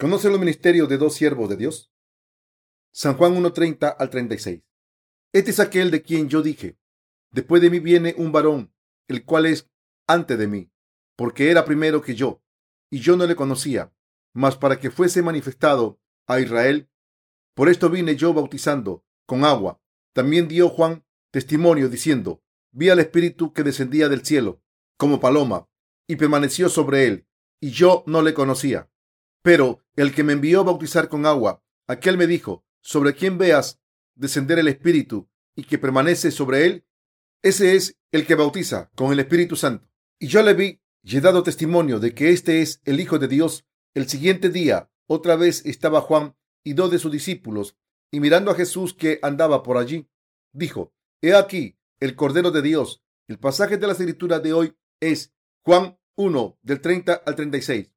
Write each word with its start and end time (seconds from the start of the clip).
¿Conoce 0.00 0.30
los 0.30 0.40
ministerios 0.40 0.88
de 0.88 0.96
dos 0.96 1.12
siervos 1.12 1.50
de 1.50 1.58
Dios? 1.58 1.92
San 2.90 3.18
Juan 3.18 3.34
1.30 3.34 3.96
al 3.98 4.08
36. 4.08 4.62
Este 5.30 5.50
es 5.50 5.60
aquel 5.60 5.90
de 5.90 6.00
quien 6.00 6.30
yo 6.30 6.40
dije, 6.40 6.78
después 7.30 7.60
de 7.60 7.68
mí 7.68 7.80
viene 7.80 8.14
un 8.16 8.32
varón, 8.32 8.72
el 9.08 9.26
cual 9.26 9.44
es 9.44 9.68
antes 10.06 10.38
de 10.38 10.46
mí, 10.46 10.72
porque 11.16 11.50
era 11.50 11.66
primero 11.66 12.00
que 12.00 12.14
yo, 12.14 12.42
y 12.88 13.00
yo 13.00 13.14
no 13.18 13.26
le 13.26 13.36
conocía, 13.36 13.92
mas 14.32 14.56
para 14.56 14.80
que 14.80 14.90
fuese 14.90 15.20
manifestado 15.20 16.00
a 16.26 16.40
Israel, 16.40 16.88
por 17.54 17.68
esto 17.68 17.90
vine 17.90 18.16
yo 18.16 18.32
bautizando 18.32 19.04
con 19.26 19.44
agua. 19.44 19.82
También 20.14 20.48
dio 20.48 20.70
Juan 20.70 21.04
testimonio 21.30 21.90
diciendo, 21.90 22.42
vi 22.72 22.88
al 22.88 23.00
Espíritu 23.00 23.52
que 23.52 23.64
descendía 23.64 24.08
del 24.08 24.24
cielo 24.24 24.62
como 24.96 25.20
paloma 25.20 25.68
y 26.06 26.16
permaneció 26.16 26.70
sobre 26.70 27.06
él, 27.06 27.26
y 27.60 27.72
yo 27.72 28.02
no 28.06 28.22
le 28.22 28.32
conocía. 28.32 28.90
Pero 29.42 29.82
el 30.00 30.14
que 30.14 30.24
me 30.24 30.32
envió 30.32 30.60
a 30.60 30.64
bautizar 30.64 31.10
con 31.10 31.26
agua, 31.26 31.62
aquel 31.86 32.16
me 32.16 32.26
dijo, 32.26 32.64
sobre 32.80 33.14
quien 33.14 33.36
veas 33.36 33.80
descender 34.14 34.58
el 34.58 34.68
Espíritu 34.68 35.28
y 35.54 35.64
que 35.64 35.76
permanece 35.76 36.30
sobre 36.30 36.64
él, 36.64 36.86
ese 37.42 37.76
es 37.76 37.98
el 38.10 38.26
que 38.26 38.34
bautiza 38.34 38.90
con 38.94 39.12
el 39.12 39.20
Espíritu 39.20 39.56
Santo. 39.56 39.90
Y 40.18 40.28
yo 40.28 40.42
le 40.42 40.54
vi 40.54 40.80
y 41.02 41.18
he 41.18 41.20
dado 41.20 41.42
testimonio 41.42 42.00
de 42.00 42.14
que 42.14 42.30
este 42.30 42.62
es 42.62 42.80
el 42.84 42.98
Hijo 42.98 43.18
de 43.18 43.28
Dios. 43.28 43.66
El 43.92 44.08
siguiente 44.08 44.48
día, 44.48 44.90
otra 45.06 45.36
vez 45.36 45.66
estaba 45.66 46.00
Juan 46.00 46.34
y 46.64 46.72
dos 46.72 46.90
de 46.90 46.98
sus 46.98 47.12
discípulos, 47.12 47.76
y 48.10 48.20
mirando 48.20 48.50
a 48.50 48.54
Jesús 48.54 48.94
que 48.94 49.18
andaba 49.22 49.62
por 49.62 49.76
allí, 49.76 50.08
dijo, 50.52 50.94
He 51.20 51.34
aquí 51.34 51.76
el 52.00 52.16
Cordero 52.16 52.50
de 52.50 52.62
Dios. 52.62 53.02
El 53.28 53.38
pasaje 53.38 53.76
de 53.76 53.86
la 53.86 53.92
escritura 53.92 54.40
de 54.40 54.54
hoy 54.54 54.74
es 54.98 55.34
Juan 55.62 55.98
1, 56.16 56.58
del 56.62 56.80
30 56.80 57.12
al 57.26 57.36
36. 57.36 57.92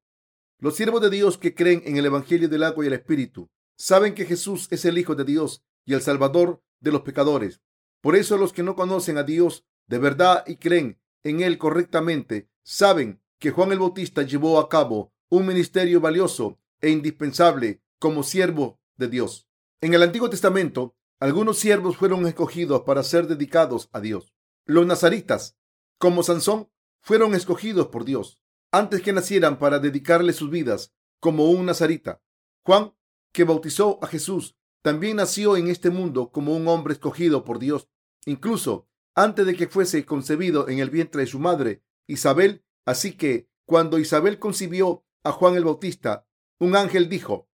Los 0.64 0.76
siervos 0.76 1.02
de 1.02 1.10
Dios 1.10 1.36
que 1.36 1.54
creen 1.54 1.82
en 1.84 1.98
el 1.98 2.06
Evangelio 2.06 2.48
del 2.48 2.62
agua 2.62 2.84
y 2.84 2.86
el 2.86 2.94
Espíritu 2.94 3.50
saben 3.76 4.14
que 4.14 4.24
Jesús 4.24 4.66
es 4.70 4.86
el 4.86 4.96
Hijo 4.96 5.14
de 5.14 5.24
Dios 5.24 5.62
y 5.84 5.92
el 5.92 6.00
Salvador 6.00 6.62
de 6.80 6.90
los 6.90 7.02
pecadores. 7.02 7.60
Por 8.00 8.16
eso 8.16 8.38
los 8.38 8.54
que 8.54 8.62
no 8.62 8.74
conocen 8.74 9.18
a 9.18 9.24
Dios 9.24 9.66
de 9.88 9.98
verdad 9.98 10.42
y 10.46 10.56
creen 10.56 10.98
en 11.22 11.42
Él 11.42 11.58
correctamente 11.58 12.48
saben 12.62 13.20
que 13.38 13.50
Juan 13.50 13.72
el 13.72 13.78
Bautista 13.78 14.22
llevó 14.22 14.58
a 14.58 14.70
cabo 14.70 15.12
un 15.28 15.44
ministerio 15.44 16.00
valioso 16.00 16.58
e 16.80 16.88
indispensable 16.88 17.82
como 17.98 18.22
siervo 18.22 18.80
de 18.96 19.08
Dios. 19.08 19.46
En 19.82 19.92
el 19.92 20.02
Antiguo 20.02 20.30
Testamento, 20.30 20.96
algunos 21.20 21.58
siervos 21.58 21.98
fueron 21.98 22.26
escogidos 22.26 22.84
para 22.86 23.02
ser 23.02 23.26
dedicados 23.26 23.90
a 23.92 24.00
Dios. 24.00 24.32
Los 24.64 24.86
nazaritas, 24.86 25.58
como 25.98 26.22
Sansón, 26.22 26.70
fueron 27.02 27.34
escogidos 27.34 27.88
por 27.88 28.06
Dios 28.06 28.40
antes 28.74 29.02
que 29.02 29.12
nacieran 29.12 29.60
para 29.60 29.78
dedicarle 29.78 30.32
sus 30.32 30.50
vidas 30.50 30.92
como 31.20 31.48
un 31.48 31.64
nazarita. 31.64 32.20
Juan, 32.64 32.92
que 33.32 33.44
bautizó 33.44 34.00
a 34.02 34.08
Jesús, 34.08 34.56
también 34.82 35.18
nació 35.18 35.56
en 35.56 35.68
este 35.68 35.90
mundo 35.90 36.32
como 36.32 36.56
un 36.56 36.66
hombre 36.66 36.94
escogido 36.94 37.44
por 37.44 37.60
Dios, 37.60 37.88
incluso 38.26 38.88
antes 39.14 39.46
de 39.46 39.54
que 39.54 39.68
fuese 39.68 40.04
concebido 40.04 40.68
en 40.68 40.80
el 40.80 40.90
vientre 40.90 41.20
de 41.20 41.28
su 41.28 41.38
madre, 41.38 41.84
Isabel. 42.08 42.64
Así 42.84 43.12
que 43.12 43.48
cuando 43.64 44.00
Isabel 44.00 44.40
concibió 44.40 45.04
a 45.22 45.30
Juan 45.30 45.54
el 45.54 45.64
Bautista, 45.64 46.26
un 46.58 46.74
ángel 46.74 47.08
dijo, 47.08 47.48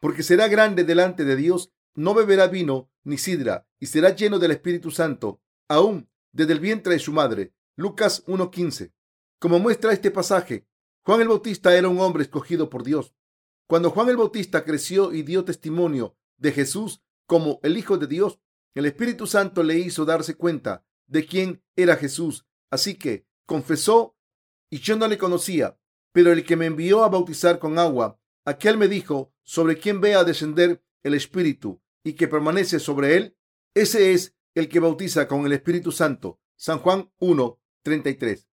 porque 0.00 0.24
será 0.24 0.48
grande 0.48 0.82
delante 0.82 1.24
de 1.24 1.36
Dios, 1.36 1.72
no 1.94 2.12
beberá 2.12 2.48
vino 2.48 2.90
ni 3.04 3.18
sidra, 3.18 3.68
y 3.78 3.86
será 3.86 4.16
lleno 4.16 4.40
del 4.40 4.50
Espíritu 4.50 4.90
Santo, 4.90 5.40
aún 5.68 6.10
desde 6.32 6.54
el 6.54 6.60
vientre 6.60 6.94
de 6.94 6.98
su 6.98 7.12
madre. 7.12 7.54
Lucas 7.76 8.26
1.15. 8.26 8.92
Como 9.40 9.58
muestra 9.58 9.94
este 9.94 10.10
pasaje, 10.10 10.66
Juan 11.02 11.22
el 11.22 11.28
Bautista 11.28 11.74
era 11.74 11.88
un 11.88 11.98
hombre 11.98 12.22
escogido 12.22 12.68
por 12.68 12.84
Dios. 12.84 13.14
Cuando 13.66 13.90
Juan 13.90 14.10
el 14.10 14.18
Bautista 14.18 14.64
creció 14.64 15.14
y 15.14 15.22
dio 15.22 15.46
testimonio 15.46 16.14
de 16.36 16.52
Jesús 16.52 17.02
como 17.26 17.58
el 17.62 17.78
Hijo 17.78 17.96
de 17.96 18.06
Dios, 18.06 18.38
el 18.74 18.84
Espíritu 18.84 19.26
Santo 19.26 19.62
le 19.62 19.78
hizo 19.78 20.04
darse 20.04 20.34
cuenta 20.34 20.84
de 21.06 21.24
quién 21.24 21.62
era 21.74 21.96
Jesús. 21.96 22.46
Así 22.70 22.96
que 22.96 23.26
confesó 23.46 24.14
y 24.68 24.80
yo 24.80 24.96
no 24.96 25.08
le 25.08 25.16
conocía, 25.16 25.80
pero 26.12 26.32
el 26.32 26.44
que 26.44 26.56
me 26.56 26.66
envió 26.66 27.02
a 27.02 27.08
bautizar 27.08 27.58
con 27.58 27.78
agua, 27.78 28.20
aquel 28.44 28.76
me 28.76 28.88
dijo, 28.88 29.32
sobre 29.42 29.78
quien 29.78 30.02
vea 30.02 30.22
descender 30.22 30.84
el 31.02 31.14
Espíritu 31.14 31.80
y 32.04 32.12
que 32.12 32.28
permanece 32.28 32.78
sobre 32.78 33.16
él, 33.16 33.38
ese 33.72 34.12
es 34.12 34.36
el 34.54 34.68
que 34.68 34.80
bautiza 34.80 35.26
con 35.26 35.46
el 35.46 35.52
Espíritu 35.54 35.92
Santo. 35.92 36.38
San 36.56 36.80
Juan 36.80 37.10
1, 37.20 37.58
33. 37.82 38.49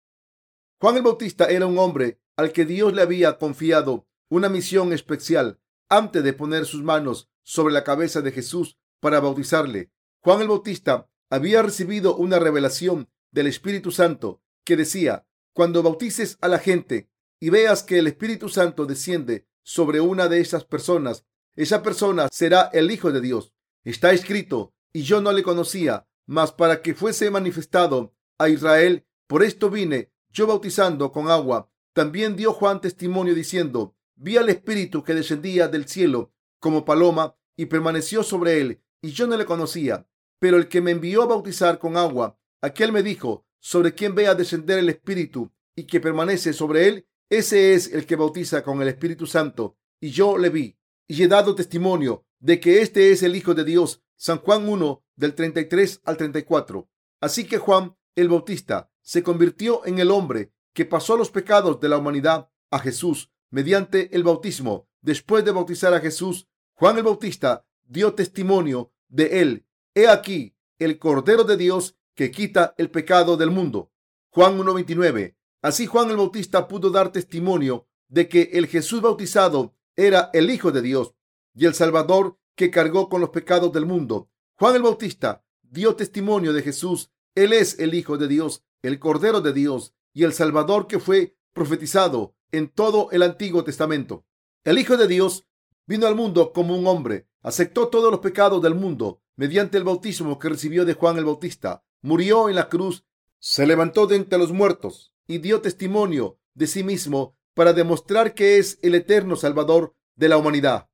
Juan 0.83 0.97
el 0.97 1.03
Bautista 1.05 1.45
era 1.45 1.67
un 1.67 1.79
hombre 1.79 2.21
al 2.37 2.51
que 2.51 2.65
Dios 2.65 2.93
le 2.93 3.03
había 3.03 3.39
confiado 3.39 4.09
una 4.29 4.49
misión 4.49 4.93
especial 4.93 5.61
antes 5.89 6.25
de 6.25 6.33
poner 6.33 6.67
sus 6.67 6.83
manos 6.83 7.31
sobre 7.45 7.73
la 7.73 7.85
cabeza 7.85 8.21
de 8.21 8.33
Jesús 8.33 8.81
para 8.99 9.21
bautizarle. 9.21 9.93
Juan 10.25 10.41
el 10.41 10.49
Bautista 10.49 11.09
había 11.31 11.63
recibido 11.63 12.17
una 12.17 12.41
revelación 12.41 13.09
del 13.31 13.47
Espíritu 13.47 13.93
Santo 13.93 14.43
que 14.65 14.77
decía, 14.77 15.25
cuando 15.55 15.85
bautices 15.85 16.37
a 16.41 16.49
la 16.49 16.59
gente 16.59 17.09
y 17.39 17.51
veas 17.51 17.85
que 17.85 18.01
el 18.01 18.09
Espíritu 18.09 18.49
Santo 18.49 18.85
desciende 18.85 19.47
sobre 19.63 20.01
una 20.01 20.27
de 20.27 20.41
esas 20.41 20.65
personas, 20.65 21.25
esa 21.55 21.85
persona 21.85 22.27
será 22.33 22.71
el 22.73 22.91
Hijo 22.91 23.13
de 23.13 23.21
Dios. 23.21 23.55
Está 23.85 24.13
escrito, 24.13 24.75
y 24.93 25.03
yo 25.03 25.21
no 25.21 25.31
le 25.31 25.45
conocía, 25.45 26.09
mas 26.27 26.51
para 26.51 26.83
que 26.83 26.97
fuese 26.97 27.31
manifestado 27.31 28.17
a 28.37 28.49
Israel, 28.49 29.07
por 29.29 29.45
esto 29.45 29.71
vine 29.71 30.12
yo 30.33 30.47
bautizando 30.47 31.13
con 31.13 31.31
agua. 31.31 31.71
También 31.93 32.37
dio 32.37 32.53
Juan 32.53 32.81
testimonio 32.81 33.35
diciendo, 33.35 33.95
vi 34.15 34.37
al 34.37 34.49
Espíritu 34.49 35.05
que 35.05 35.15
descendía 35.15 35.69
del 35.69 35.87
cielo 35.87 36.33
como 36.59 36.85
paloma 36.85 37.37
y 37.57 37.67
permaneció 37.67 38.23
sobre 38.23 38.61
él, 38.61 38.83
y 39.03 39.11
yo 39.11 39.27
no 39.27 39.37
le 39.37 39.45
conocía. 39.45 40.09
Pero 40.39 40.57
el 40.57 40.69
que 40.69 40.81
me 40.81 40.93
envió 40.93 41.23
a 41.23 41.27
bautizar 41.27 41.79
con 41.79 41.97
agua, 41.97 42.39
aquel 42.61 42.93
me 42.93 43.03
dijo, 43.03 43.47
sobre 43.59 43.95
quien 43.95 44.15
vea 44.15 44.35
descender 44.35 44.79
el 44.79 44.89
Espíritu 44.89 45.53
y 45.77 45.85
que 45.85 46.01
permanece 46.01 46.53
sobre 46.53 46.89
él, 46.89 47.07
ese 47.29 47.75
es 47.75 47.93
el 47.93 48.07
que 48.07 48.17
bautiza 48.17 48.63
con 48.63 48.81
el 48.83 48.89
Espíritu 48.89 49.27
Santo. 49.27 49.77
Y 50.01 50.11
yo 50.11 50.39
le 50.39 50.51
vi, 50.51 50.79
y 51.07 51.23
he 51.23 51.29
dado 51.29 51.55
testimonio 51.55 52.27
de 52.41 52.59
que 52.59 52.81
este 52.81 53.13
es 53.13 53.23
el 53.23 53.37
Hijo 53.37 53.55
de 53.55 53.65
Dios. 53.65 54.03
San 54.17 54.39
Juan 54.39 54.69
1, 54.69 55.05
del 55.17 55.35
33 55.35 56.01
al 56.05 56.17
34. 56.17 56.89
Así 57.21 57.45
que 57.45 57.59
Juan 57.59 57.97
el 58.15 58.29
Bautista 58.29 58.92
se 59.03 59.23
convirtió 59.23 59.85
en 59.85 59.99
el 59.99 60.11
hombre 60.11 60.53
que 60.73 60.87
pasó 60.87 61.17
los 61.17 61.31
pecados 61.31 61.81
de 61.81 61.89
la 61.89 61.99
humanidad 61.99 62.49
a 62.71 62.79
Jesús 62.79 63.31
mediante 63.51 64.15
el 64.17 64.23
bautismo. 64.23 64.89
Después 65.03 65.45
de 65.45 65.51
bautizar 65.51 65.93
a 65.93 66.01
Jesús, 66.01 66.49
Juan 66.75 66.97
el 66.97 67.03
Bautista 67.03 67.67
dio 67.85 68.15
testimonio 68.15 68.93
de 69.09 69.41
él. 69.43 69.67
He 69.95 70.09
aquí 70.09 70.57
el 70.79 70.99
Cordero 70.99 71.45
de 71.45 71.57
Dios 71.57 71.97
que 72.15 72.31
quita 72.31 72.75
el 72.79 72.91
pecado 72.91 73.37
del 73.37 73.51
mundo. 73.51 73.93
Juan 74.31 74.59
1.29. 74.59 75.37
Así 75.61 75.87
Juan 75.87 76.11
el 76.11 76.17
Bautista 76.17 76.67
pudo 76.67 76.91
dar 76.91 77.13
testimonio 77.13 77.87
de 78.09 78.29
que 78.29 78.51
el 78.55 78.67
Jesús 78.67 79.01
bautizado 79.03 79.75
era 79.97 80.31
el 80.33 80.51
Hijo 80.51 80.73
de 80.73 80.83
Dios 80.83 81.15
y 81.55 81.67
el 81.67 81.75
Salvador 81.75 82.39
que 82.55 82.71
cargó 82.71 83.09
con 83.09 83.21
los 83.21 83.31
pecados 83.31 83.73
del 83.73 83.87
mundo. 83.87 84.31
Juan 84.55 84.77
el 84.77 84.83
Bautista 84.83 85.45
dio 85.63 85.95
testimonio 85.95 86.53
de 86.53 86.63
Jesús. 86.63 87.11
Él 87.35 87.53
es 87.53 87.79
el 87.79 87.95
Hijo 87.95 88.17
de 88.17 88.29
Dios 88.29 88.65
el 88.83 88.99
Cordero 88.99 89.41
de 89.41 89.53
Dios 89.53 89.95
y 90.13 90.25
el 90.25 90.33
Salvador 90.33 90.87
que 90.87 90.99
fue 90.99 91.37
profetizado 91.53 92.35
en 92.51 92.69
todo 92.69 93.11
el 93.13 93.23
Antiguo 93.23 93.65
Testamento. 93.65 94.27
El 94.65 94.79
Hijo 94.79 94.97
de 94.97 95.09
Dios 95.09 95.47
vino 95.87 96.07
al 96.07 96.15
mundo 96.15 96.53
como 96.53 96.77
un 96.77 96.87
hombre, 96.87 97.29
aceptó 97.41 97.89
todos 97.89 98.11
los 98.11 98.21
pecados 98.21 98.63
del 98.63 98.75
mundo 98.75 99.23
mediante 99.37 99.79
el 99.79 99.85
bautismo 99.85 100.39
que 100.39 100.49
recibió 100.49 100.85
de 100.85 100.95
Juan 100.95 101.17
el 101.17 101.25
Bautista, 101.25 101.85
murió 102.03 102.49
en 102.49 102.57
la 102.57 102.69
cruz, 102.69 103.05
se 103.39 103.67
levantó 103.67 104.07
de 104.07 104.17
entre 104.17 104.39
los 104.39 104.53
muertos 104.53 105.15
y 105.27 105.39
dio 105.39 105.61
testimonio 105.61 106.39
de 106.55 106.67
sí 106.67 106.85
mismo 106.85 107.37
para 107.55 107.73
demostrar 107.73 108.35
que 108.35 108.59
es 108.59 108.79
el 108.83 108.95
eterno 108.95 109.37
Salvador 109.37 109.95
de 110.17 110.29
la 110.29 110.37
humanidad. 110.37 110.91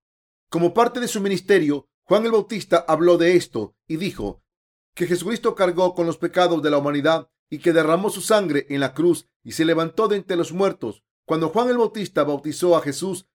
Como 0.48 0.72
parte 0.72 1.00
de 1.00 1.08
su 1.08 1.20
ministerio, 1.20 1.88
Juan 2.04 2.24
el 2.24 2.32
Bautista 2.32 2.84
habló 2.88 3.18
de 3.18 3.36
esto 3.36 3.76
y 3.86 3.96
dijo 3.96 4.42
que 4.94 5.06
Jesucristo 5.06 5.54
cargó 5.54 5.94
con 5.94 6.06
los 6.06 6.16
pecados 6.16 6.62
de 6.62 6.70
la 6.70 6.78
humanidad 6.78 7.30
y 7.50 7.58
que 7.58 7.72
derramó 7.72 8.10
su 8.10 8.20
sangre 8.20 8.66
en 8.68 8.80
la 8.80 8.94
cruz 8.94 9.28
y 9.42 9.52
se 9.52 9.64
levantó 9.64 10.08
de 10.08 10.16
entre 10.16 10.36
los 10.36 10.52
muertos. 10.52 11.02
Cuando 11.24 11.48
Juan 11.48 11.68
el 11.68 11.78
Bautista 11.78 12.24
bautizó 12.24 12.76
a 12.76 12.82
Jesús, 12.82 13.26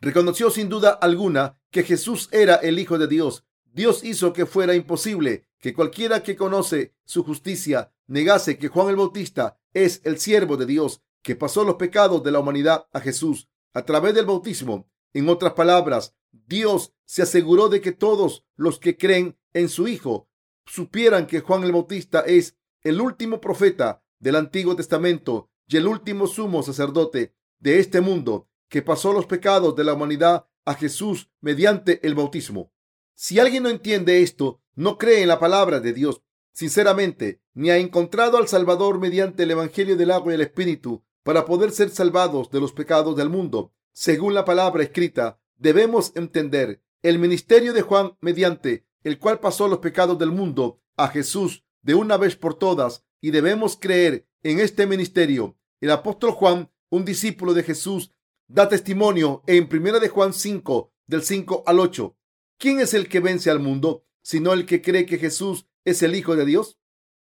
reconoció 0.00 0.50
sin 0.50 0.68
duda 0.68 0.90
alguna 0.90 1.58
que 1.70 1.82
Jesús 1.82 2.28
era 2.32 2.56
el 2.56 2.78
Hijo 2.78 2.98
de 2.98 3.08
Dios. 3.08 3.44
Dios 3.64 4.04
hizo 4.04 4.32
que 4.32 4.46
fuera 4.46 4.74
imposible 4.74 5.48
que 5.58 5.72
cualquiera 5.72 6.22
que 6.22 6.36
conoce 6.36 6.94
su 7.04 7.24
justicia 7.24 7.92
negase 8.06 8.58
que 8.58 8.68
Juan 8.68 8.88
el 8.88 8.96
Bautista 8.96 9.58
es 9.72 10.02
el 10.04 10.18
siervo 10.18 10.56
de 10.56 10.66
Dios 10.66 11.02
que 11.22 11.36
pasó 11.36 11.64
los 11.64 11.76
pecados 11.76 12.22
de 12.22 12.32
la 12.32 12.40
humanidad 12.40 12.86
a 12.92 13.00
Jesús 13.00 13.48
a 13.72 13.84
través 13.84 14.14
del 14.14 14.26
bautismo. 14.26 14.88
En 15.14 15.28
otras 15.28 15.52
palabras, 15.52 16.14
Dios 16.30 16.92
se 17.04 17.22
aseguró 17.22 17.68
de 17.68 17.80
que 17.80 17.92
todos 17.92 18.44
los 18.56 18.78
que 18.78 18.96
creen 18.96 19.38
en 19.52 19.68
su 19.68 19.88
Hijo 19.88 20.28
supieran 20.66 21.26
que 21.26 21.40
Juan 21.40 21.64
el 21.64 21.72
Bautista 21.72 22.20
es 22.20 22.56
el 22.82 23.00
último 23.00 23.40
profeta 23.40 24.02
del 24.18 24.36
Antiguo 24.36 24.76
Testamento 24.76 25.50
y 25.66 25.76
el 25.76 25.86
último 25.86 26.26
sumo 26.26 26.62
sacerdote 26.62 27.34
de 27.60 27.78
este 27.78 28.00
mundo 28.00 28.48
que 28.68 28.82
pasó 28.82 29.12
los 29.12 29.26
pecados 29.26 29.76
de 29.76 29.84
la 29.84 29.94
humanidad 29.94 30.46
a 30.64 30.74
Jesús 30.74 31.30
mediante 31.40 32.04
el 32.06 32.14
bautismo. 32.14 32.72
Si 33.14 33.38
alguien 33.38 33.64
no 33.64 33.68
entiende 33.68 34.22
esto, 34.22 34.60
no 34.74 34.98
cree 34.98 35.22
en 35.22 35.28
la 35.28 35.38
palabra 35.38 35.80
de 35.80 35.92
Dios, 35.92 36.22
sinceramente, 36.52 37.42
ni 37.54 37.70
ha 37.70 37.76
encontrado 37.76 38.38
al 38.38 38.48
Salvador 38.48 38.98
mediante 38.98 39.42
el 39.42 39.50
Evangelio 39.50 39.96
del 39.96 40.10
agua 40.10 40.32
y 40.32 40.36
el 40.36 40.40
Espíritu 40.40 41.04
para 41.22 41.44
poder 41.44 41.70
ser 41.70 41.90
salvados 41.90 42.50
de 42.50 42.60
los 42.60 42.72
pecados 42.72 43.16
del 43.16 43.28
mundo. 43.28 43.72
Según 43.92 44.34
la 44.34 44.44
palabra 44.44 44.82
escrita, 44.82 45.38
debemos 45.56 46.12
entender 46.16 46.82
el 47.02 47.18
ministerio 47.18 47.72
de 47.72 47.82
Juan 47.82 48.16
mediante 48.20 48.86
el 49.04 49.18
cual 49.18 49.40
pasó 49.40 49.68
los 49.68 49.78
pecados 49.78 50.18
del 50.18 50.30
mundo 50.30 50.80
a 50.96 51.08
Jesús 51.08 51.64
de 51.82 51.94
una 51.94 52.16
vez 52.16 52.36
por 52.36 52.54
todas 52.54 53.04
y 53.20 53.30
debemos 53.30 53.76
creer 53.76 54.26
en 54.42 54.60
este 54.60 54.86
ministerio. 54.86 55.56
El 55.80 55.90
apóstol 55.90 56.32
Juan, 56.32 56.70
un 56.90 57.04
discípulo 57.04 57.54
de 57.54 57.62
Jesús, 57.62 58.12
da 58.48 58.68
testimonio 58.68 59.42
en 59.46 59.68
primera 59.68 59.98
de 59.98 60.08
Juan 60.08 60.32
5, 60.32 60.92
del 61.06 61.22
5 61.22 61.64
al 61.66 61.80
8. 61.80 62.16
¿Quién 62.58 62.80
es 62.80 62.94
el 62.94 63.08
que 63.08 63.20
vence 63.20 63.50
al 63.50 63.60
mundo, 63.60 64.04
sino 64.22 64.52
el 64.52 64.66
que 64.66 64.82
cree 64.82 65.06
que 65.06 65.18
Jesús 65.18 65.66
es 65.84 66.02
el 66.02 66.14
Hijo 66.14 66.36
de 66.36 66.44
Dios? 66.44 66.78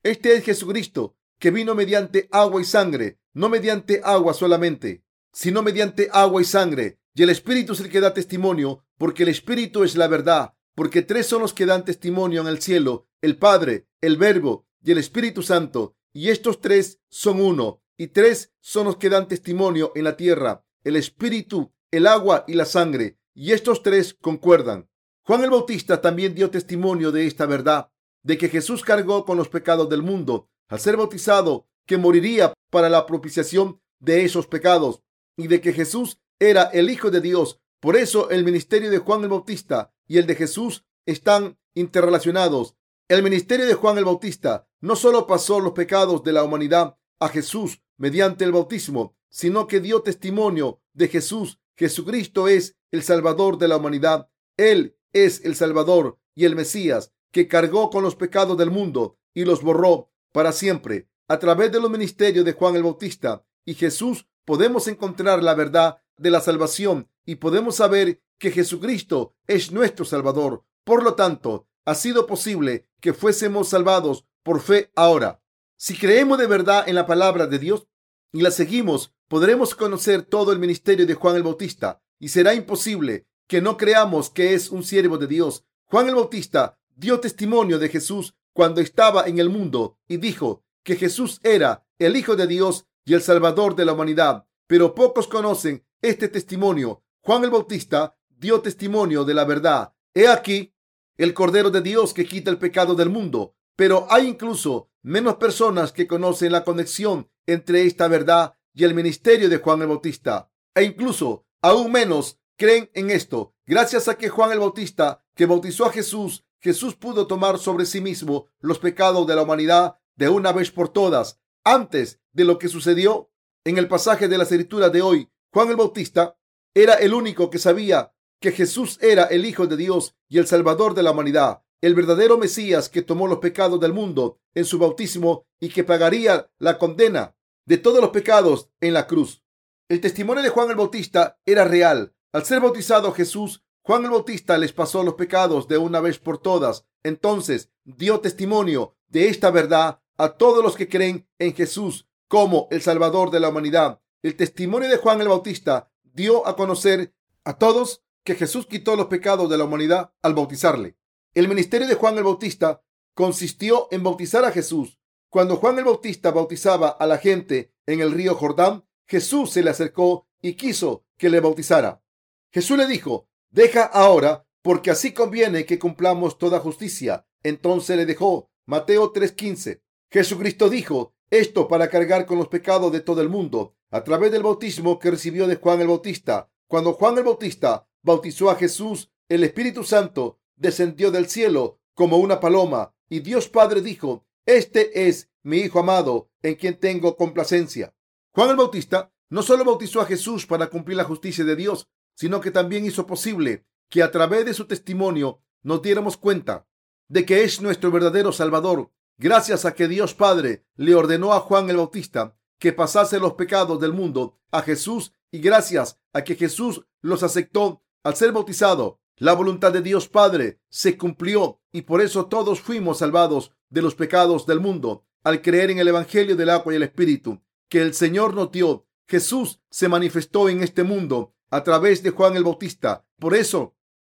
Este 0.03 0.35
es 0.35 0.45
Jesucristo, 0.45 1.17
que 1.39 1.51
vino 1.51 1.75
mediante 1.75 2.29
agua 2.31 2.61
y 2.61 2.65
sangre, 2.65 3.19
no 3.35 3.49
mediante 3.49 4.01
agua 4.05 4.33
solamente, 4.33 5.05
sino 5.33 5.63
mediante 5.63 6.09
agua 6.13 6.41
y 6.41 6.45
sangre. 6.45 6.99
Y 7.15 7.23
el 7.23 7.31
Espíritu 7.31 7.73
es 7.73 7.81
el 7.81 7.91
que 7.91 8.01
da 8.01 8.15
testimonio, 8.15 8.85
porque 8.97 9.25
el 9.25 9.29
Espíritu 9.29 9.83
es 9.83 9.97
la 9.97 10.07
verdad, 10.07 10.55
porque 10.79 11.03
tres 11.03 11.27
son 11.27 11.43
los 11.43 11.55
que 11.55 11.67
dan 11.67 11.85
testimonio 11.85 12.41
en 12.41 12.47
el 12.47 12.63
cielo, 12.63 13.09
el 13.21 13.37
Padre, 13.37 13.89
el 14.01 14.17
Verbo 14.17 14.69
y 14.81 14.93
el 14.93 14.99
Espíritu 14.99 15.43
Santo, 15.43 15.97
y 16.13 16.29
estos 16.29 16.61
tres 16.61 17.01
son 17.11 17.41
uno, 17.41 17.83
y 17.97 18.07
tres 18.07 18.53
son 18.61 18.85
los 18.85 18.97
que 18.97 19.09
dan 19.09 19.27
testimonio 19.27 19.91
en 19.97 20.05
la 20.05 20.17
tierra, 20.17 20.65
el 20.85 20.95
Espíritu, 20.95 21.73
el 21.91 22.07
agua 22.07 22.45
y 22.47 22.55
la 22.55 22.65
sangre, 22.65 23.19
y 23.35 23.51
estos 23.51 23.83
tres 23.83 24.15
concuerdan. 24.21 24.89
Juan 25.25 25.43
el 25.43 25.51
Bautista 25.51 26.01
también 26.01 26.37
dio 26.37 26.49
testimonio 26.49 27.11
de 27.11 27.27
esta 27.27 27.47
verdad, 27.47 27.91
de 28.23 28.39
que 28.39 28.49
Jesús 28.49 28.85
cargó 28.85 29.25
con 29.25 29.37
los 29.37 29.49
pecados 29.49 29.89
del 29.89 30.05
mundo 30.05 30.49
al 30.69 30.79
ser 30.79 30.97
bautizado, 30.97 31.67
que 31.87 31.97
moriría 31.97 32.55
para 32.71 32.89
la 32.89 33.05
propiciación 33.05 33.81
de 33.99 34.25
esos 34.25 34.47
pecados, 34.47 35.03
y 35.37 35.49
de 35.49 35.61
que 35.61 35.73
Jesús 35.73 36.21
era 36.39 36.71
el 36.73 36.89
Hijo 36.89 37.11
de 37.11 37.21
Dios. 37.21 37.61
Por 37.81 37.97
eso 37.97 38.31
el 38.31 38.45
ministerio 38.45 38.91
de 38.91 38.99
Juan 38.99 39.23
el 39.23 39.29
Bautista 39.29 39.93
y 40.07 40.19
el 40.19 40.27
de 40.27 40.35
Jesús 40.35 40.85
están 41.07 41.59
interrelacionados. 41.75 42.77
El 43.09 43.23
ministerio 43.23 43.67
de 43.67 43.75
Juan 43.75 43.99
el 43.99 44.05
Bautista 44.05 44.69
no 44.81 44.97
solo 44.97 45.27
pasó 45.27 45.61
los 45.61 45.73
pecados 45.73 46.25
de 46.25 46.33
la 46.33 46.43
humanidad 46.43 46.97
a 47.21 47.29
Jesús 47.29 47.81
mediante 47.97 48.45
el 48.45 48.53
bautismo, 48.53 49.17
sino 49.29 49.67
que 49.67 49.81
dio 49.81 50.03
testimonio 50.03 50.81
de 50.93 51.09
Jesús. 51.09 51.61
Jesucristo 51.77 52.49
es 52.49 52.77
el 52.91 53.03
Salvador 53.03 53.59
de 53.59 53.69
la 53.69 53.77
humanidad. 53.77 54.29
Él 54.57 54.97
es 55.13 55.45
el 55.45 55.55
Salvador 55.55 56.19
y 56.35 56.45
el 56.45 56.57
Mesías 56.57 57.13
que 57.31 57.47
cargó 57.47 57.91
con 57.91 58.03
los 58.03 58.17
pecados 58.17 58.59
del 58.59 58.71
mundo 58.71 59.19
y 59.35 59.45
los 59.45 59.63
borró 59.63 60.11
para 60.33 60.53
siempre. 60.53 61.09
A 61.29 61.39
través 61.39 61.71
de 61.71 61.81
los 61.81 61.91
ministerios 61.91 62.45
de 62.45 62.53
Juan 62.53 62.75
el 62.75 62.83
Bautista 62.83 63.45
y 63.65 63.75
Jesús 63.75 64.27
podemos 64.45 64.89
encontrar 64.89 65.43
la 65.43 65.55
verdad 65.55 65.99
de 66.17 66.31
la 66.31 66.41
salvación 66.41 67.09
y 67.29 67.35
podemos 67.35 67.77
saber 67.77 68.23
que 68.39 68.51
Jesucristo 68.51 69.37
es 69.47 69.71
nuestro 69.71 70.07
Salvador. 70.07 70.65
Por 70.83 71.03
lo 71.05 71.15
tanto, 71.15 71.69
ha 71.85 71.95
sido 71.95 72.27
posible 72.27 72.89
que 73.03 73.13
fuésemos 73.13 73.69
salvados 73.69 74.25
por 74.43 74.63
fe 74.63 74.91
ahora. 74.97 75.43
Si 75.77 75.99
creemos 75.99 76.39
de 76.39 76.47
verdad 76.47 76.89
en 76.89 76.95
la 76.95 77.07
palabra 77.07 77.47
de 77.47 77.59
Dios 77.59 77.87
y 78.33 78.41
la 78.41 78.51
seguimos, 78.51 79.13
podremos 79.29 79.75
conocer 79.75 80.23
todo 80.23 80.53
el 80.53 80.59
ministerio 80.59 81.07
de 81.07 81.13
Juan 81.13 81.37
el 81.37 81.43
Bautista 81.43 82.03
y 82.19 82.31
será 82.31 82.55
imposible 82.55 83.27
que 83.47 83.61
no 83.61 83.77
creamos 83.77 84.31
que 84.31 84.55
es 84.55 84.71
un 84.71 84.83
siervo 84.83 85.19
de 85.19 85.27
Dios. 85.27 85.67
Juan 85.85 86.09
el 86.09 86.15
Bautista 86.15 86.79
dio 86.97 87.21
testimonio 87.21 87.79
de 87.79 87.91
Jesús 87.91 88.37
cuando 88.55 88.81
estaba 88.81 89.27
en 89.27 89.39
el 89.39 89.51
mundo 89.51 89.99
y 90.09 90.17
dijo 90.17 90.65
que 90.83 90.97
Jesús 90.97 91.41
era 91.43 91.87
el 91.99 92.17
Hijo 92.17 92.37
de 92.37 92.47
Dios 92.47 92.87
y 93.05 93.13
el 93.13 93.21
Salvador 93.21 93.77
de 93.77 93.85
la 93.85 93.93
humanidad. 93.93 94.47
Pero 94.67 94.95
pocos 94.95 95.29
conocen 95.29 95.85
este 96.01 96.29
testimonio. 96.29 97.03
Juan 97.29 97.45
el 97.45 97.51
Bautista 97.51 98.17
dio 98.39 98.63
testimonio 98.63 99.23
de 99.23 99.35
la 99.35 99.45
verdad. 99.45 99.93
He 100.15 100.29
aquí 100.29 100.75
el 101.19 101.35
Cordero 101.35 101.69
de 101.71 101.83
Dios 101.83 102.15
que 102.15 102.25
quita 102.25 102.51
el 102.51 102.57
pecado 102.57 102.95
del 102.95 103.11
mundo. 103.11 103.55
Pero 103.77 104.07
hay 104.09 104.27
incluso 104.27 104.89
menos 105.03 105.35
personas 105.35 105.93
que 105.93 106.07
conocen 106.07 106.53
la 106.53 106.65
conexión 106.65 107.31
entre 107.45 107.85
esta 107.85 108.09
verdad 108.09 108.55
y 108.73 108.85
el 108.85 108.95
ministerio 108.95 109.51
de 109.51 109.59
Juan 109.59 109.83
el 109.83 109.89
Bautista. 109.89 110.51
E 110.75 110.85
incluso 110.85 111.45
aún 111.61 111.93
menos 111.93 112.41
creen 112.57 112.91
en 112.95 113.11
esto. 113.11 113.55
Gracias 113.67 114.09
a 114.09 114.17
que 114.17 114.31
Juan 114.31 114.53
el 114.53 114.61
Bautista, 114.61 115.23
que 115.35 115.45
bautizó 115.45 115.85
a 115.85 115.93
Jesús, 115.93 116.47
Jesús 116.61 116.95
pudo 116.95 117.27
tomar 117.27 117.59
sobre 117.59 117.85
sí 117.85 118.01
mismo 118.01 118.47
los 118.61 118.79
pecados 118.79 119.27
de 119.27 119.37
la 119.37 119.43
humanidad 119.43 119.99
de 120.17 120.31
una 120.31 120.53
vez 120.53 120.71
por 120.71 120.89
todas. 120.89 121.39
Antes 121.63 122.23
de 122.33 122.45
lo 122.47 122.59
que 122.59 122.69
sucedió 122.69 123.31
en 123.65 123.77
el 123.77 123.87
pasaje 123.87 124.29
de 124.29 124.39
la 124.39 124.45
escritura 124.45 124.89
de 124.89 125.03
hoy, 125.03 125.31
Juan 125.53 125.69
el 125.69 125.77
Bautista 125.77 126.38
era 126.83 126.95
el 126.95 127.13
único 127.13 127.51
que 127.51 127.59
sabía 127.59 128.15
que 128.41 128.53
Jesús 128.53 128.99
era 129.03 129.25
el 129.25 129.45
Hijo 129.45 129.67
de 129.67 129.77
Dios 129.77 130.15
y 130.29 130.39
el 130.39 130.47
Salvador 130.47 130.95
de 130.95 131.03
la 131.03 131.11
humanidad, 131.11 131.65
el 131.81 131.97
verdadero 131.97 132.39
Mesías 132.39 132.89
que 132.89 133.03
tomó 133.03 133.27
los 133.27 133.39
pecados 133.39 133.81
del 133.81 133.93
mundo 133.93 134.39
en 134.55 134.65
su 134.65 134.79
bautismo 134.79 135.45
y 135.59 135.71
que 135.71 135.83
pagaría 135.83 136.49
la 136.59 136.79
condena 136.79 137.35
de 137.67 137.79
todos 137.79 138.01
los 138.01 138.11
pecados 138.11 138.71
en 138.81 138.95
la 138.95 139.09
cruz. 139.09 139.43
El 139.89 140.01
testimonio 140.01 140.41
de 140.41 140.51
Juan 140.51 140.71
el 140.71 140.77
Bautista 140.77 141.41
era 141.45 141.65
real. 141.65 142.15
Al 142.33 142.45
ser 142.45 142.61
bautizado 142.61 143.13
Jesús, 143.13 143.65
Juan 143.83 144.05
el 144.05 144.11
Bautista 144.11 144.57
les 144.57 144.73
pasó 144.73 145.03
los 145.03 145.15
pecados 145.15 145.67
de 145.67 145.79
una 145.79 146.01
vez 146.01 146.21
por 146.21 146.39
todas. 146.39 146.87
Entonces 147.03 147.71
dio 147.85 148.21
testimonio 148.21 148.95
de 149.09 149.29
esta 149.29 149.51
verdad 149.51 150.01
a 150.17 150.37
todos 150.37 150.63
los 150.63 150.77
que 150.77 150.89
creen 150.89 151.27
en 151.41 151.55
Jesús 151.55 152.07
como 152.29 152.69
el 152.71 152.83
Salvador 152.83 153.33
de 153.33 153.41
la 153.41 153.49
humanidad. 153.49 154.01
El 154.23 154.37
testimonio 154.37 154.89
de 154.89 154.99
Juan 154.99 155.21
el 155.21 155.29
Bautista 155.29 155.91
dio 156.19 156.47
a 156.49 156.57
conocer 156.57 157.15
a 157.45 157.57
todos 157.59 158.03
que 158.25 158.35
Jesús 158.35 158.67
quitó 158.67 158.97
los 158.97 159.07
pecados 159.07 159.49
de 159.49 159.57
la 159.57 159.65
humanidad 159.65 160.13
al 160.21 160.35
bautizarle. 160.35 160.97
El 161.33 161.47
ministerio 161.47 161.87
de 161.87 161.95
Juan 161.95 162.19
el 162.19 162.25
Bautista 162.25 162.83
consistió 163.15 163.87
en 163.93 164.03
bautizar 164.03 164.45
a 164.45 164.51
Jesús. 164.51 164.99
Cuando 165.31 165.57
Juan 165.57 165.79
el 165.79 165.85
Bautista 165.85 166.33
bautizaba 166.33 166.89
a 166.89 167.07
la 167.07 167.19
gente 167.19 167.73
en 167.87 168.01
el 168.01 168.11
río 168.11 168.35
Jordán, 168.35 168.85
Jesús 169.07 169.53
se 169.53 169.63
le 169.63 169.71
acercó 169.71 170.27
y 170.43 170.55
quiso 170.55 171.05
que 171.17 171.31
le 171.31 171.39
bautizara. 171.39 172.03
Jesús 172.51 172.77
le 172.77 172.87
dijo, 172.87 173.29
deja 173.51 173.85
ahora, 173.85 174.45
porque 174.61 174.91
así 174.91 175.13
conviene 175.13 175.65
que 175.65 175.79
cumplamos 175.79 176.37
toda 176.37 176.59
justicia. 176.59 177.27
Entonces 177.45 177.97
le 177.97 178.07
dejó. 178.07 178.51
Mateo 178.67 179.13
3:15. 179.13 179.81
Jesucristo 180.11 180.69
dijo 180.69 181.15
esto 181.31 181.69
para 181.69 181.89
cargar 181.89 182.27
con 182.27 182.39
los 182.39 182.49
pecados 182.49 182.91
de 182.91 183.01
todo 183.01 183.23
el 183.23 183.29
mundo 183.29 183.78
a 183.91 184.05
través 184.05 184.33
del 184.33 184.43
bautismo 184.43 184.99
que 184.99 185.11
recibió 185.11 185.47
de 185.47 185.57
Juan 185.57 185.81
el 185.81 185.89
Bautista. 185.89 186.51
Cuando 186.67 186.93
Juan 186.93 187.17
el 187.19 187.25
Bautista 187.25 187.89
bautizó 188.03 188.51
a 188.51 188.57
Jesús, 188.57 189.11
el 189.29 189.45
Espíritu 189.45 189.85
Santo 189.85 190.41
descendió 190.57 191.11
del 191.11 191.29
cielo 191.29 191.81
como 191.95 192.19
una 192.19 192.41
paloma 192.41 192.95
y 193.09 193.21
Dios 193.21 193.49
Padre 193.49 193.81
dijo, 193.81 194.27
este 194.47 195.09
es 195.09 195.31
mi 195.43 195.59
Hijo 195.59 195.81
amado 195.81 196.31
en 196.43 196.57
quien 196.57 196.79
tengo 196.79 197.17
complacencia. 197.17 197.95
Juan 198.33 198.51
el 198.51 198.57
Bautista 198.57 199.13
no 199.31 199.43
solo 199.43 199.65
bautizó 199.65 200.01
a 200.01 200.07
Jesús 200.07 200.47
para 200.47 200.69
cumplir 200.69 200.97
la 200.97 201.05
justicia 201.05 201.45
de 201.45 201.57
Dios, 201.57 201.89
sino 202.15 202.41
que 202.41 202.51
también 202.51 202.85
hizo 202.85 203.07
posible 203.07 203.67
que 203.89 204.03
a 204.03 204.11
través 204.11 204.45
de 204.45 204.55
su 204.55 204.67
testimonio 204.67 205.43
nos 205.63 205.83
diéramos 205.83 206.17
cuenta 206.17 206.67
de 207.09 207.25
que 207.25 207.43
es 207.43 207.61
nuestro 207.61 207.91
verdadero 207.91 208.33
Salvador, 208.33 208.93
gracias 209.17 209.65
a 209.65 209.75
que 209.75 209.89
Dios 209.89 210.15
Padre 210.15 210.65
le 210.77 210.95
ordenó 210.95 211.33
a 211.33 211.41
Juan 211.41 211.71
el 211.71 211.79
Bautista 211.79 212.37
que 212.59 212.73
pasase 212.73 213.19
los 213.19 213.35
pecados 213.35 213.81
del 213.81 213.93
mundo 213.93 214.39
a 214.51 214.63
Jesús 214.63 215.13
y 215.31 215.39
gracias 215.39 215.99
a 216.13 216.23
que 216.23 216.35
Jesús 216.35 216.85
los 217.01 217.23
aceptó 217.23 217.83
al 218.03 218.17
ser 218.17 218.33
bautizado, 218.33 219.01
la 219.17 219.33
voluntad 219.33 219.73
de 219.73 219.83
Dios 219.83 220.09
Padre 220.09 220.61
se 220.69 220.97
cumplió 220.97 221.61
y 221.73 221.83
por 221.83 222.01
eso 222.01 222.27
todos 222.27 222.61
fuimos 222.61 222.99
salvados 222.99 223.53
de 223.69 223.83
los 223.83 223.95
pecados 223.95 224.47
del 224.47 224.61
mundo 224.61 225.05
al 225.25 225.43
creer 225.43 225.71
en 225.71 225.79
el 225.79 225.89
Evangelio 225.89 226.37
del 226.37 226.51
agua 226.51 226.73
y 226.73 226.77
el 226.77 226.85
Espíritu 226.85 227.41
que 227.69 227.83
el 227.83 227.95
Señor 227.95 228.35
nos 228.35 228.51
dio. 228.51 228.87
Jesús 229.07 229.61
se 229.71 229.89
manifestó 229.89 230.49
en 230.49 230.63
este 230.63 230.85
mundo 230.85 231.35
a 231.51 231.65
través 231.65 232.03
de 232.03 232.11
Juan 232.11 232.37
el 232.37 232.45
Bautista. 232.45 233.07
Por 233.19 233.35
eso 233.35 233.75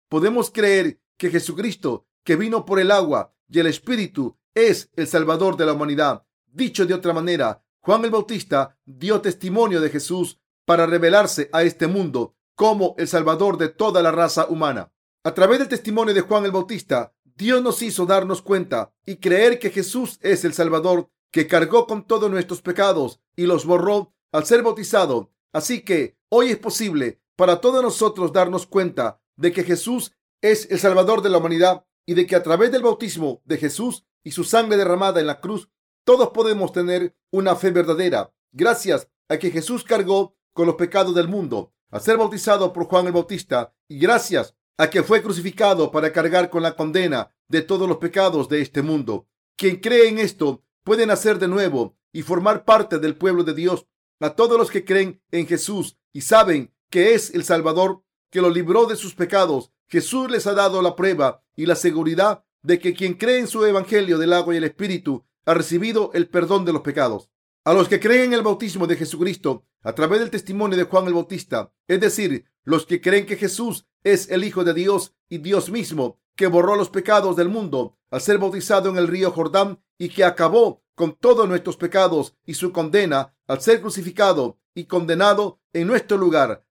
podemos 0.07 0.51
creer 0.51 0.99
que 1.17 1.29
Jesucristo, 1.29 2.07
que 2.23 2.35
vino 2.35 2.65
por 2.65 2.79
el 2.79 2.91
agua 2.91 3.33
y 3.47 3.59
el 3.59 3.67
Espíritu, 3.67 4.37
es 4.53 4.89
el 4.95 5.07
Salvador 5.07 5.57
de 5.57 5.65
la 5.65 5.73
humanidad. 5.73 6.25
Dicho 6.45 6.85
de 6.85 6.93
otra 6.93 7.13
manera, 7.13 7.63
Juan 7.89 8.05
el 8.05 8.11
Bautista 8.11 8.77
dio 8.85 9.19
testimonio 9.19 9.81
de 9.81 9.89
Jesús 9.89 10.39
para 10.63 10.85
revelarse 10.85 11.49
a 11.51 11.63
este 11.63 11.87
mundo 11.87 12.35
como 12.53 12.93
el 12.99 13.07
Salvador 13.07 13.57
de 13.57 13.69
toda 13.69 14.03
la 14.03 14.11
raza 14.11 14.45
humana. 14.47 14.93
A 15.23 15.33
través 15.33 15.57
del 15.57 15.69
testimonio 15.69 16.13
de 16.13 16.21
Juan 16.21 16.45
el 16.45 16.51
Bautista, 16.51 17.15
Dios 17.23 17.63
nos 17.63 17.81
hizo 17.81 18.05
darnos 18.05 18.43
cuenta 18.43 18.93
y 19.07 19.15
creer 19.15 19.57
que 19.57 19.71
Jesús 19.71 20.19
es 20.21 20.45
el 20.45 20.53
Salvador 20.53 21.09
que 21.31 21.47
cargó 21.47 21.87
con 21.87 22.05
todos 22.05 22.29
nuestros 22.29 22.61
pecados 22.61 23.21
y 23.35 23.47
los 23.47 23.65
borró 23.65 24.13
al 24.31 24.45
ser 24.45 24.61
bautizado. 24.61 25.31
Así 25.51 25.81
que 25.81 26.15
hoy 26.29 26.49
es 26.49 26.59
posible 26.59 27.19
para 27.35 27.59
todos 27.59 27.81
nosotros 27.81 28.31
darnos 28.31 28.67
cuenta 28.67 29.19
de 29.35 29.51
que 29.51 29.63
Jesús 29.63 30.15
es 30.41 30.69
el 30.69 30.77
Salvador 30.77 31.23
de 31.23 31.29
la 31.29 31.39
humanidad 31.39 31.87
y 32.05 32.13
de 32.13 32.27
que 32.27 32.35
a 32.35 32.43
través 32.43 32.71
del 32.71 32.83
bautismo 32.83 33.41
de 33.45 33.57
Jesús 33.57 34.05
y 34.23 34.29
su 34.29 34.43
sangre 34.43 34.77
derramada 34.77 35.19
en 35.19 35.25
la 35.25 35.39
cruz, 35.39 35.71
todos 36.03 36.29
podemos 36.29 36.71
tener 36.71 37.15
una 37.31 37.55
fe 37.55 37.71
verdadera, 37.71 38.33
gracias 38.51 39.07
a 39.27 39.37
que 39.37 39.51
Jesús 39.51 39.83
cargó 39.83 40.35
con 40.53 40.65
los 40.65 40.75
pecados 40.75 41.15
del 41.15 41.27
mundo, 41.27 41.73
a 41.91 41.99
ser 41.99 42.17
bautizado 42.17 42.73
por 42.73 42.85
Juan 42.85 43.07
el 43.07 43.13
Bautista 43.13 43.73
y 43.87 43.99
gracias 43.99 44.55
a 44.77 44.89
que 44.89 45.03
fue 45.03 45.21
crucificado 45.21 45.91
para 45.91 46.11
cargar 46.11 46.49
con 46.49 46.63
la 46.63 46.75
condena 46.75 47.35
de 47.47 47.61
todos 47.61 47.87
los 47.87 47.97
pecados 47.97 48.47
de 48.47 48.61
este 48.61 48.81
mundo. 48.81 49.27
Quien 49.55 49.77
cree 49.77 50.07
en 50.07 50.19
esto 50.19 50.63
puede 50.83 51.05
nacer 51.05 51.37
de 51.37 51.47
nuevo 51.47 51.97
y 52.11 52.21
formar 52.21 52.65
parte 52.65 52.99
del 52.99 53.15
pueblo 53.15 53.43
de 53.43 53.53
Dios. 53.53 53.87
A 54.19 54.35
todos 54.35 54.57
los 54.57 54.71
que 54.71 54.85
creen 54.85 55.21
en 55.31 55.47
Jesús 55.47 55.97
y 56.13 56.21
saben 56.21 56.73
que 56.89 57.13
es 57.13 57.33
el 57.33 57.43
Salvador 57.43 58.03
que 58.31 58.41
lo 58.41 58.49
libró 58.49 58.85
de 58.85 58.95
sus 58.95 59.15
pecados, 59.15 59.71
Jesús 59.87 60.29
les 60.29 60.45
ha 60.47 60.53
dado 60.53 60.81
la 60.81 60.95
prueba 60.95 61.43
y 61.55 61.65
la 61.65 61.75
seguridad 61.75 62.43
de 62.61 62.79
que 62.79 62.93
quien 62.93 63.15
cree 63.15 63.39
en 63.39 63.47
su 63.47 63.65
Evangelio 63.65 64.17
del 64.17 64.33
agua 64.33 64.53
y 64.53 64.57
el 64.57 64.63
Espíritu 64.63 65.25
ha 65.49 65.55
recibido 65.55 66.11
el 66.13 66.29
perdón 66.29 66.63
de 66.63 66.73
los 66.73 66.83
pecados. 66.83 67.31
A 67.65 67.73
los 67.73 67.89
que 67.89 67.99
creen 67.99 68.25
en 68.25 68.33
el 68.33 68.43
bautismo 68.43 68.85
de 68.85 68.95
Jesucristo 68.95 69.65
a 69.81 69.93
través 69.93 70.19
del 70.19 70.29
testimonio 70.29 70.77
de 70.77 70.83
Juan 70.83 71.07
el 71.07 71.15
Bautista, 71.15 71.73
es 71.87 71.99
decir, 71.99 72.45
los 72.63 72.85
que 72.85 73.01
creen 73.01 73.25
que 73.25 73.35
Jesús 73.35 73.87
es 74.03 74.29
el 74.29 74.43
Hijo 74.43 74.63
de 74.63 74.75
Dios 74.75 75.15
y 75.27 75.39
Dios 75.39 75.71
mismo, 75.71 76.19
que 76.35 76.45
borró 76.45 76.75
los 76.75 76.91
pecados 76.91 77.35
del 77.35 77.49
mundo 77.49 77.97
al 78.11 78.21
ser 78.21 78.37
bautizado 78.37 78.91
en 78.91 78.97
el 78.97 79.07
río 79.07 79.31
Jordán 79.31 79.81
y 79.97 80.09
que 80.09 80.23
acabó 80.23 80.83
con 80.93 81.15
todos 81.15 81.49
nuestros 81.49 81.77
pecados 81.77 82.35
y 82.45 82.53
su 82.53 82.71
condena 82.71 83.35
al 83.47 83.59
ser 83.59 83.81
crucificado 83.81 84.59
y 84.75 84.85
condenado 84.85 85.61
en 85.73 85.87
nuestro 85.87 86.17
lugar. 86.17 86.63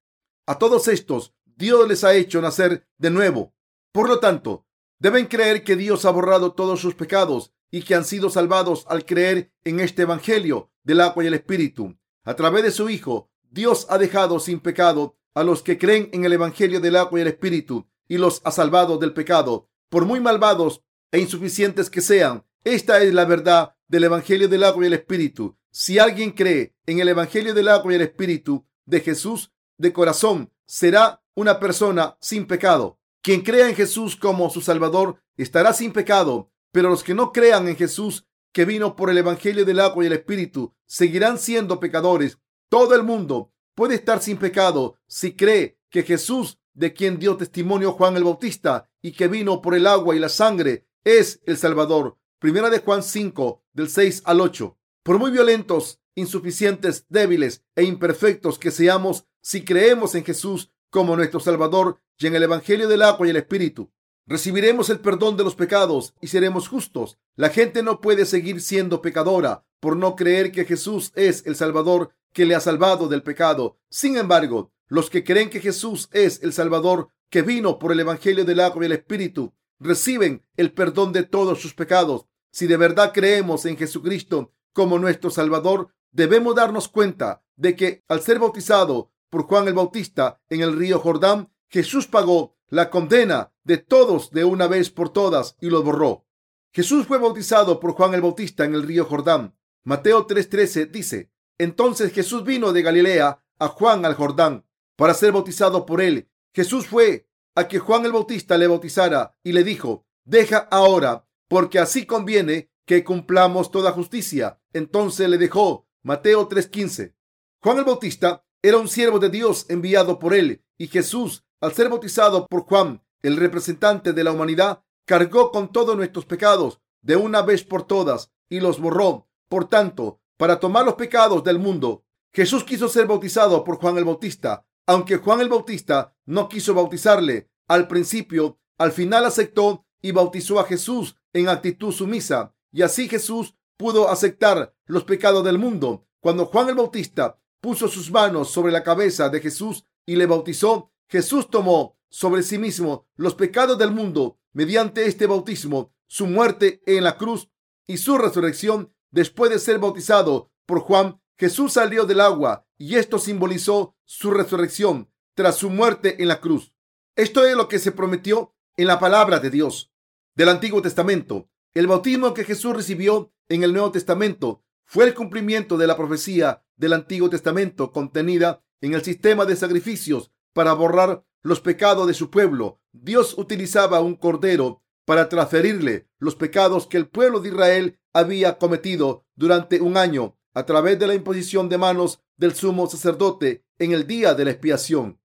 A 0.47 0.57
todos 0.57 0.87
estos 0.87 1.35
Dios 1.45 1.89
les 1.89 2.05
ha 2.05 2.15
hecho 2.15 2.41
nacer 2.41 2.87
de 2.97 3.11
nuevo. 3.11 3.57
Por 3.91 4.09
lo 4.09 4.21
tanto, 4.21 4.67
deben 5.01 5.27
creer 5.27 5.65
que 5.65 5.75
Dios 5.75 6.05
ha 6.05 6.11
borrado 6.11 6.53
todos 6.53 6.81
sus 6.81 6.95
pecados 6.95 7.53
y 7.71 7.83
que 7.83 7.95
han 7.95 8.05
sido 8.05 8.31
salvados 8.31 8.85
al 8.89 9.05
creer 9.05 9.53
en 9.65 9.81
este 9.81 10.03
Evangelio 10.03 10.71
del 10.85 11.01
agua 11.01 11.25
y 11.25 11.27
el 11.27 11.35
Espíritu. 11.35 11.97
A 12.25 12.35
través 12.35 12.63
de 12.63 12.71
su 12.71 12.89
Hijo, 12.91 13.31
Dios 13.51 13.87
ha 13.91 13.99
dejado 13.99 14.41
sin 14.41 14.61
pecado 14.61 15.17
a 15.35 15.45
los 15.45 15.63
que 15.63 15.79
creen 15.79 16.11
en 16.13 16.25
el 16.25 16.33
Evangelio 16.33 16.81
del 16.81 16.97
agua 16.97 17.19
y 17.19 17.23
el 17.23 17.29
Espíritu 17.29 17.89
y 18.09 18.19
los 18.19 18.41
ha 18.45 18.51
salvado 18.51 18.99
del 18.99 19.13
pecado. 19.13 19.69
Por 19.89 20.05
muy 20.05 20.21
malvados 20.21 20.83
e 21.13 21.19
insuficientes 21.19 21.91
que 21.91 22.01
sean, 22.01 22.45
esta 22.65 23.03
es 23.03 23.15
la 23.15 23.25
verdad 23.25 23.75
del 23.87 24.05
Evangelio 24.05 24.49
del 24.49 24.65
agua 24.65 24.85
y 24.85 24.87
el 24.89 24.95
Espíritu. 24.95 25.57
Si 25.71 25.99
alguien 25.99 26.33
cree 26.33 26.75
en 26.87 26.99
el 26.99 27.09
Evangelio 27.09 27.55
del 27.55 27.69
agua 27.69 27.93
y 27.93 27.97
el 27.97 28.03
Espíritu 28.03 28.67
de 28.85 29.01
Jesús 29.01 29.53
de 29.77 29.93
corazón, 29.93 30.53
será 30.67 31.23
una 31.35 31.61
persona 31.61 32.17
sin 32.21 32.47
pecado. 32.47 32.99
Quien 33.23 33.43
crea 33.43 33.69
en 33.69 33.77
Jesús 33.77 34.17
como 34.17 34.51
su 34.51 34.61
Salvador 34.61 35.23
estará 35.37 35.73
sin 35.73 35.93
pecado, 35.93 36.51
pero 36.73 36.91
los 36.91 37.03
que 37.03 37.15
no 37.15 37.33
crean 37.33 37.69
en 37.69 37.77
Jesús, 37.77 38.27
que 38.53 38.65
vino 38.65 38.97
por 38.97 39.11
el 39.11 39.19
Evangelio 39.19 39.65
del 39.65 39.81
agua 39.81 40.05
y 40.05 40.07
el 40.07 40.13
Espíritu, 40.15 40.75
seguirán 40.87 41.39
siendo 41.39 41.81
pecadores. 41.81 42.39
Todo 42.69 42.95
el 42.95 43.03
mundo 43.03 43.53
puede 43.75 43.95
estar 43.95 44.21
sin 44.21 44.37
pecado 44.37 44.97
si 45.07 45.35
cree 45.35 45.79
que 45.91 46.03
Jesús, 46.03 46.59
de 46.75 46.93
quien 46.93 47.19
dio 47.19 47.37
testimonio 47.37 47.93
Juan 47.93 48.17
el 48.17 48.25
Bautista 48.25 48.89
y 49.03 49.13
que 49.13 49.29
vino 49.29 49.63
por 49.63 49.75
el 49.75 49.87
agua 49.87 50.15
y 50.15 50.19
la 50.19 50.29
sangre, 50.29 50.87
es 51.05 51.41
el 51.47 51.57
Salvador. 51.57 52.17
Primera 52.39 52.71
de 52.71 52.81
Juan 52.81 53.03
5, 53.03 53.65
del 53.73 53.89
6 53.89 54.23
al 54.25 54.41
8. 54.41 54.77
Por 55.03 55.19
muy 55.19 55.31
violentos, 55.31 56.01
insuficientes, 56.15 57.07
débiles 57.09 57.65
e 57.75 57.85
imperfectos 57.85 58.59
que 58.59 58.71
seamos, 58.71 59.25
si 59.41 59.65
creemos 59.65 60.15
en 60.15 60.25
Jesús 60.25 60.71
como 60.91 61.17
nuestro 61.17 61.41
Salvador 61.41 62.01
y 62.19 62.27
en 62.27 62.35
el 62.35 62.43
Evangelio 62.43 62.89
del 62.89 63.03
agua 63.03 63.27
y 63.27 63.31
el 63.31 63.37
Espíritu, 63.37 63.91
recibiremos 64.29 64.91
el 64.91 65.01
perdón 65.01 65.37
de 65.37 65.45
los 65.45 65.55
pecados 65.55 66.15
y 66.21 66.29
seremos 66.29 66.69
justos. 66.69 67.19
La 67.35 67.49
gente 67.49 67.83
no 67.83 68.01
puede 68.01 68.27
seguir 68.27 68.61
siendo 68.61 69.01
pecadora 69.01 69.65
por 69.81 69.97
no 69.97 70.15
creer 70.17 70.53
que 70.53 70.67
Jesús 70.67 71.13
es 71.17 71.45
el 71.47 71.57
Salvador 71.57 72.11
que 72.33 72.45
le 72.45 72.55
ha 72.55 72.61
salvado 72.61 73.09
del 73.09 73.23
pecado. 73.23 73.79
Sin 73.89 74.17
embargo, 74.17 74.71
los 74.87 75.09
que 75.09 75.25
creen 75.25 75.51
que 75.51 75.61
Jesús 75.61 76.09
es 76.13 76.43
el 76.43 76.53
Salvador 76.53 77.09
que 77.31 77.43
vino 77.43 77.79
por 77.79 77.91
el 77.91 78.01
Evangelio 78.01 78.45
del 78.45 78.61
agua 78.61 78.83
y 78.83 78.87
el 78.87 78.93
Espíritu 78.93 79.55
reciben 79.81 80.45
el 80.57 80.73
perdón 80.73 81.13
de 81.13 81.23
todos 81.23 81.61
sus 81.61 81.75
pecados. 81.75 82.27
Si 82.51 82.67
de 82.67 82.77
verdad 82.77 83.13
creemos 83.15 83.65
en 83.65 83.77
Jesucristo 83.77 84.53
como 84.73 84.99
nuestro 84.99 85.31
Salvador, 85.31 85.89
debemos 86.11 86.55
darnos 86.55 86.89
cuenta 86.89 87.43
de 87.57 87.77
que 87.77 88.05
al 88.09 88.21
ser 88.21 88.39
bautizado 88.39 89.11
por 89.31 89.45
Juan 89.45 89.69
el 89.69 89.75
Bautista 89.75 90.41
en 90.49 90.61
el 90.61 90.77
río 90.77 90.99
Jordán, 90.99 91.51
Jesús 91.69 92.07
pagó 92.07 92.57
la 92.69 92.91
condena 92.91 93.53
de 93.65 93.79
todos 93.79 94.31
de 94.31 94.45
una 94.45 94.67
vez 94.67 94.91
por 94.91 95.11
todas 95.11 95.57
y 95.61 95.71
lo 95.71 95.83
borró. 95.83 96.27
Jesús 96.73 97.07
fue 97.07 97.19
bautizado 97.19 97.81
por 97.81 97.93
Juan 97.93 98.15
el 98.15 98.21
Bautista 98.21 98.65
en 98.65 98.75
el 98.75 98.83
río 98.83 99.05
Jordán. 99.05 99.57
Mateo 99.85 100.27
3:13 100.27 100.91
dice, 100.91 101.31
entonces 101.57 102.13
Jesús 102.13 102.45
vino 102.45 102.73
de 102.73 102.83
Galilea 102.83 103.43
a 103.59 103.69
Juan 103.69 104.05
al 104.05 104.15
Jordán 104.15 104.65
para 104.97 105.15
ser 105.15 105.33
bautizado 105.33 105.87
por 105.87 106.01
él. 106.01 106.31
Jesús 106.55 106.87
fue 106.87 107.29
a 107.55 107.67
que 107.69 107.79
Juan 107.79 108.05
el 108.05 108.13
Bautista 108.13 108.57
le 108.57 108.67
bautizara 108.67 109.37
y 109.43 109.53
le 109.53 109.65
dijo, 109.65 110.07
deja 110.25 110.69
ahora, 110.71 111.27
porque 111.49 111.79
así 111.79 112.07
conviene 112.07 112.71
que 112.85 113.03
cumplamos 113.03 113.71
toda 113.71 113.93
justicia. 113.93 114.61
Entonces 114.73 115.29
le 115.29 115.39
dejó. 115.39 115.89
Mateo 116.03 116.49
3:15. 116.49 117.15
Juan 117.61 117.79
el 117.79 117.85
Bautista 117.85 118.45
era 118.63 118.79
un 118.79 118.89
siervo 118.89 119.19
de 119.19 119.31
Dios 119.31 119.67
enviado 119.69 120.19
por 120.19 120.35
él 120.35 120.65
y 120.77 120.87
Jesús, 120.87 121.45
al 121.61 121.73
ser 121.75 121.89
bautizado 121.89 122.47
por 122.47 122.63
Juan, 122.63 123.03
el 123.23 123.37
representante 123.37 124.13
de 124.13 124.25
la 124.25 124.33
humanidad, 124.33 124.83
cargó 125.05 125.51
con 125.51 125.73
todos 125.73 125.97
nuestros 125.97 126.25
pecados 126.25 126.81
de 127.03 127.17
una 127.17 127.43
vez 127.43 127.65
por 127.65 127.87
todas 127.87 128.31
y 128.49 128.61
los 128.61 128.81
borró. 128.81 129.29
Por 129.49 129.69
tanto, 129.69 130.21
para 130.37 130.61
tomar 130.61 130.85
los 130.85 130.95
pecados 130.95 131.43
del 131.43 131.59
mundo, 131.59 132.05
Jesús 132.33 132.65
quiso 132.65 132.89
ser 132.89 133.07
bautizado 133.07 133.65
por 133.65 133.79
Juan 133.79 133.97
el 133.99 134.05
Bautista, 134.05 134.67
aunque 134.87 135.17
Juan 135.17 135.41
el 135.41 135.49
Bautista 135.49 136.15
no 136.27 136.49
quiso 136.49 136.75
bautizarle 136.75 137.51
al 137.67 137.89
principio, 137.89 138.59
al 138.79 138.93
final 138.93 139.25
aceptó 139.25 139.85
y 140.01 140.13
bautizó 140.13 140.61
a 140.61 140.65
Jesús 140.65 141.17
en 141.33 141.49
actitud 141.49 141.93
sumisa, 141.93 142.55
y 142.73 142.83
así 142.83 143.09
Jesús 143.09 143.55
pudo 143.77 144.09
aceptar 144.09 144.75
los 144.87 145.05
pecados 145.05 145.45
del 145.45 145.59
mundo. 145.59 146.07
Cuando 146.21 146.47
Juan 146.47 146.69
el 146.69 146.75
Bautista 146.75 147.39
puso 147.61 147.89
sus 147.89 148.11
manos 148.11 148.51
sobre 148.51 148.73
la 148.73 148.83
cabeza 148.83 149.29
de 149.29 149.41
Jesús 149.41 149.85
y 150.07 150.17
le 150.17 150.27
bautizó, 150.27 150.93
Jesús 151.09 151.49
tomó 151.51 151.99
sobre 152.11 152.43
sí 152.43 152.59
mismo 152.59 153.07
los 153.17 153.35
pecados 153.35 153.79
del 153.79 153.91
mundo 153.91 154.39
mediante 154.53 155.07
este 155.07 155.27
bautismo, 155.27 155.95
su 156.07 156.27
muerte 156.27 156.83
en 156.87 157.05
la 157.05 157.17
cruz 157.17 157.51
y 157.87 157.99
su 157.99 158.19
resurrección 158.19 158.93
después 159.11 159.51
de 159.51 159.59
ser 159.59 159.79
bautizado 159.79 160.53
por 160.67 160.81
Juan. 160.81 161.21
Jesús 161.39 161.75
salió 161.75 162.05
del 162.05 162.21
agua 162.21 162.67
y 162.77 162.97
esto 162.97 163.19
simbolizó 163.19 163.97
su 164.05 164.31
resurrección 164.31 165.11
tras 165.35 165.57
su 165.57 165.71
muerte 165.71 166.21
en 166.21 166.29
la 166.29 166.41
cruz. 166.41 166.75
Esto 167.17 167.47
es 167.47 167.57
lo 167.57 167.69
que 167.69 167.79
se 167.79 167.93
prometió 167.93 168.55
en 168.77 168.87
la 168.87 168.99
palabra 168.99 169.39
de 169.39 169.51
Dios 169.51 169.93
del 170.35 170.49
Antiguo 170.51 170.83
Testamento. 170.83 171.49
El 171.75 171.87
bautismo 171.87 172.35
que 172.35 172.45
Jesús 172.45 172.75
recibió 172.75 173.33
en 173.49 173.63
el 173.63 173.73
Nuevo 173.73 173.93
Testamento 173.93 174.63
fue 174.85 175.05
el 175.05 175.15
cumplimiento 175.15 175.77
de 175.77 175.87
la 175.87 175.97
profecía 175.97 176.65
del 176.77 176.93
Antiguo 176.93 177.31
Testamento 177.31 177.93
contenida 177.93 178.63
en 178.81 178.95
el 178.95 179.03
sistema 179.03 179.45
de 179.45 179.57
sacrificios 179.57 180.33
para 180.53 180.73
borrar 180.73 181.25
los 181.43 181.61
pecados 181.61 182.07
de 182.07 182.15
su 182.15 182.31
pueblo. 182.31 182.81
Dios 182.93 183.37
utilizaba 183.39 184.01
un 184.01 184.17
cordero 184.17 184.83
para 185.05 185.29
transferirle 185.29 186.09
los 186.19 186.37
pecados 186.37 186.87
que 186.87 186.97
el 186.97 187.09
pueblo 187.09 187.41
de 187.41 187.49
Israel 187.49 188.01
había 188.13 188.59
cometido 188.59 189.25
durante 189.37 189.81
un 189.81 189.97
año 189.97 190.37
a 190.55 190.67
través 190.67 190.99
de 190.99 191.07
la 191.07 191.15
imposición 191.15 191.69
de 191.69 191.79
manos 191.79 192.21
del 192.37 192.55
sumo 192.55 192.87
sacerdote 192.89 193.65
en 193.79 193.93
el 193.93 194.07
día 194.07 194.35
de 194.35 194.45
la 194.45 194.51
expiación. 194.51 195.21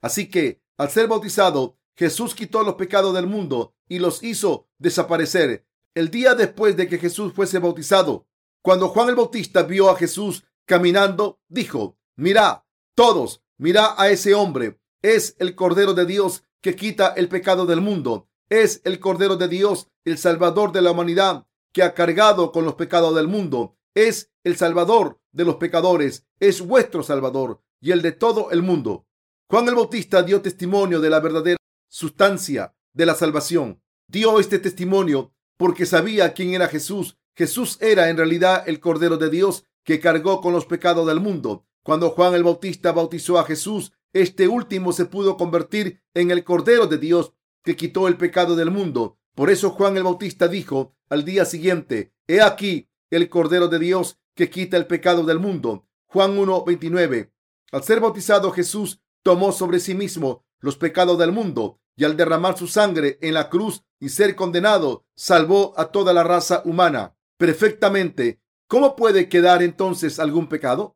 Así 0.00 0.30
que, 0.30 0.62
al 0.76 0.90
ser 0.90 1.08
bautizado, 1.08 1.78
Jesús 1.96 2.34
quitó 2.34 2.62
los 2.62 2.74
pecados 2.74 3.14
del 3.14 3.26
mundo 3.26 3.74
y 3.88 3.98
los 3.98 4.22
hizo 4.22 4.68
desaparecer. 4.78 5.66
El 5.94 6.10
día 6.10 6.34
después 6.34 6.76
de 6.76 6.88
que 6.88 6.98
Jesús 6.98 7.32
fuese 7.32 7.58
bautizado, 7.58 8.28
cuando 8.62 8.88
Juan 8.88 9.08
el 9.08 9.14
Bautista 9.14 9.62
vio 9.62 9.90
a 9.90 9.96
Jesús 9.96 10.44
caminando, 10.66 11.40
dijo, 11.48 11.98
mira, 12.16 12.66
todos, 12.94 13.42
mira 13.58 13.94
a 14.00 14.10
ese 14.10 14.34
hombre. 14.34 14.80
Es 15.02 15.36
el 15.38 15.54
Cordero 15.54 15.94
de 15.94 16.06
Dios 16.06 16.42
que 16.60 16.76
quita 16.76 17.08
el 17.08 17.28
pecado 17.28 17.66
del 17.66 17.80
mundo. 17.80 18.28
Es 18.48 18.80
el 18.84 19.00
Cordero 19.00 19.36
de 19.36 19.48
Dios, 19.48 19.88
el 20.04 20.18
Salvador 20.18 20.72
de 20.72 20.82
la 20.82 20.92
humanidad, 20.92 21.46
que 21.72 21.82
ha 21.82 21.94
cargado 21.94 22.52
con 22.52 22.64
los 22.64 22.74
pecados 22.74 23.14
del 23.14 23.28
mundo. 23.28 23.76
Es 23.94 24.30
el 24.44 24.56
Salvador 24.56 25.20
de 25.32 25.44
los 25.44 25.56
pecadores. 25.56 26.26
Es 26.40 26.60
vuestro 26.60 27.02
Salvador 27.02 27.62
y 27.80 27.92
el 27.92 28.02
de 28.02 28.12
todo 28.12 28.50
el 28.50 28.62
mundo. 28.62 29.06
Juan 29.48 29.68
el 29.68 29.74
Bautista 29.74 30.22
dio 30.22 30.40
testimonio 30.42 31.00
de 31.00 31.10
la 31.10 31.20
verdadera 31.20 31.58
sustancia 31.88 32.74
de 32.92 33.06
la 33.06 33.14
salvación. 33.14 33.80
Dio 34.08 34.40
este 34.40 34.58
testimonio 34.58 35.32
porque 35.56 35.86
sabía 35.86 36.32
quién 36.34 36.54
era 36.54 36.68
Jesús 36.68 37.16
Jesús 37.36 37.76
era 37.82 38.08
en 38.08 38.16
realidad 38.16 38.64
el 38.66 38.80
Cordero 38.80 39.18
de 39.18 39.28
Dios 39.28 39.64
que 39.84 40.00
cargó 40.00 40.40
con 40.40 40.54
los 40.54 40.64
pecados 40.64 41.06
del 41.06 41.20
mundo. 41.20 41.65
Cuando 41.86 42.10
Juan 42.10 42.34
el 42.34 42.42
Bautista 42.42 42.90
bautizó 42.90 43.38
a 43.38 43.44
Jesús, 43.44 43.92
este 44.12 44.48
último 44.48 44.92
se 44.92 45.04
pudo 45.04 45.36
convertir 45.36 46.02
en 46.14 46.32
el 46.32 46.42
Cordero 46.42 46.88
de 46.88 46.98
Dios 46.98 47.32
que 47.62 47.76
quitó 47.76 48.08
el 48.08 48.16
pecado 48.16 48.56
del 48.56 48.72
mundo. 48.72 49.20
Por 49.36 49.50
eso 49.50 49.70
Juan 49.70 49.96
el 49.96 50.02
Bautista 50.02 50.48
dijo 50.48 50.96
al 51.08 51.24
día 51.24 51.44
siguiente, 51.44 52.12
He 52.26 52.42
aquí 52.42 52.88
el 53.08 53.28
Cordero 53.28 53.68
de 53.68 53.78
Dios 53.78 54.18
que 54.34 54.50
quita 54.50 54.76
el 54.76 54.88
pecado 54.88 55.22
del 55.22 55.38
mundo. 55.38 55.86
Juan 56.06 56.36
1.29. 56.36 57.30
Al 57.70 57.84
ser 57.84 58.00
bautizado 58.00 58.50
Jesús 58.50 59.00
tomó 59.22 59.52
sobre 59.52 59.78
sí 59.78 59.94
mismo 59.94 60.44
los 60.58 60.76
pecados 60.76 61.16
del 61.16 61.30
mundo 61.30 61.78
y 61.94 62.02
al 62.02 62.16
derramar 62.16 62.58
su 62.58 62.66
sangre 62.66 63.16
en 63.22 63.32
la 63.32 63.48
cruz 63.48 63.84
y 64.00 64.08
ser 64.08 64.34
condenado, 64.34 65.04
salvó 65.14 65.72
a 65.76 65.92
toda 65.92 66.12
la 66.12 66.24
raza 66.24 66.62
humana 66.64 67.16
perfectamente. 67.36 68.40
¿Cómo 68.66 68.96
puede 68.96 69.28
quedar 69.28 69.62
entonces 69.62 70.18
algún 70.18 70.48
pecado? 70.48 70.95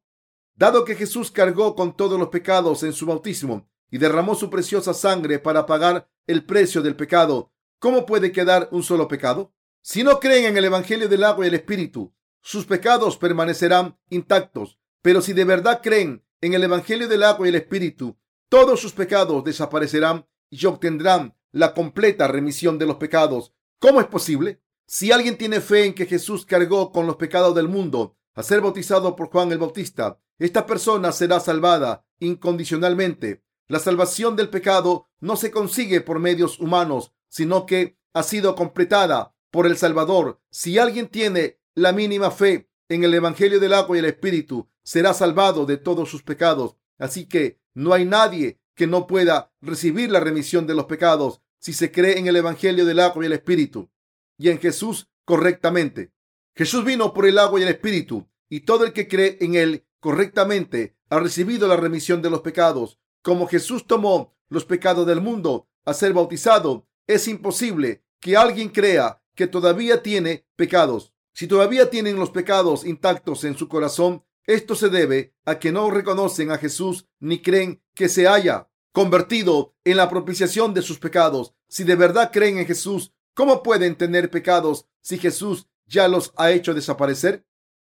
Dado 0.61 0.85
que 0.85 0.95
Jesús 0.95 1.31
cargó 1.31 1.75
con 1.75 1.97
todos 1.97 2.19
los 2.19 2.29
pecados 2.29 2.83
en 2.83 2.93
su 2.93 3.07
bautismo 3.07 3.67
y 3.91 3.97
derramó 3.97 4.35
su 4.35 4.51
preciosa 4.51 4.93
sangre 4.93 5.39
para 5.39 5.65
pagar 5.65 6.11
el 6.27 6.45
precio 6.45 6.83
del 6.83 6.97
pecado, 6.97 7.51
¿cómo 7.79 8.05
puede 8.05 8.31
quedar 8.31 8.69
un 8.71 8.83
solo 8.83 9.09
pecado? 9.09 9.55
Si 9.81 10.05
no 10.05 10.21
creen 10.21 10.45
en 10.45 10.59
el 10.59 10.67
Evangelio 10.67 11.09
del 11.09 11.25
agua 11.25 11.47
y 11.47 11.49
el 11.49 11.55
Espíritu, 11.55 12.13
sus 12.43 12.67
pecados 12.67 13.17
permanecerán 13.17 13.99
intactos. 14.11 14.79
Pero 15.01 15.23
si 15.23 15.33
de 15.33 15.47
verdad 15.47 15.81
creen 15.83 16.27
en 16.43 16.53
el 16.53 16.63
Evangelio 16.63 17.09
del 17.09 17.23
agua 17.23 17.47
y 17.47 17.49
el 17.49 17.55
Espíritu, 17.55 18.19
todos 18.51 18.81
sus 18.81 18.93
pecados 18.93 19.43
desaparecerán 19.43 20.27
y 20.51 20.67
obtendrán 20.67 21.39
la 21.53 21.73
completa 21.73 22.29
remisión 22.29 22.79
de 22.79 22.85
los 22.85 22.97
pecados. 22.97 23.55
¿Cómo 23.79 23.99
es 23.99 24.09
posible? 24.09 24.61
Si 24.85 25.11
alguien 25.11 25.39
tiene 25.39 25.63
fe 25.63 25.87
en 25.87 25.95
que 25.95 26.05
Jesús 26.05 26.45
cargó 26.45 26.93
con 26.93 27.07
los 27.07 27.17
pecados 27.17 27.55
del 27.55 27.69
mundo 27.69 28.19
a 28.35 28.43
ser 28.43 28.61
bautizado 28.61 29.17
por 29.17 29.29
Juan 29.31 29.53
el 29.53 29.59
Bautista, 29.59 30.19
esta 30.39 30.67
persona 30.67 31.13
será 31.13 31.41
salvada 31.41 32.07
incondicionalmente. 32.19 33.43
La 33.69 33.79
salvación 33.79 34.37
del 34.37 34.49
pecado 34.49 35.09
no 35.21 35.37
se 35.37 35.51
consigue 35.51 36.01
por 36.01 36.19
medios 36.19 36.59
humanos, 36.59 37.13
sino 37.29 37.67
que 37.67 37.99
ha 38.13 38.23
sido 38.23 38.55
completada 38.55 39.35
por 39.51 39.67
el 39.67 39.77
Salvador. 39.77 40.41
Si 40.51 40.79
alguien 40.79 41.09
tiene 41.09 41.61
la 41.75 41.93
mínima 41.93 42.31
fe 42.31 42.69
en 42.89 43.05
el 43.05 43.15
Evangelio 43.15 43.61
del 43.61 43.75
agua 43.75 43.97
y 43.97 44.01
el 44.01 44.07
Espíritu, 44.07 44.69
será 44.83 45.15
salvado 45.15 45.67
de 45.67 45.77
todos 45.77 46.09
sus 46.09 46.23
pecados. 46.23 46.77
Así 46.99 47.27
que 47.27 47.61
no 47.75 47.93
hay 47.93 48.05
nadie 48.05 48.61
que 48.75 48.87
no 48.87 49.07
pueda 49.07 49.53
recibir 49.61 50.11
la 50.11 50.21
remisión 50.21 50.67
de 50.67 50.75
los 50.75 50.87
pecados 50.87 51.43
si 51.59 51.73
se 51.73 51.93
cree 51.93 52.19
en 52.19 52.27
el 52.27 52.37
Evangelio 52.37 52.85
del 52.87 53.01
agua 53.01 53.23
y 53.23 53.27
el 53.27 53.35
Espíritu 53.35 53.91
y 54.39 54.49
en 54.49 54.59
Jesús 54.59 55.09
correctamente. 55.27 56.13
Jesús 56.55 56.85
vino 56.85 57.13
por 57.13 57.27
el 57.27 57.39
agua 57.39 57.61
y 57.61 57.63
el 57.63 57.69
Espíritu 57.69 58.29
y 58.49 58.61
todo 58.61 58.85
el 58.85 58.93
que 58.93 59.09
cree 59.09 59.39
en 59.41 59.55
él 59.55 59.87
correctamente 60.01 60.97
ha 61.09 61.21
recibido 61.21 61.69
la 61.69 61.77
remisión 61.77 62.23
de 62.23 62.31
los 62.31 62.41
pecados. 62.41 62.99
Como 63.23 63.47
Jesús 63.47 63.87
tomó 63.87 64.37
los 64.49 64.65
pecados 64.65 65.07
del 65.07 65.21
mundo 65.21 65.69
a 65.85 65.95
ser 65.95 66.13
bautizado, 66.13 66.89
es 67.07 67.29
imposible 67.29 68.05
que 68.21 68.37
alguien 68.37 68.69
crea 68.69 69.23
que 69.35 69.47
todavía 69.47 70.03
tiene 70.03 70.47
pecados. 70.57 71.15
Si 71.33 71.47
todavía 71.47 71.91
tienen 71.91 72.17
los 72.17 72.31
pecados 72.31 72.85
intactos 72.85 73.45
en 73.45 73.57
su 73.57 73.69
corazón, 73.69 74.25
esto 74.47 74.75
se 74.75 74.89
debe 74.89 75.35
a 75.45 75.59
que 75.59 75.73
no 75.73 75.91
reconocen 75.91 76.51
a 76.51 76.59
Jesús 76.59 77.07
ni 77.21 77.41
creen 77.41 77.83
que 77.95 78.09
se 78.09 78.27
haya 78.27 78.69
convertido 78.93 79.75
en 79.85 79.97
la 79.97 80.11
propiciación 80.11 80.75
de 80.75 80.83
sus 80.83 80.99
pecados. 80.99 81.55
Si 81.69 81.85
de 81.85 81.95
verdad 81.95 82.31
creen 82.33 82.59
en 82.59 82.67
Jesús, 82.67 83.13
¿cómo 83.35 83.63
pueden 83.63 83.97
tener 83.97 84.31
pecados 84.31 84.87
si 85.01 85.19
Jesús 85.19 85.69
ya 85.91 86.09
los 86.09 86.33
ha 86.37 86.53
hecho 86.53 86.73
desaparecer? 86.73 87.45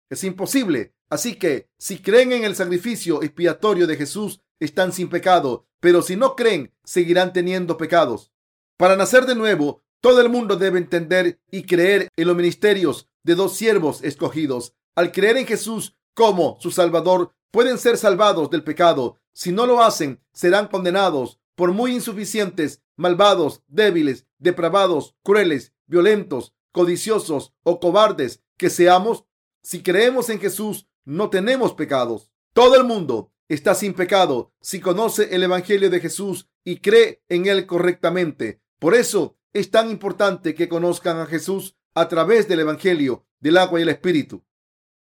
Es 0.10 0.24
imposible. 0.24 0.96
Así 1.10 1.36
que 1.36 1.70
si 1.78 2.02
creen 2.02 2.32
en 2.32 2.44
el 2.44 2.56
sacrificio 2.56 3.22
expiatorio 3.22 3.86
de 3.86 3.98
Jesús, 3.98 4.42
están 4.60 4.92
sin 4.92 5.10
pecado, 5.10 5.68
pero 5.80 6.02
si 6.02 6.16
no 6.16 6.36
creen, 6.36 6.74
seguirán 6.84 7.34
teniendo 7.34 7.78
pecados. 7.78 8.32
Para 8.78 8.96
nacer 8.96 9.26
de 9.26 9.36
nuevo, 9.36 9.84
todo 10.02 10.22
el 10.22 10.30
mundo 10.30 10.56
debe 10.56 10.80
entender 10.80 11.40
y 11.52 11.64
creer 11.64 12.08
en 12.16 12.28
los 12.28 12.36
ministerios 12.36 13.10
de 13.24 13.36
dos 13.36 13.56
siervos 13.56 14.02
escogidos. 14.04 14.74
Al 14.96 15.12
creer 15.12 15.38
en 15.38 15.46
Jesús 15.46 15.98
como 16.14 16.58
su 16.60 16.72
Salvador, 16.72 17.34
pueden 17.52 17.78
ser 17.78 17.98
salvados 17.98 18.50
del 18.50 18.64
pecado. 18.64 19.18
Si 19.34 19.52
no 19.52 19.66
lo 19.66 19.82
hacen, 19.82 20.22
serán 20.32 20.68
condenados 20.68 21.40
por 21.56 21.74
muy 21.74 21.94
insuficientes, 21.94 22.82
malvados, 22.96 23.64
débiles, 23.68 24.26
depravados, 24.38 25.16
crueles, 25.24 25.74
violentos, 25.88 26.54
codiciosos 26.72 27.54
o 27.64 27.80
cobardes 27.80 28.42
que 28.58 28.70
seamos. 28.70 29.26
Si 29.62 29.84
creemos 29.84 30.30
en 30.30 30.40
Jesús, 30.40 30.88
no 31.06 31.30
tenemos 31.30 31.74
pecados. 31.74 32.32
Todo 32.54 32.76
el 32.76 32.84
mundo 32.84 33.32
está 33.48 33.76
sin 33.76 33.94
pecado 33.94 34.54
si 34.62 34.80
conoce 34.80 35.36
el 35.36 35.44
Evangelio 35.44 35.90
de 35.90 36.00
Jesús 36.00 36.50
y 36.64 36.78
cree 36.78 37.24
en 37.30 37.48
él 37.48 37.66
correctamente. 37.66 38.62
Por 38.80 38.96
eso 38.96 39.38
es 39.54 39.72
tan 39.72 39.90
importante 39.90 40.56
que 40.56 40.70
conozcan 40.70 41.20
a 41.20 41.26
Jesús 41.26 41.76
a 41.96 42.08
través 42.08 42.48
del 42.48 42.62
Evangelio 42.62 43.26
del 43.40 43.58
agua 43.58 43.80
y 43.80 43.84
el 43.84 43.90
Espíritu. 43.90 44.44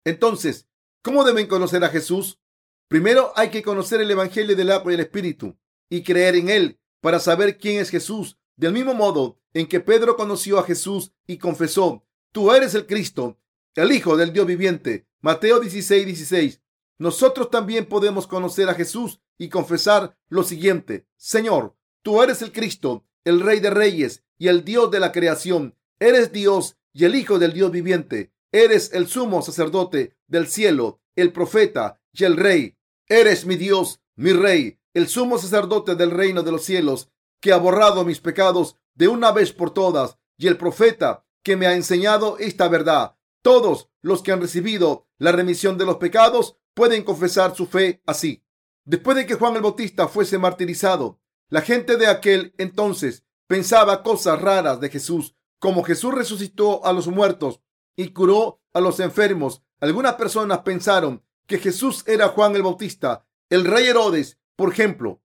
Entonces, 0.04 0.68
¿cómo 1.02 1.24
deben 1.24 1.46
conocer 1.46 1.84
a 1.84 1.88
Jesús? 1.88 2.40
Primero 2.88 3.32
hay 3.36 3.50
que 3.50 3.62
conocer 3.62 4.00
el 4.00 4.10
Evangelio 4.10 4.56
del 4.56 4.70
agua 4.70 4.92
y 4.92 4.94
el 4.94 5.00
Espíritu 5.00 5.58
y 5.90 6.02
creer 6.02 6.36
en 6.36 6.48
él 6.48 6.80
para 7.00 7.20
saber 7.20 7.58
quién 7.58 7.80
es 7.80 7.90
Jesús. 7.90 8.38
Del 8.56 8.72
mismo 8.72 8.94
modo 8.94 9.38
en 9.58 9.66
que 9.66 9.80
Pedro 9.80 10.16
conoció 10.16 10.60
a 10.60 10.62
Jesús 10.62 11.10
y 11.26 11.38
confesó, 11.38 12.04
tú 12.30 12.52
eres 12.52 12.76
el 12.76 12.86
Cristo, 12.86 13.40
el 13.74 13.90
Hijo 13.90 14.16
del 14.16 14.32
Dios 14.32 14.46
viviente. 14.46 15.08
Mateo 15.20 15.58
16, 15.58 16.06
16. 16.06 16.60
Nosotros 16.98 17.50
también 17.50 17.86
podemos 17.86 18.28
conocer 18.28 18.68
a 18.68 18.74
Jesús 18.74 19.20
y 19.36 19.48
confesar 19.48 20.16
lo 20.28 20.44
siguiente, 20.44 21.08
Señor, 21.16 21.74
tú 22.02 22.22
eres 22.22 22.40
el 22.42 22.52
Cristo, 22.52 23.04
el 23.24 23.40
Rey 23.40 23.58
de 23.58 23.70
Reyes 23.70 24.22
y 24.38 24.46
el 24.46 24.64
Dios 24.64 24.92
de 24.92 25.00
la 25.00 25.10
creación. 25.10 25.74
Eres 25.98 26.30
Dios 26.30 26.76
y 26.92 27.04
el 27.04 27.16
Hijo 27.16 27.40
del 27.40 27.52
Dios 27.52 27.72
viviente. 27.72 28.32
Eres 28.52 28.92
el 28.92 29.08
sumo 29.08 29.42
sacerdote 29.42 30.16
del 30.28 30.46
cielo, 30.46 31.00
el 31.16 31.32
profeta 31.32 32.00
y 32.12 32.22
el 32.22 32.36
Rey. 32.36 32.76
Eres 33.08 33.44
mi 33.44 33.56
Dios, 33.56 34.00
mi 34.14 34.32
Rey, 34.32 34.78
el 34.94 35.08
sumo 35.08 35.36
sacerdote 35.36 35.96
del 35.96 36.12
reino 36.12 36.44
de 36.44 36.52
los 36.52 36.62
cielos, 36.64 37.10
que 37.40 37.52
ha 37.52 37.56
borrado 37.56 38.04
mis 38.04 38.20
pecados 38.20 38.76
de 38.94 39.08
una 39.08 39.32
vez 39.32 39.52
por 39.52 39.72
todas, 39.72 40.18
y 40.36 40.46
el 40.46 40.56
profeta 40.56 41.24
que 41.42 41.56
me 41.56 41.66
ha 41.66 41.74
enseñado 41.74 42.36
esta 42.38 42.68
verdad. 42.68 43.16
Todos 43.42 43.90
los 44.02 44.22
que 44.22 44.32
han 44.32 44.40
recibido 44.40 45.06
la 45.18 45.32
remisión 45.32 45.78
de 45.78 45.86
los 45.86 45.96
pecados 45.96 46.56
pueden 46.74 47.04
confesar 47.04 47.54
su 47.54 47.66
fe 47.66 48.02
así. 48.06 48.44
Después 48.84 49.16
de 49.16 49.26
que 49.26 49.34
Juan 49.34 49.56
el 49.56 49.62
Bautista 49.62 50.08
fuese 50.08 50.38
martirizado, 50.38 51.20
la 51.48 51.60
gente 51.60 51.96
de 51.96 52.06
aquel 52.06 52.54
entonces 52.58 53.24
pensaba 53.46 54.02
cosas 54.02 54.40
raras 54.40 54.80
de 54.80 54.90
Jesús, 54.90 55.34
como 55.58 55.82
Jesús 55.82 56.14
resucitó 56.14 56.84
a 56.84 56.92
los 56.92 57.08
muertos 57.08 57.60
y 57.96 58.08
curó 58.10 58.60
a 58.72 58.80
los 58.80 59.00
enfermos. 59.00 59.62
Algunas 59.80 60.14
personas 60.14 60.60
pensaron 60.60 61.24
que 61.46 61.58
Jesús 61.58 62.04
era 62.06 62.28
Juan 62.28 62.54
el 62.54 62.62
Bautista. 62.62 63.26
El 63.48 63.64
rey 63.64 63.86
Herodes, 63.86 64.38
por 64.56 64.72
ejemplo, 64.72 65.22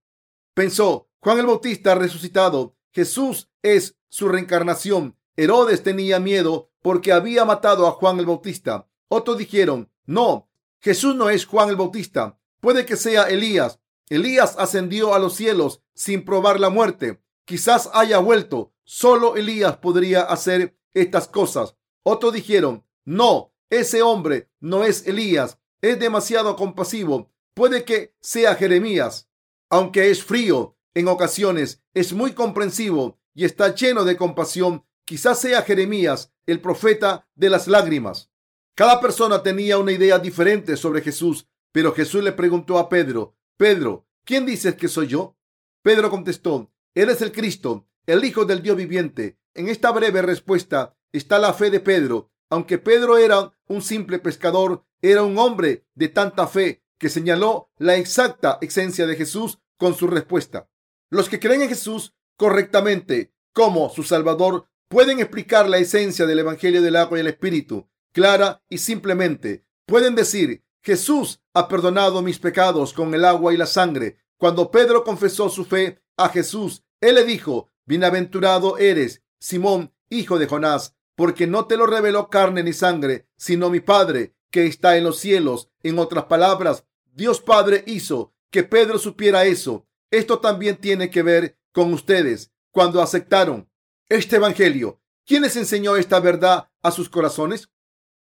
pensó, 0.54 1.10
Juan 1.24 1.40
el 1.40 1.46
Bautista 1.46 1.96
resucitado. 1.96 2.76
Jesús 2.92 3.50
es 3.62 3.96
su 4.10 4.28
reencarnación. 4.28 5.18
Herodes 5.38 5.82
tenía 5.82 6.20
miedo 6.20 6.70
porque 6.82 7.14
había 7.14 7.46
matado 7.46 7.88
a 7.88 7.92
Juan 7.92 8.20
el 8.20 8.26
Bautista. 8.26 8.90
Otros 9.08 9.38
dijeron, 9.38 9.90
no, 10.06 10.50
Jesús 10.82 11.16
no 11.16 11.30
es 11.30 11.46
Juan 11.46 11.70
el 11.70 11.78
Bautista. 11.78 12.38
Puede 12.60 12.86
que 12.86 12.98
sea 12.98 13.30
Elías. 13.30 13.80
Elías 14.10 14.56
ascendió 14.60 15.14
a 15.14 15.20
los 15.20 15.36
cielos 15.36 15.82
sin 15.94 16.26
probar 16.26 16.60
la 16.60 16.70
muerte. 16.70 17.24
Quizás 17.46 17.90
haya 17.94 18.18
vuelto. 18.18 18.74
Solo 18.84 19.38
Elías 19.38 19.78
podría 19.78 20.24
hacer 20.24 20.78
estas 20.94 21.30
cosas. 21.30 21.78
Otros 22.04 22.34
dijeron, 22.34 22.86
no, 23.06 23.54
ese 23.70 24.02
hombre 24.02 24.50
no 24.60 24.84
es 24.84 25.08
Elías 25.08 25.58
es 25.82 26.00
demasiado 26.00 26.58
compasivo. 26.58 27.32
Puede 27.54 27.86
que 27.86 28.14
sea 28.20 28.56
Jeremías, 28.56 29.30
aunque 29.70 30.12
es 30.12 30.22
frío 30.22 30.73
en 30.94 31.08
ocasiones, 31.08 31.82
es 31.94 32.14
muy 32.14 32.34
comprensivo 32.34 33.20
y 33.34 33.46
está 33.46 33.74
lleno 33.74 34.04
de 34.04 34.18
compasión. 34.18 34.86
Quizás 35.06 35.40
sea 35.40 35.64
Jeremías, 35.64 36.32
el 36.46 36.62
profeta 36.62 37.28
de 37.36 37.50
las 37.50 37.68
lágrimas. 37.68 38.32
Cada 38.76 39.00
persona 39.00 39.44
tenía 39.44 39.78
una 39.78 39.92
idea 39.92 40.20
diferente 40.20 40.78
sobre 40.78 41.02
Jesús, 41.02 41.48
pero 41.72 41.94
Jesús 41.94 42.24
le 42.24 42.32
preguntó 42.32 42.78
a 42.78 42.90
Pedro, 42.90 43.36
Pedro, 43.58 44.08
¿quién 44.24 44.46
dices 44.46 44.76
que 44.76 44.88
soy 44.88 45.08
yo? 45.08 45.38
Pedro 45.82 46.10
contestó, 46.10 46.72
Eres 46.96 47.22
el 47.22 47.32
Cristo, 47.32 47.88
el 48.06 48.24
Hijo 48.24 48.46
del 48.46 48.62
Dios 48.62 48.78
viviente. 48.78 49.40
En 49.54 49.68
esta 49.68 49.92
breve 49.92 50.22
respuesta 50.22 50.96
está 51.12 51.40
la 51.40 51.54
fe 51.54 51.70
de 51.70 51.80
Pedro. 51.80 52.32
Aunque 52.50 52.78
Pedro 52.78 53.18
era 53.18 53.52
un 53.68 53.82
simple 53.82 54.20
pescador, 54.20 54.86
era 55.02 55.24
un 55.24 55.38
hombre 55.38 55.86
de 55.96 56.10
tanta 56.10 56.48
fe 56.48 56.84
que 57.00 57.10
señaló 57.10 57.72
la 57.78 57.98
exacta 57.98 58.60
esencia 58.62 59.08
de 59.08 59.16
Jesús 59.16 59.60
con 59.78 59.96
su 59.96 60.08
respuesta. 60.08 60.70
Los 61.14 61.30
que 61.30 61.40
creen 61.40 61.62
en 61.62 61.70
Jesús 61.70 62.16
correctamente 62.38 63.36
como 63.54 63.92
su 63.92 64.02
Salvador 64.02 64.66
pueden 64.88 65.20
explicar 65.20 65.70
la 65.70 65.78
esencia 65.78 66.26
del 66.26 66.40
Evangelio 66.40 66.82
del 66.82 66.96
agua 66.96 67.20
y 67.20 67.22
el 67.22 67.28
Espíritu 67.28 67.88
clara 68.12 68.64
y 68.68 68.80
simplemente. 68.80 69.64
Pueden 69.86 70.16
decir 70.16 70.64
Jesús 70.82 71.40
ha 71.54 71.68
perdonado 71.68 72.24
mis 72.24 72.40
pecados 72.40 72.94
con 72.94 73.14
el 73.14 73.26
agua 73.26 73.54
y 73.54 73.58
la 73.58 73.68
sangre. 73.68 74.18
Cuando 74.38 74.72
Pedro 74.72 75.04
confesó 75.04 75.50
su 75.50 75.66
fe 75.66 76.02
a 76.18 76.30
Jesús, 76.30 76.84
él 77.00 77.14
le 77.14 77.26
dijo, 77.26 77.70
Bienaventurado 77.86 78.80
eres, 78.80 79.22
Simón, 79.40 79.94
hijo 80.10 80.40
de 80.40 80.48
Jonás, 80.48 80.96
porque 81.14 81.46
no 81.46 81.68
te 81.68 81.78
lo 81.78 81.86
reveló 81.86 82.32
carne 82.32 82.64
ni 82.64 82.74
sangre, 82.74 83.28
sino 83.38 83.70
mi 83.70 83.82
Padre 83.82 84.34
que 84.50 84.66
está 84.66 84.98
en 84.98 85.04
los 85.04 85.20
cielos. 85.20 85.70
En 85.84 86.00
otras 86.00 86.26
palabras, 86.26 86.86
Dios 87.14 87.40
Padre 87.40 87.84
hizo 87.86 88.34
que 88.50 88.64
Pedro 88.64 88.98
supiera 88.98 89.46
eso. 89.46 89.86
Esto 90.14 90.38
también 90.38 90.78
tiene 90.78 91.10
que 91.10 91.24
ver 91.24 91.58
con 91.72 91.92
ustedes 91.92 92.52
cuando 92.70 93.02
aceptaron 93.02 93.68
este 94.08 94.36
Evangelio. 94.36 95.02
¿Quién 95.26 95.42
les 95.42 95.56
enseñó 95.56 95.96
esta 95.96 96.20
verdad 96.20 96.70
a 96.84 96.92
sus 96.92 97.10
corazones? 97.10 97.72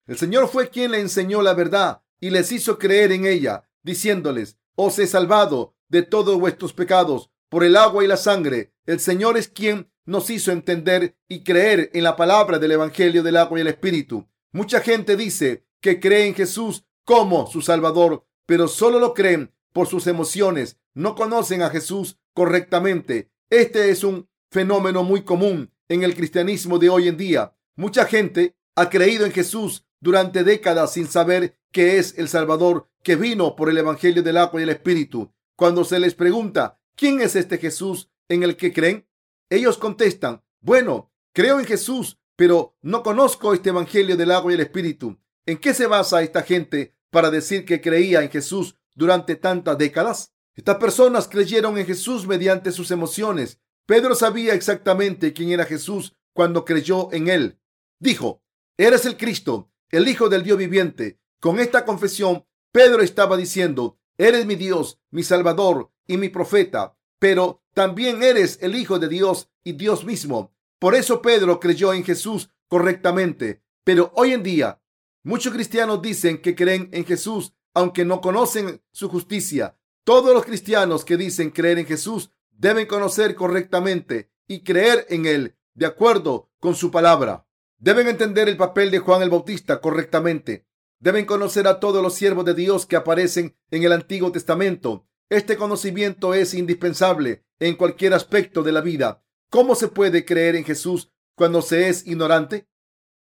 El 0.07 0.17
Señor 0.17 0.47
fue 0.47 0.71
quien 0.71 0.93
le 0.93 1.01
enseñó 1.01 1.43
la 1.43 1.53
verdad 1.53 2.05
y 2.21 2.31
les 2.31 2.53
hizo 2.53 2.79
creer 2.79 3.11
en 3.11 3.27
ella, 3.27 3.69
diciéndoles, 3.83 4.57
os 4.77 5.01
he 5.01 5.09
salvado 5.09 5.75
de 5.89 6.03
todos 6.03 6.39
vuestros 6.39 6.73
pecados 6.73 7.33
por 7.49 7.65
el 7.65 7.77
agua 7.77 8.05
y 8.05 8.07
la 8.07 8.17
sangre. 8.17 8.73
El 8.87 9.01
Señor 9.01 9.37
es 9.37 9.49
quien 9.49 9.91
nos 10.05 10.31
hizo 10.31 10.53
entender 10.53 11.17
y 11.27 11.43
creer 11.43 11.91
en 11.93 12.05
la 12.05 12.15
palabra 12.15 12.61
del 12.61 12.71
Evangelio 12.71 13.25
del 13.25 13.37
agua 13.37 13.59
y 13.59 13.63
el 13.63 13.67
Espíritu. 13.67 14.29
Mucha 14.53 14.81
gente 14.81 15.17
dice 15.17 15.67
que 15.81 15.99
cree 15.99 16.29
en 16.29 16.37
Jesús 16.37 16.85
como 17.05 17.49
su 17.49 17.63
Salvador, 17.63 18.29
pero 18.47 18.69
solo 18.69 19.01
lo 19.01 19.13
creen 19.13 19.53
por 19.73 19.89
sus 19.89 20.07
emociones. 20.07 20.80
No 20.95 21.15
conocen 21.15 21.63
a 21.63 21.71
Jesús 21.71 22.19
correctamente. 22.35 23.31
Este 23.49 23.91
es 23.91 24.03
un 24.03 24.29
fenómeno 24.51 25.05
muy 25.05 25.23
común 25.23 25.73
en 25.89 26.03
el 26.03 26.15
cristianismo 26.15 26.79
de 26.79 26.89
hoy 26.89 27.09
en 27.09 27.17
día. 27.17 27.55
Mucha 27.77 28.07
gente 28.07 28.57
ha 28.75 28.91
creído 28.91 29.25
en 29.25 29.33
Jesús 29.33 29.87
durante 30.01 30.43
décadas 30.45 30.93
sin 30.93 31.07
saber 31.07 31.59
que 31.71 31.99
es 31.99 32.19
el 32.19 32.29
Salvador 32.29 32.89
que 33.03 33.17
vino 33.17 33.55
por 33.55 33.71
el 33.71 33.79
Evangelio 33.79 34.23
del 34.23 34.37
agua 34.37 34.61
y 34.61 34.65
el 34.65 34.71
Espíritu. 34.71 35.33
Cuando 35.57 35.85
se 35.85 36.01
les 36.01 36.15
pregunta, 36.15 36.81
¿quién 36.97 37.21
es 37.21 37.37
este 37.37 37.59
Jesús 37.59 38.11
en 38.29 38.43
el 38.43 38.57
que 38.57 38.73
creen? 38.73 39.07
Ellos 39.49 39.79
contestan, 39.79 40.43
bueno, 40.61 41.13
creo 41.33 41.59
en 41.61 41.67
Jesús, 41.67 42.19
pero 42.37 42.77
no 42.83 43.03
conozco 43.03 43.55
este 43.55 43.69
Evangelio 43.69 44.17
del 44.17 44.33
agua 44.33 44.53
y 44.53 44.55
el 44.55 44.61
Espíritu. 44.61 45.19
¿En 45.47 45.59
qué 45.59 45.75
se 45.75 45.87
basa 45.87 46.23
esta 46.23 46.43
gente 46.43 46.95
para 47.11 47.31
decir 47.31 47.65
que 47.65 47.81
creía 47.81 48.23
en 48.23 48.31
Jesús 48.31 48.77
durante 48.95 49.37
tantas 49.37 49.79
décadas? 49.79 50.33
Estas 50.55 50.77
personas 50.77 51.29
creyeron 51.29 51.79
en 51.79 51.87
Jesús 51.87 52.27
mediante 52.27 52.73
sus 52.73 52.91
emociones. 52.91 53.61
Pedro 53.87 54.15
sabía 54.15 54.55
exactamente 54.55 55.33
quién 55.33 55.51
era 55.51 55.65
Jesús 55.65 56.17
cuando 56.33 56.65
creyó 56.65 57.13
en 57.13 57.29
él. 57.29 57.59
Dijo, 57.99 58.43
eres 58.77 59.05
el 59.07 59.17
Cristo, 59.17 59.71
el 59.91 60.09
Hijo 60.09 60.29
del 60.29 60.43
Dios 60.43 60.59
viviente. 60.59 61.21
Con 61.41 61.59
esta 61.59 61.85
confesión, 61.85 62.45
Pedro 62.73 63.03
estaba 63.03 63.37
diciendo, 63.37 63.99
eres 64.19 64.47
mi 64.47 64.55
Dios, 64.55 65.01
mi 65.11 65.23
Salvador 65.23 65.91
y 66.07 66.17
mi 66.17 66.29
profeta, 66.29 66.97
pero 67.19 67.63
también 67.75 68.23
eres 68.23 68.59
el 68.63 68.75
Hijo 68.75 68.99
de 68.99 69.09
Dios 69.09 69.51
y 69.65 69.73
Dios 69.73 70.05
mismo. 70.05 70.55
Por 70.79 70.95
eso 70.95 71.21
Pedro 71.21 71.61
creyó 71.61 71.93
en 71.93 72.05
Jesús 72.05 72.51
correctamente. 72.69 73.63
Pero 73.85 74.13
hoy 74.15 74.33
en 74.33 74.43
día, 74.43 74.81
muchos 75.23 75.53
cristianos 75.53 76.01
dicen 76.01 76.41
que 76.41 76.55
creen 76.55 76.89
en 76.93 77.05
Jesús, 77.05 77.55
aunque 77.75 78.05
no 78.05 78.21
conocen 78.21 78.83
su 78.93 79.09
justicia. 79.09 79.79
Todos 80.05 80.35
los 80.35 80.45
cristianos 80.45 81.05
que 81.05 81.17
dicen 81.17 81.51
creer 81.51 81.79
en 81.79 81.87
Jesús 81.87 82.31
deben 82.51 82.87
conocer 82.87 83.35
correctamente 83.35 84.31
y 84.47 84.63
creer 84.63 85.07
en 85.11 85.27
Él 85.27 85.57
de 85.75 85.87
acuerdo 85.87 86.51
con 86.59 86.75
su 86.75 86.91
palabra. 86.91 87.47
Deben 87.79 88.09
entender 88.09 88.49
el 88.49 88.57
papel 88.57 88.91
de 88.91 88.99
Juan 88.99 89.23
el 89.23 89.31
Bautista 89.31 89.81
correctamente. 89.81 90.67
Deben 90.99 91.25
conocer 91.25 91.67
a 91.67 91.81
todos 91.81 92.03
los 92.03 92.15
siervos 92.15 92.45
de 92.45 92.55
Dios 92.55 92.85
que 92.85 92.97
aparecen 92.97 93.57
en 93.71 93.85
el 93.85 93.93
Antiguo 93.93 94.33
Testamento. 94.33 95.07
Este 95.31 95.57
conocimiento 95.57 96.35
es 96.35 96.53
indispensable 96.55 97.45
en 97.59 97.77
cualquier 97.77 98.13
aspecto 98.13 98.63
de 98.63 98.73
la 98.73 98.81
vida. 98.81 99.25
¿Cómo 99.49 99.75
se 99.75 99.89
puede 99.89 100.25
creer 100.25 100.57
en 100.57 100.65
Jesús 100.65 101.11
cuando 101.35 101.63
se 101.63 101.89
es 101.89 102.07
ignorante? 102.07 102.69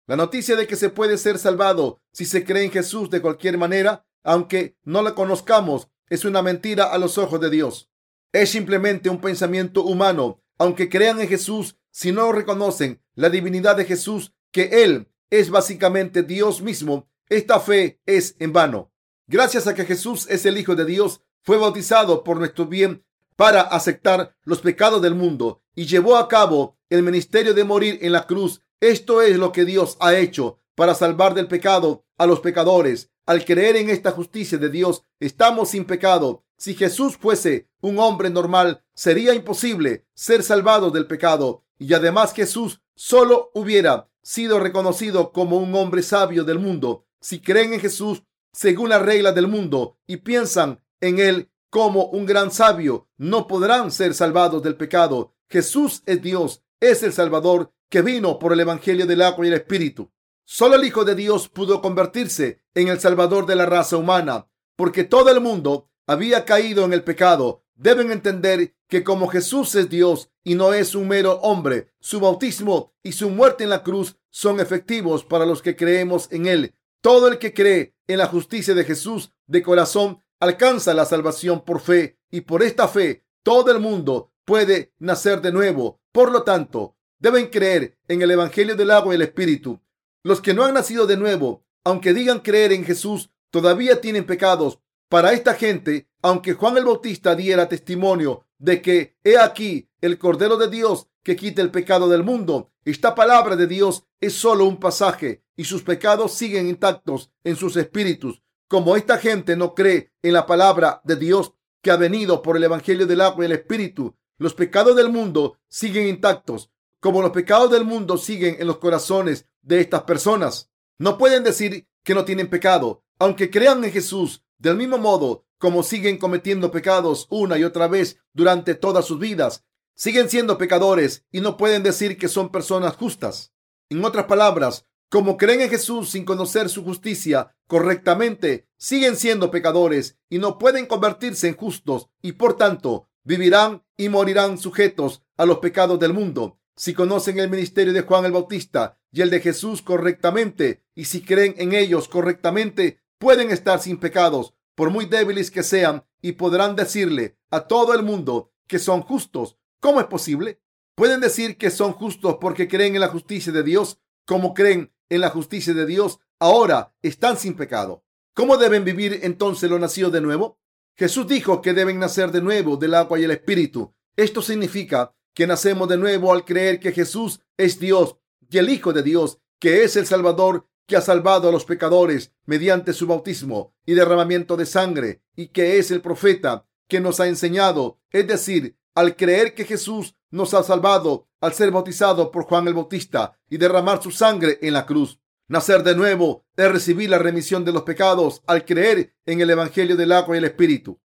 La 0.07 0.15
noticia 0.15 0.55
de 0.55 0.67
que 0.67 0.75
se 0.75 0.89
puede 0.89 1.17
ser 1.17 1.37
salvado 1.37 2.01
si 2.11 2.25
se 2.25 2.45
cree 2.45 2.63
en 2.63 2.71
Jesús 2.71 3.09
de 3.09 3.21
cualquier 3.21 3.57
manera, 3.57 4.07
aunque 4.23 4.77
no 4.83 5.01
la 5.01 5.13
conozcamos, 5.13 5.89
es 6.09 6.25
una 6.25 6.41
mentira 6.41 6.85
a 6.85 6.97
los 6.97 7.17
ojos 7.17 7.39
de 7.39 7.49
Dios. 7.49 7.89
Es 8.31 8.51
simplemente 8.51 9.09
un 9.09 9.19
pensamiento 9.19 9.83
humano. 9.83 10.41
Aunque 10.57 10.89
crean 10.89 11.21
en 11.21 11.27
Jesús, 11.27 11.77
si 11.91 12.11
no 12.11 12.31
reconocen 12.31 13.01
la 13.15 13.29
divinidad 13.29 13.75
de 13.75 13.85
Jesús, 13.85 14.33
que 14.51 14.83
Él 14.83 15.07
es 15.29 15.49
básicamente 15.49 16.23
Dios 16.23 16.61
mismo, 16.61 17.09
esta 17.29 17.59
fe 17.59 17.99
es 18.05 18.35
en 18.39 18.53
vano. 18.53 18.91
Gracias 19.27 19.67
a 19.67 19.75
que 19.75 19.85
Jesús 19.85 20.27
es 20.29 20.45
el 20.45 20.57
Hijo 20.57 20.75
de 20.75 20.85
Dios, 20.85 21.21
fue 21.43 21.57
bautizado 21.57 22.23
por 22.23 22.37
nuestro 22.37 22.65
bien 22.65 23.05
para 23.35 23.61
aceptar 23.61 24.35
los 24.43 24.59
pecados 24.59 25.01
del 25.01 25.15
mundo 25.15 25.61
y 25.75 25.85
llevó 25.85 26.17
a 26.17 26.27
cabo 26.27 26.77
el 26.89 27.03
ministerio 27.03 27.53
de 27.53 27.63
morir 27.63 27.99
en 28.01 28.11
la 28.11 28.25
cruz. 28.25 28.61
Esto 28.79 29.21
es 29.21 29.37
lo 29.37 29.51
que 29.51 29.65
Dios 29.65 29.97
ha 29.99 30.15
hecho 30.15 30.59
para 30.75 30.95
salvar 30.95 31.33
del 31.33 31.47
pecado 31.47 32.05
a 32.17 32.25
los 32.25 32.39
pecadores. 32.39 33.11
Al 33.27 33.43
creer 33.43 33.75
en 33.75 33.89
esta 33.89 34.11
justicia 34.11 34.57
de 34.57 34.69
Dios, 34.69 35.03
estamos 35.19 35.71
sin 35.71 35.83
pecado. 35.83 36.45
Si 36.57 36.75
Jesús 36.75 37.17
fuese 37.17 37.67
un 37.81 37.99
hombre 37.99 38.29
normal, 38.29 38.85
sería 38.95 39.33
imposible 39.35 40.07
ser 40.13 40.43
salvado 40.43 40.91
del 40.91 41.07
pecado. 41.07 41.65
Y 41.77 41.93
además 41.93 42.33
Jesús 42.33 42.81
solo 42.95 43.51
hubiera 43.53 44.09
sido 44.21 44.61
reconocido 44.61 45.33
como 45.33 45.57
un 45.57 45.75
hombre 45.75 46.03
sabio 46.03 46.45
del 46.45 46.59
mundo. 46.59 47.05
Si 47.19 47.41
creen 47.41 47.73
en 47.73 47.81
Jesús 47.81 48.23
según 48.53 48.87
las 48.87 49.01
reglas 49.01 49.35
del 49.35 49.47
mundo 49.47 49.97
y 50.07 50.17
piensan 50.17 50.81
en 51.01 51.19
Él 51.19 51.51
como 51.69 52.05
un 52.05 52.25
gran 52.25 52.49
sabio, 52.49 53.09
no 53.17 53.45
podrán 53.45 53.91
ser 53.91 54.13
salvados 54.13 54.63
del 54.63 54.77
pecado. 54.77 55.35
Jesús 55.49 56.01
es 56.05 56.21
Dios, 56.21 56.63
es 56.79 57.03
el 57.03 57.11
Salvador 57.11 57.73
que 57.89 58.01
vino 58.01 58.39
por 58.39 58.53
el 58.53 58.61
Evangelio 58.61 59.05
del 59.05 59.21
agua 59.21 59.45
y 59.45 59.49
el 59.49 59.55
Espíritu. 59.55 60.09
Solo 60.49 60.75
el 60.77 60.85
Hijo 60.85 61.03
de 61.03 61.13
Dios 61.13 61.49
pudo 61.49 61.81
convertirse 61.81 62.61
en 62.73 62.87
el 62.87 63.01
Salvador 63.01 63.45
de 63.47 63.57
la 63.57 63.65
raza 63.65 63.97
humana, 63.97 64.47
porque 64.77 65.03
todo 65.03 65.29
el 65.29 65.41
mundo 65.41 65.89
había 66.07 66.45
caído 66.45 66.85
en 66.85 66.93
el 66.93 67.03
pecado. 67.03 67.65
Deben 67.75 68.13
entender 68.13 68.73
que 68.87 69.03
como 69.03 69.27
Jesús 69.27 69.75
es 69.75 69.89
Dios 69.89 70.31
y 70.45 70.55
no 70.55 70.71
es 70.71 70.95
un 70.95 71.09
mero 71.09 71.33
hombre, 71.41 71.91
su 71.99 72.21
bautismo 72.21 72.93
y 73.03 73.11
su 73.11 73.29
muerte 73.29 73.65
en 73.65 73.71
la 73.71 73.83
cruz 73.83 74.15
son 74.29 74.61
efectivos 74.61 75.25
para 75.25 75.45
los 75.45 75.61
que 75.61 75.75
creemos 75.75 76.31
en 76.31 76.45
Él. 76.45 76.73
Todo 77.01 77.27
el 77.27 77.39
que 77.39 77.53
cree 77.53 77.97
en 78.07 78.17
la 78.17 78.27
justicia 78.27 78.73
de 78.73 78.85
Jesús 78.85 79.33
de 79.47 79.61
corazón 79.61 80.23
alcanza 80.39 80.93
la 80.93 81.03
salvación 81.03 81.65
por 81.65 81.81
fe 81.81 82.19
y 82.31 82.41
por 82.41 82.63
esta 82.63 82.87
fe 82.87 83.25
todo 83.43 83.69
el 83.69 83.81
mundo 83.81 84.31
puede 84.45 84.93
nacer 84.97 85.41
de 85.41 85.51
nuevo. 85.51 85.99
Por 86.13 86.31
lo 86.31 86.43
tanto, 86.43 86.95
deben 87.19 87.47
creer 87.47 87.97
en 88.07 88.21
el 88.21 88.31
Evangelio 88.31 88.77
del 88.77 88.91
agua 88.91 89.13
y 89.13 89.17
el 89.17 89.23
Espíritu. 89.23 89.81
Los 90.23 90.41
que 90.41 90.53
no 90.53 90.63
han 90.63 90.73
nacido 90.73 91.07
de 91.07 91.17
nuevo, 91.17 91.63
aunque 91.83 92.13
digan 92.13 92.39
creer 92.39 92.73
en 92.73 92.83
Jesús, 92.83 93.29
todavía 93.49 94.01
tienen 94.01 94.25
pecados. 94.25 94.79
Para 95.09 95.31
esta 95.31 95.53
gente, 95.53 96.09
aunque 96.21 96.53
Juan 96.53 96.77
el 96.77 96.85
Bautista 96.85 97.35
diera 97.35 97.69
testimonio 97.69 98.45
de 98.57 98.81
que 98.81 99.15
he 99.23 99.37
aquí 99.37 99.89
el 100.01 100.17
Cordero 100.17 100.57
de 100.57 100.69
Dios 100.69 101.07
que 101.23 101.35
quita 101.35 101.61
el 101.61 101.71
pecado 101.71 102.09
del 102.09 102.23
mundo, 102.23 102.71
esta 102.83 103.15
palabra 103.15 103.55
de 103.55 103.67
Dios 103.67 104.03
es 104.19 104.33
solo 104.33 104.65
un 104.65 104.79
pasaje 104.79 105.43
y 105.55 105.63
sus 105.63 105.83
pecados 105.83 106.33
siguen 106.33 106.67
intactos 106.67 107.31
en 107.43 107.55
sus 107.55 107.77
espíritus. 107.77 108.41
Como 108.67 108.97
esta 108.97 109.17
gente 109.17 109.55
no 109.55 109.73
cree 109.75 110.11
en 110.21 110.33
la 110.33 110.45
palabra 110.45 111.01
de 111.05 111.15
Dios 111.15 111.53
que 111.81 111.91
ha 111.91 111.95
venido 111.95 112.41
por 112.41 112.57
el 112.57 112.63
Evangelio 112.63 113.07
del 113.07 113.21
agua 113.21 113.43
y 113.43 113.47
el 113.47 113.53
Espíritu, 113.53 114.15
los 114.37 114.53
pecados 114.53 114.95
del 114.95 115.09
mundo 115.09 115.57
siguen 115.69 116.07
intactos 116.07 116.69
como 116.99 117.21
los 117.21 117.31
pecados 117.31 117.71
del 117.71 117.85
mundo 117.85 118.17
siguen 118.17 118.57
en 118.59 118.67
los 118.67 118.77
corazones 118.77 119.45
de 119.67 119.81
estas 119.81 120.03
personas. 120.03 120.69
No 120.97 121.17
pueden 121.17 121.43
decir 121.43 121.87
que 122.03 122.15
no 122.15 122.25
tienen 122.25 122.49
pecado, 122.49 123.03
aunque 123.19 123.51
crean 123.51 123.83
en 123.83 123.91
Jesús, 123.91 124.43
del 124.57 124.77
mismo 124.77 124.97
modo 124.97 125.45
como 125.59 125.83
siguen 125.83 126.17
cometiendo 126.17 126.71
pecados 126.71 127.27
una 127.29 127.57
y 127.57 127.63
otra 127.63 127.87
vez 127.87 128.19
durante 128.33 128.75
todas 128.75 129.05
sus 129.05 129.19
vidas. 129.19 129.65
Siguen 129.95 130.29
siendo 130.29 130.57
pecadores 130.57 131.25
y 131.31 131.41
no 131.41 131.57
pueden 131.57 131.83
decir 131.83 132.17
que 132.17 132.27
son 132.27 132.51
personas 132.51 132.95
justas. 132.95 133.53
En 133.89 134.05
otras 134.05 134.25
palabras, 134.25 134.85
como 135.09 135.37
creen 135.37 135.61
en 135.61 135.69
Jesús 135.69 136.09
sin 136.09 136.25
conocer 136.25 136.69
su 136.69 136.83
justicia 136.83 137.55
correctamente, 137.67 138.67
siguen 138.77 139.15
siendo 139.15 139.49
pecadores 139.49 140.17
y 140.29 140.37
no 140.37 140.57
pueden 140.59 140.85
convertirse 140.85 141.47
en 141.47 141.55
justos 141.57 142.09
y 142.21 142.33
por 142.33 142.55
tanto 142.57 143.09
vivirán 143.23 143.83
y 143.97 144.09
morirán 144.09 144.57
sujetos 144.57 145.23
a 145.35 145.45
los 145.45 145.57
pecados 145.59 145.99
del 145.99 146.13
mundo. 146.13 146.59
Si 146.77 146.93
conocen 146.93 147.39
el 147.39 147.49
ministerio 147.49 147.91
de 147.91 148.01
Juan 148.01 148.25
el 148.25 148.31
Bautista 148.31 148.99
y 149.11 149.21
el 149.21 149.31
de 149.31 149.39
Jesús 149.39 149.81
correctamente, 149.81 150.83
y 150.93 151.05
si 151.05 151.21
creen 151.21 151.55
en 151.57 151.73
ellos 151.73 152.07
correctamente, 152.07 153.01
pueden 153.17 153.49
estar 153.49 153.79
sin 153.81 153.97
pecados, 153.97 154.53
por 154.75 154.91
muy 154.91 155.07
débiles 155.07 155.49
que 155.49 155.63
sean, 155.63 156.05
y 156.21 156.33
podrán 156.33 156.75
decirle 156.75 157.39
a 157.49 157.61
todo 157.61 157.95
el 157.95 158.03
mundo 158.03 158.53
que 158.67 158.77
son 158.77 159.01
justos. 159.01 159.57
¿Cómo 159.79 159.99
es 159.99 160.05
posible? 160.05 160.61
Pueden 160.93 161.19
decir 161.19 161.57
que 161.57 161.71
son 161.71 161.93
justos 161.93 162.37
porque 162.39 162.67
creen 162.67 162.93
en 162.93 163.01
la 163.01 163.07
justicia 163.07 163.51
de 163.51 163.63
Dios, 163.63 163.99
como 164.27 164.53
creen 164.53 164.93
en 165.09 165.21
la 165.21 165.29
justicia 165.31 165.73
de 165.73 165.87
Dios, 165.87 166.19
ahora 166.37 166.93
están 167.01 167.37
sin 167.37 167.55
pecado. 167.55 168.03
¿Cómo 168.35 168.57
deben 168.57 168.85
vivir 168.85 169.21
entonces 169.23 169.67
los 169.67 169.79
nacidos 169.79 170.11
de 170.11 170.21
nuevo? 170.21 170.59
Jesús 170.95 171.27
dijo 171.27 171.59
que 171.63 171.73
deben 171.73 171.97
nacer 171.97 172.31
de 172.31 172.41
nuevo 172.41 172.77
del 172.77 172.93
agua 172.93 173.19
y 173.19 173.23
el 173.23 173.31
espíritu. 173.31 173.95
Esto 174.15 174.43
significa 174.43 175.15
que 175.37 175.45
nacemos 175.45 175.87
de 175.87 175.97
nuevo 175.97 176.33
al 176.33 176.45
creer 176.45 176.79
que 176.79 176.91
Jesús 176.91 177.41
es 177.57 177.79
Dios 177.79 178.17
y 178.49 178.57
el 178.57 178.71
Hijo 178.71 178.91
de 178.91 179.03
Dios, 179.03 179.37
que 179.59 179.83
es 179.83 179.95
el 179.95 180.07
Salvador 180.07 180.67
que 180.87 180.97
ha 180.97 181.01
salvado 181.01 181.47
a 181.47 181.51
los 181.51 181.63
pecadores 181.63 182.33
mediante 182.47 182.91
su 182.91 183.05
bautismo 183.05 183.75
y 183.85 183.93
derramamiento 183.93 184.57
de 184.57 184.65
sangre, 184.65 185.21
y 185.35 185.49
que 185.49 185.77
es 185.77 185.91
el 185.91 186.01
profeta 186.01 186.65
que 186.87 186.99
nos 186.99 187.19
ha 187.19 187.27
enseñado, 187.27 187.99
es 188.09 188.25
decir, 188.25 188.79
al 188.95 189.15
creer 189.15 189.53
que 189.53 189.65
Jesús 189.65 190.15
nos 190.31 190.55
ha 190.55 190.63
salvado 190.63 191.27
al 191.39 191.53
ser 191.53 191.69
bautizado 191.69 192.31
por 192.31 192.45
Juan 192.45 192.67
el 192.67 192.73
Bautista 192.73 193.37
y 193.47 193.57
derramar 193.57 194.01
su 194.01 194.09
sangre 194.09 194.57
en 194.63 194.73
la 194.73 194.87
cruz. 194.87 195.19
Nacer 195.49 195.83
de 195.83 195.95
nuevo 195.95 196.47
es 196.55 196.71
recibir 196.71 197.11
la 197.11 197.19
remisión 197.19 197.63
de 197.63 197.73
los 197.73 197.83
pecados 197.83 198.41
al 198.47 198.65
creer 198.65 199.13
en 199.27 199.39
el 199.41 199.51
Evangelio 199.51 199.95
del 199.95 200.13
agua 200.13 200.35
y 200.35 200.39
el 200.39 200.45
Espíritu. 200.45 200.99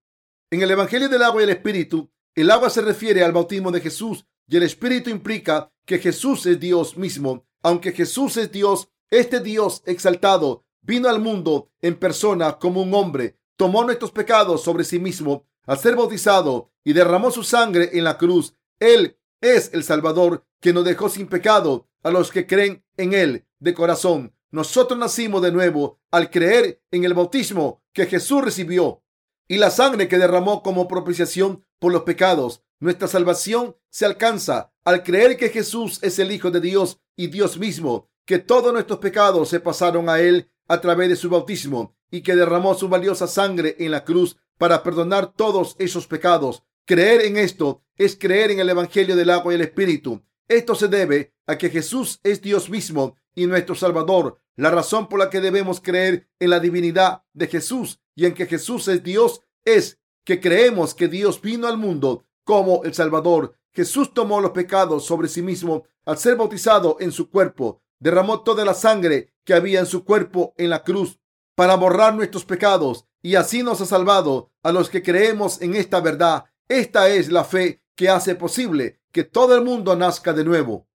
En 0.49 0.63
el 0.63 0.71
Evangelio 0.71 1.07
del 1.07 1.21
agua 1.21 1.41
y 1.41 1.43
el 1.43 1.51
Espíritu, 1.51 2.11
el 2.35 2.51
agua 2.51 2.69
se 2.69 2.81
refiere 2.81 3.23
al 3.23 3.31
bautismo 3.31 3.71
de 3.71 3.81
Jesús 3.81 4.25
y 4.47 4.57
el 4.57 4.63
Espíritu 4.63 5.09
implica 5.09 5.71
que 5.85 5.99
Jesús 5.99 6.45
es 6.45 6.59
Dios 6.59 6.97
mismo. 6.97 7.45
Aunque 7.61 7.91
Jesús 7.91 8.37
es 8.37 8.51
Dios, 8.51 8.89
este 9.09 9.39
Dios 9.39 9.83
exaltado 9.85 10.65
vino 10.81 11.07
al 11.09 11.19
mundo 11.19 11.69
en 11.81 11.95
persona 11.95 12.59
como 12.59 12.81
un 12.81 12.93
hombre, 12.93 13.37
tomó 13.55 13.83
nuestros 13.83 14.11
pecados 14.11 14.63
sobre 14.63 14.83
sí 14.83 14.99
mismo 14.99 15.45
al 15.65 15.77
ser 15.77 15.95
bautizado 15.95 16.71
y 16.83 16.93
derramó 16.93 17.31
su 17.31 17.43
sangre 17.43 17.91
en 17.93 18.03
la 18.03 18.17
cruz. 18.17 18.55
Él 18.79 19.17
es 19.39 19.71
el 19.73 19.83
Salvador 19.83 20.45
que 20.59 20.73
nos 20.73 20.83
dejó 20.85 21.09
sin 21.09 21.27
pecado 21.27 21.87
a 22.03 22.11
los 22.11 22.31
que 22.31 22.47
creen 22.47 22.83
en 22.97 23.13
Él 23.13 23.45
de 23.59 23.73
corazón. 23.73 24.35
Nosotros 24.51 24.99
nacimos 24.99 25.41
de 25.41 25.51
nuevo 25.51 25.99
al 26.11 26.29
creer 26.29 26.81
en 26.91 27.05
el 27.05 27.13
bautismo 27.13 27.81
que 27.93 28.05
Jesús 28.05 28.43
recibió 28.43 29.03
y 29.47 29.57
la 29.57 29.71
sangre 29.71 30.07
que 30.07 30.17
derramó 30.17 30.63
como 30.63 30.87
propiciación 30.87 31.65
por 31.83 31.91
los 31.91 32.03
pecados. 32.03 32.63
Nuestra 32.79 33.09
salvación 33.09 33.75
se 33.89 34.05
alcanza 34.05 34.71
al 34.85 35.03
creer 35.03 35.35
que 35.35 35.49
Jesús 35.49 35.99
es 36.01 36.17
el 36.17 36.31
Hijo 36.31 36.49
de 36.49 36.61
Dios 36.61 37.01
y 37.17 37.27
Dios 37.27 37.57
mismo, 37.57 38.09
que 38.25 38.39
todos 38.39 38.71
nuestros 38.71 38.99
pecados 38.99 39.49
se 39.49 39.59
pasaron 39.59 40.07
a 40.07 40.21
Él 40.21 40.49
a 40.69 40.79
través 40.79 41.09
de 41.09 41.17
su 41.17 41.29
bautismo 41.29 41.97
y 42.09 42.21
que 42.21 42.37
derramó 42.37 42.73
su 42.73 42.87
valiosa 42.87 43.27
sangre 43.27 43.75
en 43.79 43.91
la 43.91 44.05
cruz 44.05 44.37
para 44.57 44.81
perdonar 44.81 45.33
todos 45.33 45.75
esos 45.77 46.07
pecados. 46.07 46.63
Creer 46.85 47.25
en 47.25 47.35
esto 47.35 47.83
es 47.97 48.15
creer 48.15 48.51
en 48.51 48.61
el 48.61 48.69
Evangelio 48.69 49.17
del 49.17 49.31
agua 49.31 49.51
y 49.51 49.55
el 49.55 49.63
Espíritu. 49.63 50.23
Esto 50.47 50.75
se 50.75 50.87
debe 50.87 51.33
a 51.47 51.57
que 51.57 51.69
Jesús 51.69 52.21
es 52.23 52.41
Dios 52.41 52.69
mismo 52.69 53.17
y 53.35 53.45
nuestro 53.45 53.75
Salvador. 53.75 54.39
La 54.55 54.71
razón 54.71 55.09
por 55.09 55.19
la 55.19 55.29
que 55.29 55.41
debemos 55.41 55.81
creer 55.81 56.29
en 56.39 56.49
la 56.49 56.61
divinidad 56.61 57.23
de 57.33 57.47
Jesús 57.47 57.99
y 58.15 58.25
en 58.25 58.35
que 58.35 58.45
Jesús 58.45 58.87
es 58.87 59.03
Dios 59.03 59.41
es 59.65 59.99
que 60.23 60.39
creemos 60.39 60.93
que 60.93 61.07
Dios 61.07 61.41
vino 61.41 61.67
al 61.67 61.77
mundo 61.77 62.25
como 62.43 62.83
el 62.83 62.93
Salvador. 62.93 63.55
Jesús 63.71 64.13
tomó 64.13 64.41
los 64.41 64.51
pecados 64.51 65.05
sobre 65.05 65.27
sí 65.27 65.41
mismo 65.41 65.83
al 66.05 66.17
ser 66.17 66.35
bautizado 66.35 66.97
en 66.99 67.11
su 67.11 67.29
cuerpo. 67.29 67.81
Derramó 67.99 68.41
toda 68.41 68.65
la 68.65 68.73
sangre 68.73 69.33
que 69.43 69.53
había 69.53 69.79
en 69.79 69.85
su 69.85 70.03
cuerpo 70.03 70.53
en 70.57 70.69
la 70.69 70.83
cruz 70.83 71.19
para 71.55 71.75
borrar 71.75 72.15
nuestros 72.15 72.45
pecados 72.45 73.05
y 73.21 73.35
así 73.35 73.63
nos 73.63 73.81
ha 73.81 73.85
salvado 73.85 74.51
a 74.63 74.71
los 74.71 74.89
que 74.89 75.01
creemos 75.01 75.61
en 75.61 75.75
esta 75.75 76.01
verdad. 76.01 76.45
Esta 76.67 77.09
es 77.09 77.31
la 77.31 77.43
fe 77.43 77.81
que 77.95 78.09
hace 78.09 78.35
posible 78.35 78.99
que 79.11 79.23
todo 79.23 79.55
el 79.55 79.63
mundo 79.63 79.95
nazca 79.95 80.33
de 80.33 80.43
nuevo. 80.43 80.87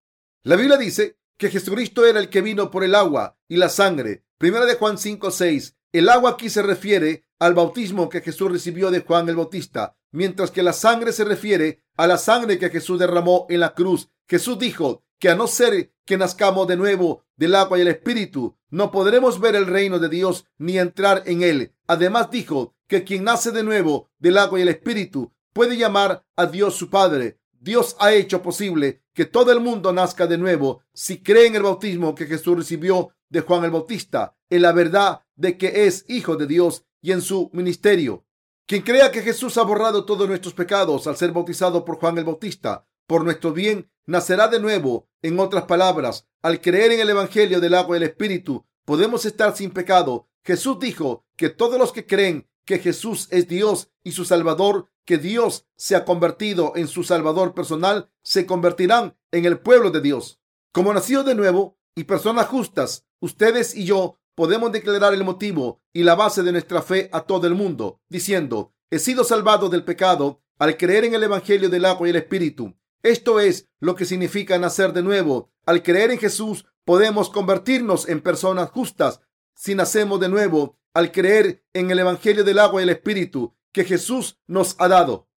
La 0.43 0.55
Biblia 0.55 0.77
dice 0.77 1.17
que 1.37 1.49
Jesucristo 1.49 2.05
era 2.05 2.19
el 2.19 2.29
que 2.29 2.41
vino 2.41 2.69
por 2.69 2.83
el 2.83 2.95
agua 2.95 3.37
y 3.47 3.57
la 3.57 3.69
sangre. 3.69 4.25
Primera 4.37 4.65
de 4.65 4.75
Juan 4.75 4.97
5, 4.97 5.31
6. 5.31 5.75
El 5.91 6.07
agua 6.09 6.31
aquí 6.31 6.51
se 6.51 6.61
refiere 6.61 7.25
al 7.39 7.55
bautismo 7.55 8.09
que 8.09 8.21
Jesús 8.21 8.51
recibió 8.51 8.91
de 8.91 8.99
Juan 8.99 9.27
el 9.27 9.35
Bautista, 9.35 9.97
mientras 10.11 10.51
que 10.51 10.61
la 10.61 10.73
sangre 10.73 11.11
se 11.11 11.23
refiere 11.23 11.83
a 11.97 12.05
la 12.05 12.19
sangre 12.19 12.59
que 12.59 12.69
Jesús 12.69 12.99
derramó 12.99 13.47
en 13.49 13.61
la 13.61 13.73
cruz. 13.73 14.09
Jesús 14.27 14.59
dijo 14.59 15.03
que 15.17 15.29
a 15.29 15.35
no 15.35 15.47
ser 15.47 15.91
que 16.05 16.17
nazcamos 16.17 16.67
de 16.67 16.77
nuevo 16.77 17.23
del 17.37 17.55
agua 17.55 17.79
y 17.79 17.81
el 17.81 17.87
espíritu, 17.87 18.55
no 18.69 18.91
podremos 18.91 19.39
ver 19.39 19.55
el 19.55 19.65
reino 19.65 19.97
de 19.97 20.09
Dios 20.09 20.45
ni 20.59 20.77
entrar 20.77 21.23
en 21.25 21.41
él. 21.41 21.73
Además 21.87 22.29
dijo 22.29 22.75
que 22.87 23.03
quien 23.03 23.23
nace 23.23 23.51
de 23.51 23.63
nuevo 23.63 24.11
del 24.19 24.37
agua 24.37 24.59
y 24.59 24.61
el 24.61 24.69
espíritu 24.69 25.33
puede 25.53 25.75
llamar 25.75 26.23
a 26.35 26.45
Dios 26.45 26.75
su 26.75 26.91
Padre. 26.91 27.39
Dios 27.51 27.95
ha 27.99 28.13
hecho 28.13 28.43
posible 28.43 29.01
que 29.13 29.25
todo 29.25 29.51
el 29.51 29.59
mundo 29.59 29.91
nazca 29.91 30.27
de 30.27 30.37
nuevo 30.37 30.83
si 30.93 31.23
cree 31.23 31.47
en 31.47 31.55
el 31.55 31.63
bautismo 31.63 32.13
que 32.13 32.27
Jesús 32.27 32.57
recibió 32.57 33.09
de 33.29 33.41
Juan 33.41 33.63
el 33.63 33.71
Bautista, 33.71 34.35
en 34.49 34.61
la 34.61 34.71
verdad 34.71 35.21
de 35.39 35.57
que 35.57 35.87
es 35.87 36.05
hijo 36.09 36.35
de 36.35 36.45
Dios 36.45 36.83
y 37.01 37.13
en 37.13 37.21
su 37.21 37.49
ministerio. 37.53 38.25
Quien 38.67 38.83
crea 38.83 39.09
que 39.09 39.21
Jesús 39.21 39.57
ha 39.57 39.63
borrado 39.63 40.05
todos 40.05 40.27
nuestros 40.27 40.53
pecados 40.53 41.07
al 41.07 41.15
ser 41.15 41.31
bautizado 41.31 41.85
por 41.85 41.95
Juan 41.95 42.17
el 42.17 42.25
Bautista, 42.25 42.85
por 43.07 43.23
nuestro 43.23 43.53
bien, 43.53 43.89
nacerá 44.05 44.47
de 44.49 44.59
nuevo. 44.59 45.07
En 45.21 45.39
otras 45.39 45.63
palabras, 45.63 46.27
al 46.41 46.61
creer 46.61 46.91
en 46.91 46.99
el 46.99 47.09
Evangelio 47.09 47.59
del 47.59 47.73
agua 47.73 47.97
y 47.97 48.03
Espíritu, 48.03 48.65
podemos 48.85 49.25
estar 49.25 49.55
sin 49.55 49.71
pecado. 49.71 50.29
Jesús 50.43 50.77
dijo 50.79 51.25
que 51.35 51.49
todos 51.49 51.79
los 51.79 51.91
que 51.91 52.05
creen 52.05 52.47
que 52.65 52.79
Jesús 52.79 53.27
es 53.31 53.47
Dios 53.47 53.89
y 54.03 54.11
su 54.11 54.25
Salvador, 54.25 54.91
que 55.05 55.17
Dios 55.17 55.65
se 55.75 55.95
ha 55.95 56.05
convertido 56.05 56.73
en 56.75 56.87
su 56.87 57.03
Salvador 57.03 57.55
personal, 57.55 58.11
se 58.23 58.45
convertirán 58.45 59.17
en 59.31 59.45
el 59.45 59.59
pueblo 59.59 59.89
de 59.89 60.01
Dios. 60.01 60.39
Como 60.71 60.93
nacidos 60.93 61.25
de 61.25 61.33
nuevo 61.33 61.79
y 61.95 62.03
personas 62.03 62.47
justas, 62.47 63.07
ustedes 63.19 63.75
y 63.75 63.85
yo 63.85 64.18
podemos 64.39 64.71
declarar 64.71 65.13
el 65.13 65.25
motivo 65.25 65.81
y 65.91 66.03
la 66.03 66.15
base 66.15 66.43
de 66.43 66.53
nuestra 66.53 66.81
fe 66.81 67.09
a 67.11 67.23
todo 67.23 67.45
el 67.45 67.55
mundo, 67.55 67.99
diciendo, 68.07 68.73
he 68.89 68.97
sido 68.97 69.25
salvado 69.25 69.67
del 69.67 69.83
pecado 69.83 70.41
al 70.57 70.77
creer 70.77 71.03
en 71.03 71.13
el 71.13 71.23
Evangelio 71.23 71.67
del 71.67 71.83
agua 71.83 72.07
y 72.07 72.11
el 72.11 72.15
Espíritu. 72.15 72.73
Esto 73.03 73.41
es 73.41 73.67
lo 73.81 73.95
que 73.95 74.05
significa 74.05 74.57
nacer 74.57 74.93
de 74.93 75.03
nuevo. 75.03 75.51
Al 75.65 75.83
creer 75.83 76.11
en 76.11 76.19
Jesús 76.19 76.63
podemos 76.85 77.29
convertirnos 77.29 78.07
en 78.07 78.21
personas 78.21 78.69
justas 78.69 79.19
si 79.55 79.75
nacemos 79.75 80.21
de 80.21 80.29
nuevo 80.29 80.79
al 80.93 81.11
creer 81.11 81.65
en 81.73 81.91
el 81.91 81.99
Evangelio 81.99 82.45
del 82.45 82.59
agua 82.59 82.79
y 82.79 82.83
el 82.83 82.91
Espíritu 82.91 83.57
que 83.73 83.83
Jesús 83.83 84.39
nos 84.47 84.77
ha 84.79 84.87
dado. 84.87 85.27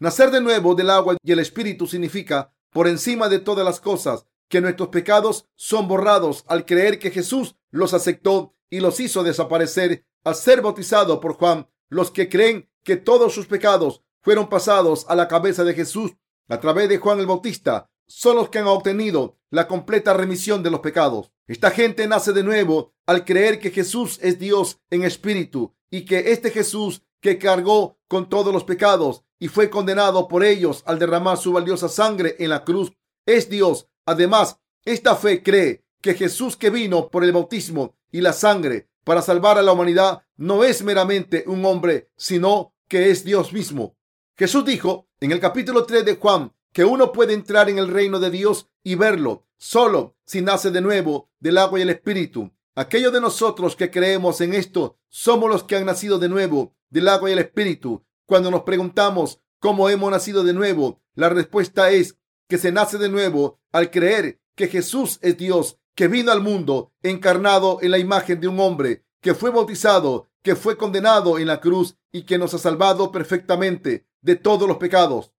Nacer 0.00 0.32
de 0.32 0.40
nuevo 0.40 0.74
del 0.74 0.90
agua 0.90 1.16
y 1.22 1.30
el 1.30 1.38
Espíritu 1.38 1.86
significa, 1.86 2.52
por 2.70 2.88
encima 2.88 3.28
de 3.28 3.38
todas 3.38 3.64
las 3.64 3.78
cosas, 3.78 4.26
que 4.48 4.60
nuestros 4.60 4.88
pecados 4.88 5.46
son 5.54 5.86
borrados 5.86 6.44
al 6.48 6.64
creer 6.64 6.98
que 6.98 7.12
Jesús 7.12 7.54
los 7.70 7.94
aceptó 7.94 8.54
y 8.70 8.80
los 8.80 9.00
hizo 9.00 9.22
desaparecer 9.22 10.06
al 10.24 10.34
ser 10.34 10.62
bautizado 10.62 11.20
por 11.20 11.34
Juan. 11.34 11.68
Los 11.88 12.10
que 12.10 12.28
creen 12.28 12.70
que 12.84 12.96
todos 12.96 13.32
sus 13.32 13.46
pecados 13.46 14.02
fueron 14.20 14.48
pasados 14.48 15.06
a 15.08 15.14
la 15.14 15.28
cabeza 15.28 15.64
de 15.64 15.74
Jesús 15.74 16.12
a 16.48 16.60
través 16.60 16.88
de 16.88 16.98
Juan 16.98 17.20
el 17.20 17.26
Bautista 17.26 17.90
son 18.06 18.36
los 18.36 18.48
que 18.48 18.58
han 18.58 18.66
obtenido 18.66 19.38
la 19.50 19.68
completa 19.68 20.14
remisión 20.14 20.62
de 20.62 20.70
los 20.70 20.80
pecados. 20.80 21.32
Esta 21.46 21.70
gente 21.70 22.06
nace 22.06 22.32
de 22.32 22.42
nuevo 22.42 22.94
al 23.06 23.24
creer 23.24 23.60
que 23.60 23.70
Jesús 23.70 24.18
es 24.22 24.38
Dios 24.38 24.80
en 24.90 25.04
espíritu 25.04 25.74
y 25.90 26.04
que 26.04 26.32
este 26.32 26.50
Jesús 26.50 27.02
que 27.20 27.38
cargó 27.38 27.98
con 28.08 28.28
todos 28.28 28.52
los 28.52 28.64
pecados 28.64 29.24
y 29.38 29.48
fue 29.48 29.70
condenado 29.70 30.28
por 30.28 30.44
ellos 30.44 30.82
al 30.86 30.98
derramar 30.98 31.36
su 31.36 31.52
valiosa 31.52 31.88
sangre 31.88 32.36
en 32.38 32.50
la 32.50 32.64
cruz 32.64 32.92
es 33.26 33.48
Dios. 33.48 33.88
Además, 34.06 34.58
esta 34.84 35.16
fe 35.16 35.42
cree 35.42 35.84
que 36.00 36.14
Jesús 36.14 36.56
que 36.56 36.70
vino 36.70 37.08
por 37.08 37.24
el 37.24 37.32
bautismo 37.32 37.94
y 38.10 38.20
la 38.20 38.32
sangre 38.32 38.88
para 39.04 39.22
salvar 39.22 39.58
a 39.58 39.62
la 39.62 39.72
humanidad 39.72 40.22
no 40.36 40.64
es 40.64 40.82
meramente 40.82 41.44
un 41.46 41.64
hombre, 41.64 42.10
sino 42.16 42.74
que 42.88 43.10
es 43.10 43.24
Dios 43.24 43.52
mismo. 43.52 43.96
Jesús 44.36 44.64
dijo 44.64 45.08
en 45.20 45.32
el 45.32 45.40
capítulo 45.40 45.84
3 45.84 46.04
de 46.04 46.16
Juan 46.16 46.52
que 46.72 46.84
uno 46.84 47.12
puede 47.12 47.34
entrar 47.34 47.68
en 47.68 47.78
el 47.78 47.88
reino 47.88 48.20
de 48.20 48.30
Dios 48.30 48.68
y 48.82 48.94
verlo 48.94 49.46
solo 49.56 50.16
si 50.24 50.40
nace 50.40 50.70
de 50.70 50.80
nuevo 50.80 51.30
del 51.40 51.58
agua 51.58 51.78
y 51.78 51.82
el 51.82 51.90
espíritu. 51.90 52.52
Aquellos 52.74 53.12
de 53.12 53.20
nosotros 53.20 53.74
que 53.74 53.90
creemos 53.90 54.40
en 54.40 54.54
esto 54.54 54.98
somos 55.08 55.50
los 55.50 55.64
que 55.64 55.76
han 55.76 55.86
nacido 55.86 56.18
de 56.18 56.28
nuevo 56.28 56.76
del 56.90 57.08
agua 57.08 57.28
y 57.28 57.32
el 57.32 57.40
espíritu. 57.40 58.04
Cuando 58.24 58.50
nos 58.50 58.62
preguntamos 58.62 59.40
cómo 59.58 59.88
hemos 59.88 60.10
nacido 60.10 60.44
de 60.44 60.52
nuevo, 60.52 61.00
la 61.14 61.28
respuesta 61.28 61.90
es 61.90 62.16
que 62.46 62.58
se 62.58 62.70
nace 62.70 62.98
de 62.98 63.08
nuevo 63.08 63.58
al 63.72 63.90
creer 63.90 64.40
que 64.54 64.68
Jesús 64.68 65.18
es 65.22 65.36
Dios, 65.36 65.78
que 65.98 66.06
vino 66.06 66.30
al 66.30 66.42
mundo 66.42 66.92
encarnado 67.02 67.78
en 67.82 67.90
la 67.90 67.98
imagen 67.98 68.40
de 68.40 68.46
un 68.46 68.60
hombre, 68.60 69.04
que 69.20 69.34
fue 69.34 69.50
bautizado, 69.50 70.28
que 70.42 70.54
fue 70.54 70.76
condenado 70.76 71.40
en 71.40 71.48
la 71.48 71.60
cruz 71.60 71.96
y 72.12 72.22
que 72.22 72.38
nos 72.38 72.54
ha 72.54 72.58
salvado 72.58 73.10
perfectamente 73.10 74.06
de 74.20 74.36
todos 74.36 74.68
los 74.68 74.76
pecados. 74.76 75.32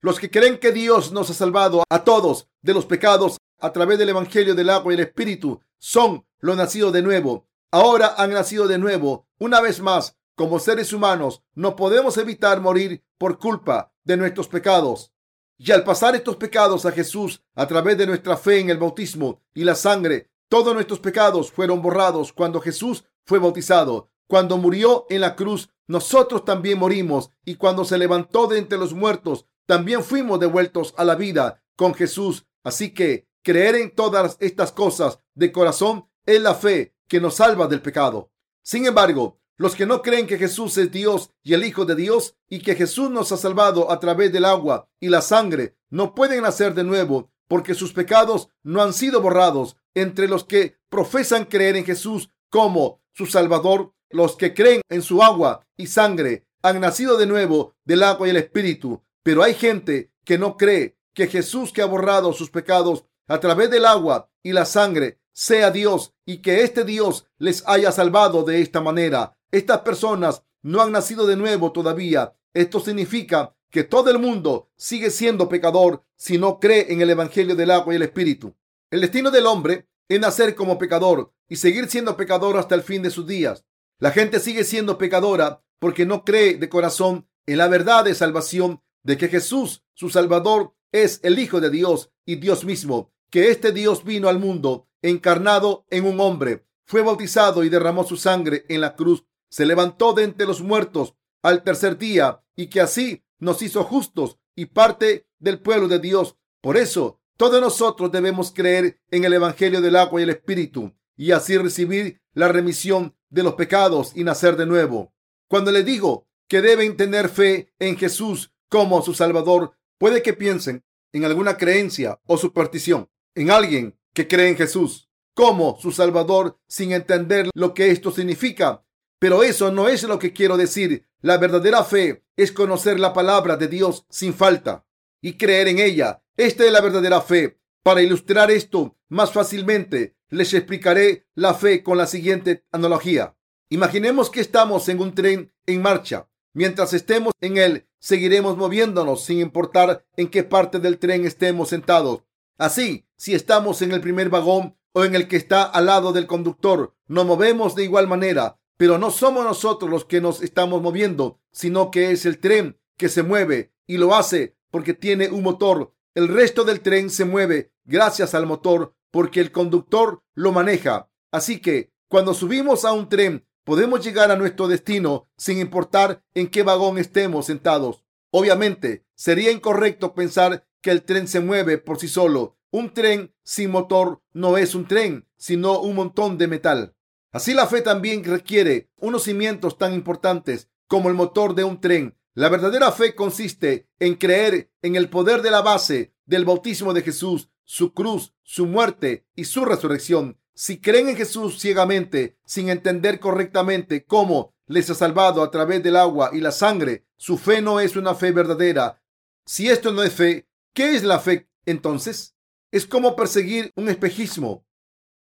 Los 0.00 0.20
que 0.20 0.30
creen 0.30 0.58
que 0.58 0.70
Dios 0.70 1.10
nos 1.10 1.30
ha 1.30 1.34
salvado 1.34 1.82
a 1.90 2.04
todos 2.04 2.46
de 2.62 2.74
los 2.74 2.86
pecados 2.86 3.38
a 3.58 3.72
través 3.72 3.98
del 3.98 4.10
Evangelio 4.10 4.54
del 4.54 4.70
agua 4.70 4.92
y 4.92 4.94
el 4.94 5.00
Espíritu 5.00 5.60
son 5.78 6.24
los 6.38 6.56
nacidos 6.56 6.92
de 6.92 7.02
nuevo. 7.02 7.48
Ahora 7.72 8.14
han 8.16 8.30
nacido 8.30 8.68
de 8.68 8.78
nuevo. 8.78 9.26
Una 9.40 9.60
vez 9.60 9.80
más, 9.80 10.16
como 10.36 10.60
seres 10.60 10.92
humanos, 10.92 11.42
no 11.56 11.74
podemos 11.74 12.18
evitar 12.18 12.60
morir 12.60 13.02
por 13.18 13.40
culpa 13.40 13.92
de 14.04 14.16
nuestros 14.16 14.46
pecados. 14.46 15.12
Y 15.56 15.70
al 15.72 15.84
pasar 15.84 16.14
estos 16.16 16.36
pecados 16.36 16.84
a 16.84 16.92
Jesús 16.92 17.42
a 17.54 17.66
través 17.66 17.96
de 17.96 18.06
nuestra 18.06 18.36
fe 18.36 18.58
en 18.58 18.70
el 18.70 18.78
bautismo 18.78 19.40
y 19.54 19.64
la 19.64 19.74
sangre, 19.74 20.30
todos 20.48 20.74
nuestros 20.74 21.00
pecados 21.00 21.50
fueron 21.50 21.80
borrados 21.80 22.32
cuando 22.32 22.60
Jesús 22.60 23.04
fue 23.24 23.38
bautizado. 23.38 24.10
cuando 24.26 24.56
murió 24.56 25.06
en 25.10 25.20
la 25.20 25.36
cruz, 25.36 25.68
nosotros 25.86 26.44
también 26.44 26.78
morimos 26.78 27.30
y 27.44 27.56
cuando 27.56 27.84
se 27.84 27.98
levantó 27.98 28.46
de 28.46 28.58
entre 28.58 28.78
los 28.78 28.94
muertos, 28.94 29.46
también 29.66 30.02
fuimos 30.02 30.40
devueltos 30.40 30.94
a 30.96 31.04
la 31.04 31.14
vida 31.14 31.62
con 31.76 31.94
Jesús. 31.94 32.46
Así 32.64 32.94
que 32.94 33.28
creer 33.42 33.76
en 33.76 33.94
todas 33.94 34.36
estas 34.40 34.72
cosas 34.72 35.20
de 35.34 35.52
corazón 35.52 36.08
es 36.24 36.40
la 36.40 36.54
fe 36.54 36.94
que 37.06 37.20
nos 37.20 37.36
salva 37.36 37.66
del 37.66 37.82
pecado. 37.82 38.32
Sin 38.62 38.86
embargo, 38.86 39.38
los 39.56 39.74
que 39.74 39.86
no 39.86 40.02
creen 40.02 40.26
que 40.26 40.38
Jesús 40.38 40.76
es 40.78 40.90
Dios 40.90 41.30
y 41.42 41.54
el 41.54 41.64
Hijo 41.64 41.84
de 41.84 41.94
Dios 41.94 42.36
y 42.48 42.60
que 42.60 42.74
Jesús 42.74 43.10
nos 43.10 43.32
ha 43.32 43.36
salvado 43.36 43.90
a 43.90 44.00
través 44.00 44.32
del 44.32 44.44
agua 44.44 44.88
y 45.00 45.08
la 45.08 45.20
sangre, 45.20 45.76
no 45.90 46.14
pueden 46.14 46.42
nacer 46.42 46.74
de 46.74 46.84
nuevo 46.84 47.30
porque 47.48 47.74
sus 47.74 47.92
pecados 47.92 48.48
no 48.62 48.82
han 48.82 48.92
sido 48.92 49.20
borrados. 49.20 49.76
Entre 49.94 50.26
los 50.26 50.44
que 50.44 50.76
profesan 50.88 51.44
creer 51.44 51.76
en 51.76 51.84
Jesús 51.84 52.30
como 52.50 53.00
su 53.12 53.26
Salvador, 53.26 53.94
los 54.10 54.36
que 54.36 54.54
creen 54.54 54.80
en 54.88 55.02
su 55.02 55.22
agua 55.22 55.64
y 55.76 55.86
sangre 55.86 56.46
han 56.62 56.80
nacido 56.80 57.16
de 57.16 57.26
nuevo 57.26 57.76
del 57.84 58.02
agua 58.02 58.26
y 58.26 58.30
el 58.30 58.38
Espíritu. 58.38 59.04
Pero 59.22 59.42
hay 59.42 59.54
gente 59.54 60.12
que 60.24 60.38
no 60.38 60.56
cree 60.56 60.98
que 61.12 61.28
Jesús 61.28 61.72
que 61.72 61.82
ha 61.82 61.86
borrado 61.86 62.32
sus 62.32 62.50
pecados 62.50 63.04
a 63.28 63.38
través 63.38 63.70
del 63.70 63.86
agua 63.86 64.30
y 64.42 64.52
la 64.52 64.64
sangre 64.64 65.20
sea 65.32 65.70
Dios 65.70 66.12
y 66.24 66.38
que 66.38 66.62
este 66.62 66.84
Dios 66.84 67.26
les 67.38 67.62
haya 67.66 67.92
salvado 67.92 68.42
de 68.42 68.60
esta 68.60 68.80
manera. 68.80 69.36
Estas 69.54 69.82
personas 69.82 70.42
no 70.62 70.82
han 70.82 70.90
nacido 70.90 71.28
de 71.28 71.36
nuevo 71.36 71.70
todavía. 71.70 72.34
Esto 72.52 72.80
significa 72.80 73.54
que 73.70 73.84
todo 73.84 74.10
el 74.10 74.18
mundo 74.18 74.72
sigue 74.76 75.10
siendo 75.10 75.48
pecador 75.48 76.02
si 76.16 76.38
no 76.38 76.58
cree 76.58 76.92
en 76.92 77.00
el 77.00 77.10
Evangelio 77.10 77.54
del 77.54 77.70
agua 77.70 77.94
y 77.94 77.96
el 77.98 78.02
Espíritu. 78.02 78.52
El 78.90 79.00
destino 79.00 79.30
del 79.30 79.46
hombre 79.46 79.86
es 80.08 80.18
nacer 80.18 80.56
como 80.56 80.76
pecador 80.76 81.32
y 81.48 81.54
seguir 81.54 81.88
siendo 81.88 82.16
pecador 82.16 82.56
hasta 82.56 82.74
el 82.74 82.82
fin 82.82 83.00
de 83.00 83.10
sus 83.10 83.28
días. 83.28 83.64
La 84.00 84.10
gente 84.10 84.40
sigue 84.40 84.64
siendo 84.64 84.98
pecadora 84.98 85.62
porque 85.78 86.04
no 86.04 86.24
cree 86.24 86.56
de 86.56 86.68
corazón 86.68 87.28
en 87.46 87.58
la 87.58 87.68
verdad 87.68 88.04
de 88.04 88.16
salvación 88.16 88.82
de 89.04 89.16
que 89.16 89.28
Jesús, 89.28 89.84
su 89.92 90.10
Salvador, 90.10 90.74
es 90.90 91.20
el 91.22 91.38
Hijo 91.38 91.60
de 91.60 91.70
Dios 91.70 92.10
y 92.26 92.36
Dios 92.36 92.64
mismo, 92.64 93.12
que 93.30 93.52
este 93.52 93.70
Dios 93.70 94.02
vino 94.02 94.28
al 94.28 94.40
mundo 94.40 94.88
encarnado 95.00 95.86
en 95.90 96.06
un 96.06 96.18
hombre, 96.18 96.66
fue 96.86 97.02
bautizado 97.02 97.62
y 97.62 97.68
derramó 97.68 98.02
su 98.02 98.16
sangre 98.16 98.64
en 98.68 98.80
la 98.80 98.96
cruz, 98.96 99.24
se 99.54 99.66
levantó 99.66 100.14
de 100.14 100.24
entre 100.24 100.46
los 100.46 100.62
muertos 100.62 101.14
al 101.40 101.62
tercer 101.62 101.96
día 101.96 102.42
y 102.56 102.66
que 102.66 102.80
así 102.80 103.24
nos 103.38 103.62
hizo 103.62 103.84
justos 103.84 104.36
y 104.56 104.66
parte 104.66 105.28
del 105.38 105.60
pueblo 105.60 105.86
de 105.86 106.00
Dios. 106.00 106.36
Por 106.60 106.76
eso, 106.76 107.20
todos 107.36 107.60
nosotros 107.60 108.10
debemos 108.10 108.50
creer 108.50 109.00
en 109.12 109.22
el 109.22 109.32
Evangelio 109.32 109.80
del 109.80 109.94
agua 109.94 110.20
y 110.20 110.24
el 110.24 110.30
Espíritu 110.30 110.92
y 111.16 111.30
así 111.30 111.56
recibir 111.56 112.20
la 112.32 112.48
remisión 112.48 113.14
de 113.30 113.44
los 113.44 113.54
pecados 113.54 114.10
y 114.16 114.24
nacer 114.24 114.56
de 114.56 114.66
nuevo. 114.66 115.14
Cuando 115.46 115.70
le 115.70 115.84
digo 115.84 116.26
que 116.48 116.60
deben 116.60 116.96
tener 116.96 117.28
fe 117.28 117.72
en 117.78 117.96
Jesús 117.96 118.52
como 118.68 119.02
su 119.02 119.14
Salvador, 119.14 119.76
puede 119.98 120.20
que 120.20 120.32
piensen 120.32 120.82
en 121.12 121.24
alguna 121.26 121.56
creencia 121.58 122.20
o 122.26 122.38
superstición, 122.38 123.08
en 123.36 123.52
alguien 123.52 123.96
que 124.14 124.26
cree 124.26 124.48
en 124.48 124.56
Jesús 124.56 125.08
como 125.32 125.78
su 125.80 125.92
Salvador 125.92 126.58
sin 126.66 126.90
entender 126.90 127.50
lo 127.54 127.72
que 127.72 127.92
esto 127.92 128.10
significa. 128.10 128.83
Pero 129.18 129.42
eso 129.42 129.72
no 129.72 129.88
es 129.88 130.02
lo 130.02 130.18
que 130.18 130.32
quiero 130.32 130.56
decir. 130.56 131.06
La 131.20 131.38
verdadera 131.38 131.84
fe 131.84 132.24
es 132.36 132.52
conocer 132.52 133.00
la 133.00 133.12
palabra 133.12 133.56
de 133.56 133.68
Dios 133.68 134.04
sin 134.10 134.34
falta 134.34 134.86
y 135.20 135.38
creer 135.38 135.68
en 135.68 135.78
ella. 135.78 136.22
Esta 136.36 136.64
es 136.64 136.72
la 136.72 136.80
verdadera 136.80 137.20
fe. 137.20 137.58
Para 137.82 138.02
ilustrar 138.02 138.50
esto 138.50 138.96
más 139.08 139.32
fácilmente, 139.32 140.16
les 140.28 140.52
explicaré 140.52 141.26
la 141.34 141.54
fe 141.54 141.82
con 141.82 141.96
la 141.96 142.06
siguiente 142.06 142.64
analogía. 142.72 143.36
Imaginemos 143.68 144.30
que 144.30 144.40
estamos 144.40 144.88
en 144.88 145.00
un 145.00 145.14
tren 145.14 145.52
en 145.66 145.82
marcha. 145.82 146.28
Mientras 146.52 146.92
estemos 146.92 147.32
en 147.40 147.56
él, 147.56 147.88
seguiremos 147.98 148.56
moviéndonos 148.56 149.24
sin 149.24 149.40
importar 149.40 150.04
en 150.16 150.28
qué 150.28 150.44
parte 150.44 150.78
del 150.78 150.98
tren 150.98 151.24
estemos 151.24 151.70
sentados. 151.70 152.22
Así, 152.58 153.06
si 153.16 153.34
estamos 153.34 153.82
en 153.82 153.92
el 153.92 154.00
primer 154.00 154.28
vagón 154.28 154.76
o 154.92 155.04
en 155.04 155.14
el 155.14 155.26
que 155.26 155.36
está 155.36 155.64
al 155.64 155.86
lado 155.86 156.12
del 156.12 156.26
conductor, 156.26 156.94
nos 157.08 157.26
movemos 157.26 157.74
de 157.74 157.84
igual 157.84 158.06
manera, 158.06 158.60
pero 158.76 158.98
no 158.98 159.10
somos 159.10 159.44
nosotros 159.44 159.90
los 159.90 160.04
que 160.04 160.20
nos 160.20 160.42
estamos 160.42 160.82
moviendo, 160.82 161.40
sino 161.52 161.90
que 161.90 162.10
es 162.10 162.26
el 162.26 162.38
tren 162.38 162.78
que 162.96 163.08
se 163.08 163.22
mueve 163.22 163.72
y 163.86 163.98
lo 163.98 164.14
hace 164.14 164.56
porque 164.70 164.94
tiene 164.94 165.28
un 165.28 165.42
motor. 165.42 165.94
El 166.14 166.28
resto 166.28 166.64
del 166.64 166.80
tren 166.80 167.10
se 167.10 167.24
mueve 167.24 167.72
gracias 167.84 168.34
al 168.34 168.46
motor 168.46 168.94
porque 169.10 169.40
el 169.40 169.52
conductor 169.52 170.22
lo 170.34 170.52
maneja. 170.52 171.08
Así 171.30 171.60
que 171.60 171.92
cuando 172.08 172.34
subimos 172.34 172.84
a 172.84 172.92
un 172.92 173.08
tren, 173.08 173.46
podemos 173.64 174.04
llegar 174.04 174.30
a 174.30 174.36
nuestro 174.36 174.68
destino 174.68 175.28
sin 175.36 175.58
importar 175.58 176.22
en 176.34 176.48
qué 176.48 176.62
vagón 176.62 176.98
estemos 176.98 177.46
sentados. 177.46 178.04
Obviamente, 178.30 179.04
sería 179.14 179.50
incorrecto 179.50 180.14
pensar 180.14 180.66
que 180.80 180.90
el 180.90 181.02
tren 181.02 181.28
se 181.28 181.40
mueve 181.40 181.78
por 181.78 181.98
sí 181.98 182.08
solo. 182.08 182.58
Un 182.70 182.92
tren 182.92 183.32
sin 183.44 183.70
motor 183.70 184.20
no 184.32 184.58
es 184.58 184.74
un 184.74 184.86
tren, 184.86 185.28
sino 185.36 185.78
un 185.80 185.94
montón 185.94 186.36
de 186.36 186.48
metal. 186.48 186.94
Así 187.34 187.52
la 187.52 187.66
fe 187.66 187.82
también 187.82 188.22
requiere 188.22 188.92
unos 188.94 189.24
cimientos 189.24 189.76
tan 189.76 189.92
importantes 189.92 190.68
como 190.86 191.08
el 191.08 191.16
motor 191.16 191.56
de 191.56 191.64
un 191.64 191.80
tren. 191.80 192.16
La 192.32 192.48
verdadera 192.48 192.92
fe 192.92 193.16
consiste 193.16 193.88
en 193.98 194.14
creer 194.14 194.70
en 194.82 194.94
el 194.94 195.10
poder 195.10 195.42
de 195.42 195.50
la 195.50 195.60
base 195.60 196.14
del 196.26 196.44
bautismo 196.44 196.94
de 196.94 197.02
Jesús 197.02 197.50
su 197.64 197.92
cruz, 197.92 198.34
su 198.44 198.66
muerte 198.66 199.26
y 199.34 199.46
su 199.46 199.64
resurrección. 199.64 200.38
Si 200.54 200.80
creen 200.80 201.08
en 201.08 201.16
Jesús 201.16 201.58
ciegamente, 201.58 202.38
sin 202.46 202.68
entender 202.68 203.18
correctamente 203.18 204.04
cómo 204.04 204.54
les 204.66 204.88
ha 204.90 204.94
salvado 204.94 205.42
a 205.42 205.50
través 205.50 205.82
del 205.82 205.96
agua 205.96 206.30
y 206.32 206.38
la 206.38 206.52
sangre, 206.52 207.04
su 207.16 207.36
fe 207.36 207.60
no 207.60 207.80
es 207.80 207.96
una 207.96 208.14
fe 208.14 208.30
verdadera. 208.30 209.02
Si 209.44 209.68
esto 209.68 209.90
no 209.90 210.04
es 210.04 210.12
fe, 210.12 210.46
¿qué 210.72 210.94
es 210.94 211.02
la 211.02 211.18
fe 211.18 211.48
entonces? 211.66 212.36
Es 212.70 212.86
como 212.86 213.16
perseguir 213.16 213.72
un 213.74 213.88
espejismo. 213.88 214.64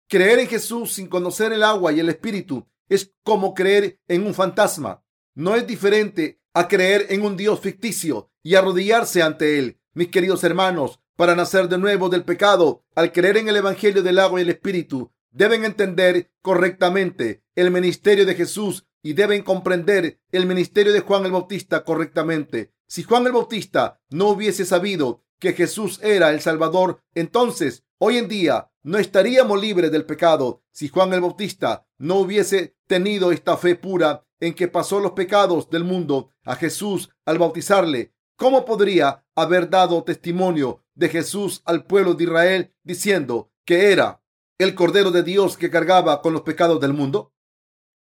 Creer 0.09 0.39
en 0.39 0.47
Jesús 0.47 0.93
sin 0.93 1.05
conocer 1.05 1.53
el 1.53 1.61
agua 1.61 1.93
y 1.93 1.99
el 1.99 2.09
espíritu 2.09 2.67
es 2.89 3.13
como 3.23 3.53
creer 3.53 3.99
en 4.07 4.25
un 4.25 4.33
fantasma. 4.33 5.03
No 5.35 5.55
es 5.55 5.67
diferente 5.67 6.41
a 6.55 6.67
creer 6.67 7.05
en 7.09 7.23
un 7.23 7.37
Dios 7.37 7.59
ficticio 7.59 8.31
y 8.41 8.55
arrodillarse 8.55 9.21
ante 9.21 9.59
él. 9.59 9.79
Mis 9.93 10.07
queridos 10.07 10.43
hermanos, 10.43 10.99
para 11.15 11.35
nacer 11.35 11.69
de 11.69 11.77
nuevo 11.77 12.09
del 12.09 12.23
pecado 12.23 12.83
al 12.95 13.11
creer 13.11 13.37
en 13.37 13.49
el 13.49 13.57
Evangelio 13.57 14.01
del 14.01 14.17
agua 14.17 14.39
y 14.39 14.43
el 14.43 14.49
Espíritu. 14.49 15.11
Deben 15.29 15.63
entender 15.63 16.31
correctamente 16.41 17.43
el 17.53 17.69
ministerio 17.69 18.25
de 18.25 18.33
Jesús 18.33 18.87
y 19.03 19.13
deben 19.13 19.43
comprender 19.43 20.19
el 20.31 20.47
ministerio 20.47 20.91
de 20.91 21.01
Juan 21.01 21.23
el 21.25 21.33
Bautista 21.33 21.83
correctamente. 21.83 22.73
Si 22.87 23.03
Juan 23.03 23.27
el 23.27 23.33
Bautista 23.33 24.01
no 24.09 24.29
hubiese 24.29 24.65
sabido 24.65 25.23
que 25.37 25.53
Jesús 25.53 25.99
era 26.01 26.31
el 26.31 26.41
Salvador, 26.41 27.03
entonces 27.13 27.83
hoy 27.99 28.17
en 28.17 28.27
día 28.27 28.68
no 28.83 28.97
estaríamos 28.97 29.59
libres 29.59 29.91
del 29.91 30.05
pecado. 30.05 30.63
Si 30.71 30.87
Juan 30.87 31.13
el 31.13 31.21
Bautista 31.21 31.87
no 31.97 32.15
hubiese 32.15 32.77
tenido 32.87 33.31
esta 33.31 33.57
fe 33.57 33.75
pura 33.75 34.25
en 34.39 34.53
que 34.53 34.67
pasó 34.67 34.99
los 34.99 35.11
pecados 35.11 35.69
del 35.69 35.83
mundo 35.83 36.31
a 36.43 36.55
Jesús 36.55 37.09
al 37.25 37.37
bautizarle, 37.37 38.13
¿cómo 38.35 38.65
podría 38.65 39.25
haber 39.35 39.69
dado 39.69 40.03
testimonio 40.03 40.83
de 40.95 41.09
Jesús 41.09 41.61
al 41.65 41.85
pueblo 41.85 42.13
de 42.13 42.23
Israel 42.23 42.73
diciendo 42.83 43.51
que 43.65 43.91
era 43.91 44.23
el 44.57 44.75
Cordero 44.75 45.11
de 45.11 45.23
Dios 45.23 45.57
que 45.57 45.69
cargaba 45.69 46.21
con 46.21 46.33
los 46.33 46.43
pecados 46.43 46.79
del 46.79 46.93
mundo? 46.93 47.33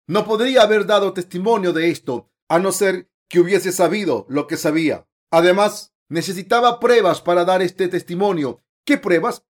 No 0.07 0.25
podría 0.25 0.63
haber 0.63 0.85
dado 0.85 1.13
testimonio 1.13 1.73
de 1.73 1.89
esto 1.89 2.31
a 2.47 2.59
no 2.59 2.71
ser 2.71 3.09
que 3.27 3.39
hubiese 3.39 3.71
sabido 3.71 4.25
lo 4.27 4.47
que 4.47 4.57
sabía. 4.57 5.07
Además, 5.31 5.93
necesitaba 6.09 6.79
pruebas 6.79 7.21
para 7.21 7.45
dar 7.45 7.61
este 7.61 7.87
testimonio. 7.87 8.63
¿Qué 8.85 8.97
pruebas? 8.97 9.45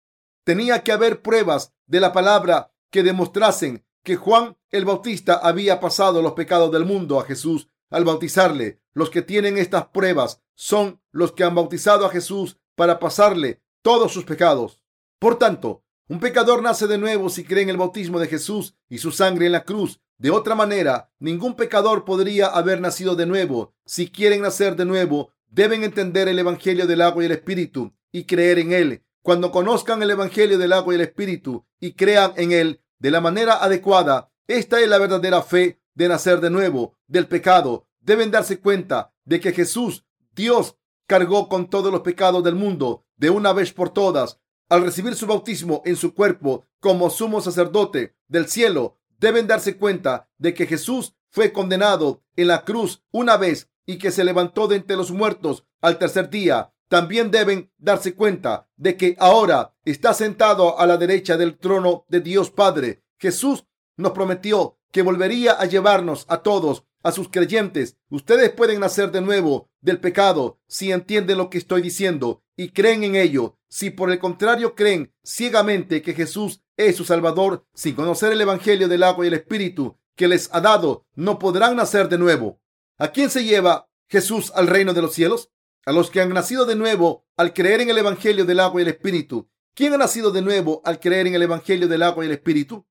Tenía 0.48 0.82
que 0.82 0.92
haber 0.92 1.20
pruebas 1.20 1.74
de 1.86 2.00
la 2.00 2.14
palabra 2.14 2.72
que 2.90 3.02
demostrasen 3.02 3.84
que 4.02 4.16
Juan 4.16 4.56
el 4.70 4.86
Bautista 4.86 5.34
había 5.34 5.78
pasado 5.78 6.22
los 6.22 6.32
pecados 6.32 6.72
del 6.72 6.86
mundo 6.86 7.20
a 7.20 7.24
Jesús 7.24 7.68
al 7.90 8.06
bautizarle. 8.06 8.80
Los 8.94 9.10
que 9.10 9.20
tienen 9.20 9.58
estas 9.58 9.88
pruebas 9.88 10.40
son 10.54 11.02
los 11.10 11.32
que 11.32 11.44
han 11.44 11.54
bautizado 11.54 12.06
a 12.06 12.08
Jesús 12.08 12.56
para 12.76 12.98
pasarle 12.98 13.60
todos 13.82 14.10
sus 14.10 14.24
pecados. 14.24 14.80
Por 15.18 15.38
tanto, 15.38 15.84
un 16.08 16.18
pecador 16.18 16.62
nace 16.62 16.86
de 16.86 16.96
nuevo 16.96 17.28
si 17.28 17.44
cree 17.44 17.64
en 17.64 17.68
el 17.68 17.76
bautismo 17.76 18.18
de 18.18 18.28
Jesús 18.28 18.74
y 18.88 18.96
su 18.96 19.12
sangre 19.12 19.44
en 19.44 19.52
la 19.52 19.64
cruz. 19.64 20.00
De 20.16 20.30
otra 20.30 20.54
manera, 20.54 21.12
ningún 21.18 21.56
pecador 21.56 22.06
podría 22.06 22.46
haber 22.46 22.80
nacido 22.80 23.16
de 23.16 23.26
nuevo. 23.26 23.74
Si 23.84 24.10
quieren 24.10 24.40
nacer 24.40 24.76
de 24.76 24.86
nuevo, 24.86 25.30
deben 25.46 25.84
entender 25.84 26.26
el 26.26 26.38
Evangelio 26.38 26.86
del 26.86 27.02
agua 27.02 27.22
y 27.22 27.26
el 27.26 27.32
Espíritu 27.32 27.92
y 28.10 28.24
creer 28.24 28.58
en 28.60 28.72
él. 28.72 29.04
Cuando 29.28 29.52
conozcan 29.52 30.02
el 30.02 30.10
Evangelio 30.10 30.56
del 30.56 30.72
agua 30.72 30.94
y 30.94 30.96
el 30.96 31.02
Espíritu 31.02 31.66
y 31.78 31.92
crean 31.92 32.32
en 32.36 32.50
él 32.50 32.80
de 32.98 33.10
la 33.10 33.20
manera 33.20 33.62
adecuada, 33.62 34.32
esta 34.46 34.80
es 34.80 34.88
la 34.88 34.96
verdadera 34.96 35.42
fe 35.42 35.82
de 35.92 36.08
nacer 36.08 36.40
de 36.40 36.48
nuevo 36.48 36.96
del 37.08 37.28
pecado. 37.28 37.86
Deben 38.00 38.30
darse 38.30 38.58
cuenta 38.58 39.12
de 39.26 39.38
que 39.38 39.52
Jesús, 39.52 40.06
Dios, 40.34 40.78
cargó 41.06 41.50
con 41.50 41.68
todos 41.68 41.92
los 41.92 42.00
pecados 42.00 42.42
del 42.42 42.54
mundo 42.54 43.04
de 43.18 43.28
una 43.28 43.52
vez 43.52 43.70
por 43.70 43.90
todas. 43.90 44.40
Al 44.70 44.82
recibir 44.82 45.14
su 45.14 45.26
bautismo 45.26 45.82
en 45.84 45.96
su 45.96 46.14
cuerpo 46.14 46.64
como 46.80 47.10
sumo 47.10 47.42
sacerdote 47.42 48.16
del 48.28 48.48
cielo, 48.48 48.96
deben 49.18 49.46
darse 49.46 49.76
cuenta 49.76 50.30
de 50.38 50.54
que 50.54 50.64
Jesús 50.64 51.16
fue 51.28 51.52
condenado 51.52 52.22
en 52.34 52.46
la 52.46 52.64
cruz 52.64 53.04
una 53.10 53.36
vez 53.36 53.68
y 53.84 53.98
que 53.98 54.10
se 54.10 54.24
levantó 54.24 54.68
de 54.68 54.76
entre 54.76 54.96
los 54.96 55.10
muertos 55.10 55.66
al 55.82 55.98
tercer 55.98 56.30
día, 56.30 56.72
también 56.88 57.30
deben 57.30 57.70
darse 57.78 58.14
cuenta 58.14 58.68
de 58.76 58.96
que 58.96 59.16
ahora 59.18 59.74
está 59.84 60.14
sentado 60.14 60.78
a 60.78 60.86
la 60.86 60.96
derecha 60.96 61.36
del 61.36 61.58
trono 61.58 62.04
de 62.08 62.20
Dios 62.20 62.50
Padre. 62.50 63.04
Jesús 63.18 63.66
nos 63.96 64.12
prometió 64.12 64.78
que 64.90 65.02
volvería 65.02 65.52
a 65.52 65.66
llevarnos 65.66 66.24
a 66.28 66.38
todos, 66.38 66.84
a 67.02 67.12
sus 67.12 67.28
creyentes. 67.28 67.96
Ustedes 68.08 68.50
pueden 68.50 68.80
nacer 68.80 69.10
de 69.12 69.20
nuevo 69.20 69.70
del 69.80 70.00
pecado 70.00 70.60
si 70.66 70.90
entienden 70.90 71.38
lo 71.38 71.50
que 71.50 71.58
estoy 71.58 71.82
diciendo 71.82 72.42
y 72.56 72.70
creen 72.70 73.04
en 73.04 73.16
ello. 73.16 73.58
Si 73.68 73.90
por 73.90 74.10
el 74.10 74.18
contrario 74.18 74.74
creen 74.74 75.12
ciegamente 75.22 76.00
que 76.00 76.14
Jesús 76.14 76.62
es 76.76 76.96
su 76.96 77.04
Salvador 77.04 77.66
sin 77.74 77.94
conocer 77.94 78.32
el 78.32 78.40
Evangelio 78.40 78.88
del 78.88 79.02
agua 79.02 79.24
y 79.24 79.28
el 79.28 79.34
Espíritu 79.34 79.98
que 80.16 80.28
les 80.28 80.48
ha 80.52 80.60
dado, 80.60 81.06
no 81.14 81.38
podrán 81.38 81.76
nacer 81.76 82.08
de 82.08 82.18
nuevo. 82.18 82.60
¿A 82.96 83.08
quién 83.08 83.30
se 83.30 83.44
lleva 83.44 83.88
Jesús 84.08 84.50
al 84.54 84.66
reino 84.66 84.94
de 84.94 85.02
los 85.02 85.14
cielos? 85.14 85.50
A 85.88 85.92
los 85.92 86.10
que 86.10 86.20
han 86.20 86.28
nacido 86.28 86.66
de 86.66 86.76
nuevo 86.76 87.24
al 87.38 87.54
creer 87.54 87.80
en 87.80 87.88
el 87.88 87.96
Evangelio 87.96 88.44
del 88.44 88.60
agua 88.60 88.78
y 88.78 88.82
el 88.82 88.88
Espíritu. 88.88 89.48
¿Quién 89.72 89.94
ha 89.94 89.96
nacido 89.96 90.30
de 90.30 90.42
nuevo 90.42 90.82
al 90.84 91.00
creer 91.00 91.26
en 91.26 91.34
el 91.34 91.40
Evangelio 91.40 91.88
del 91.88 92.02
agua 92.02 92.22
y 92.22 92.26
el 92.26 92.34
Espíritu? 92.34 92.86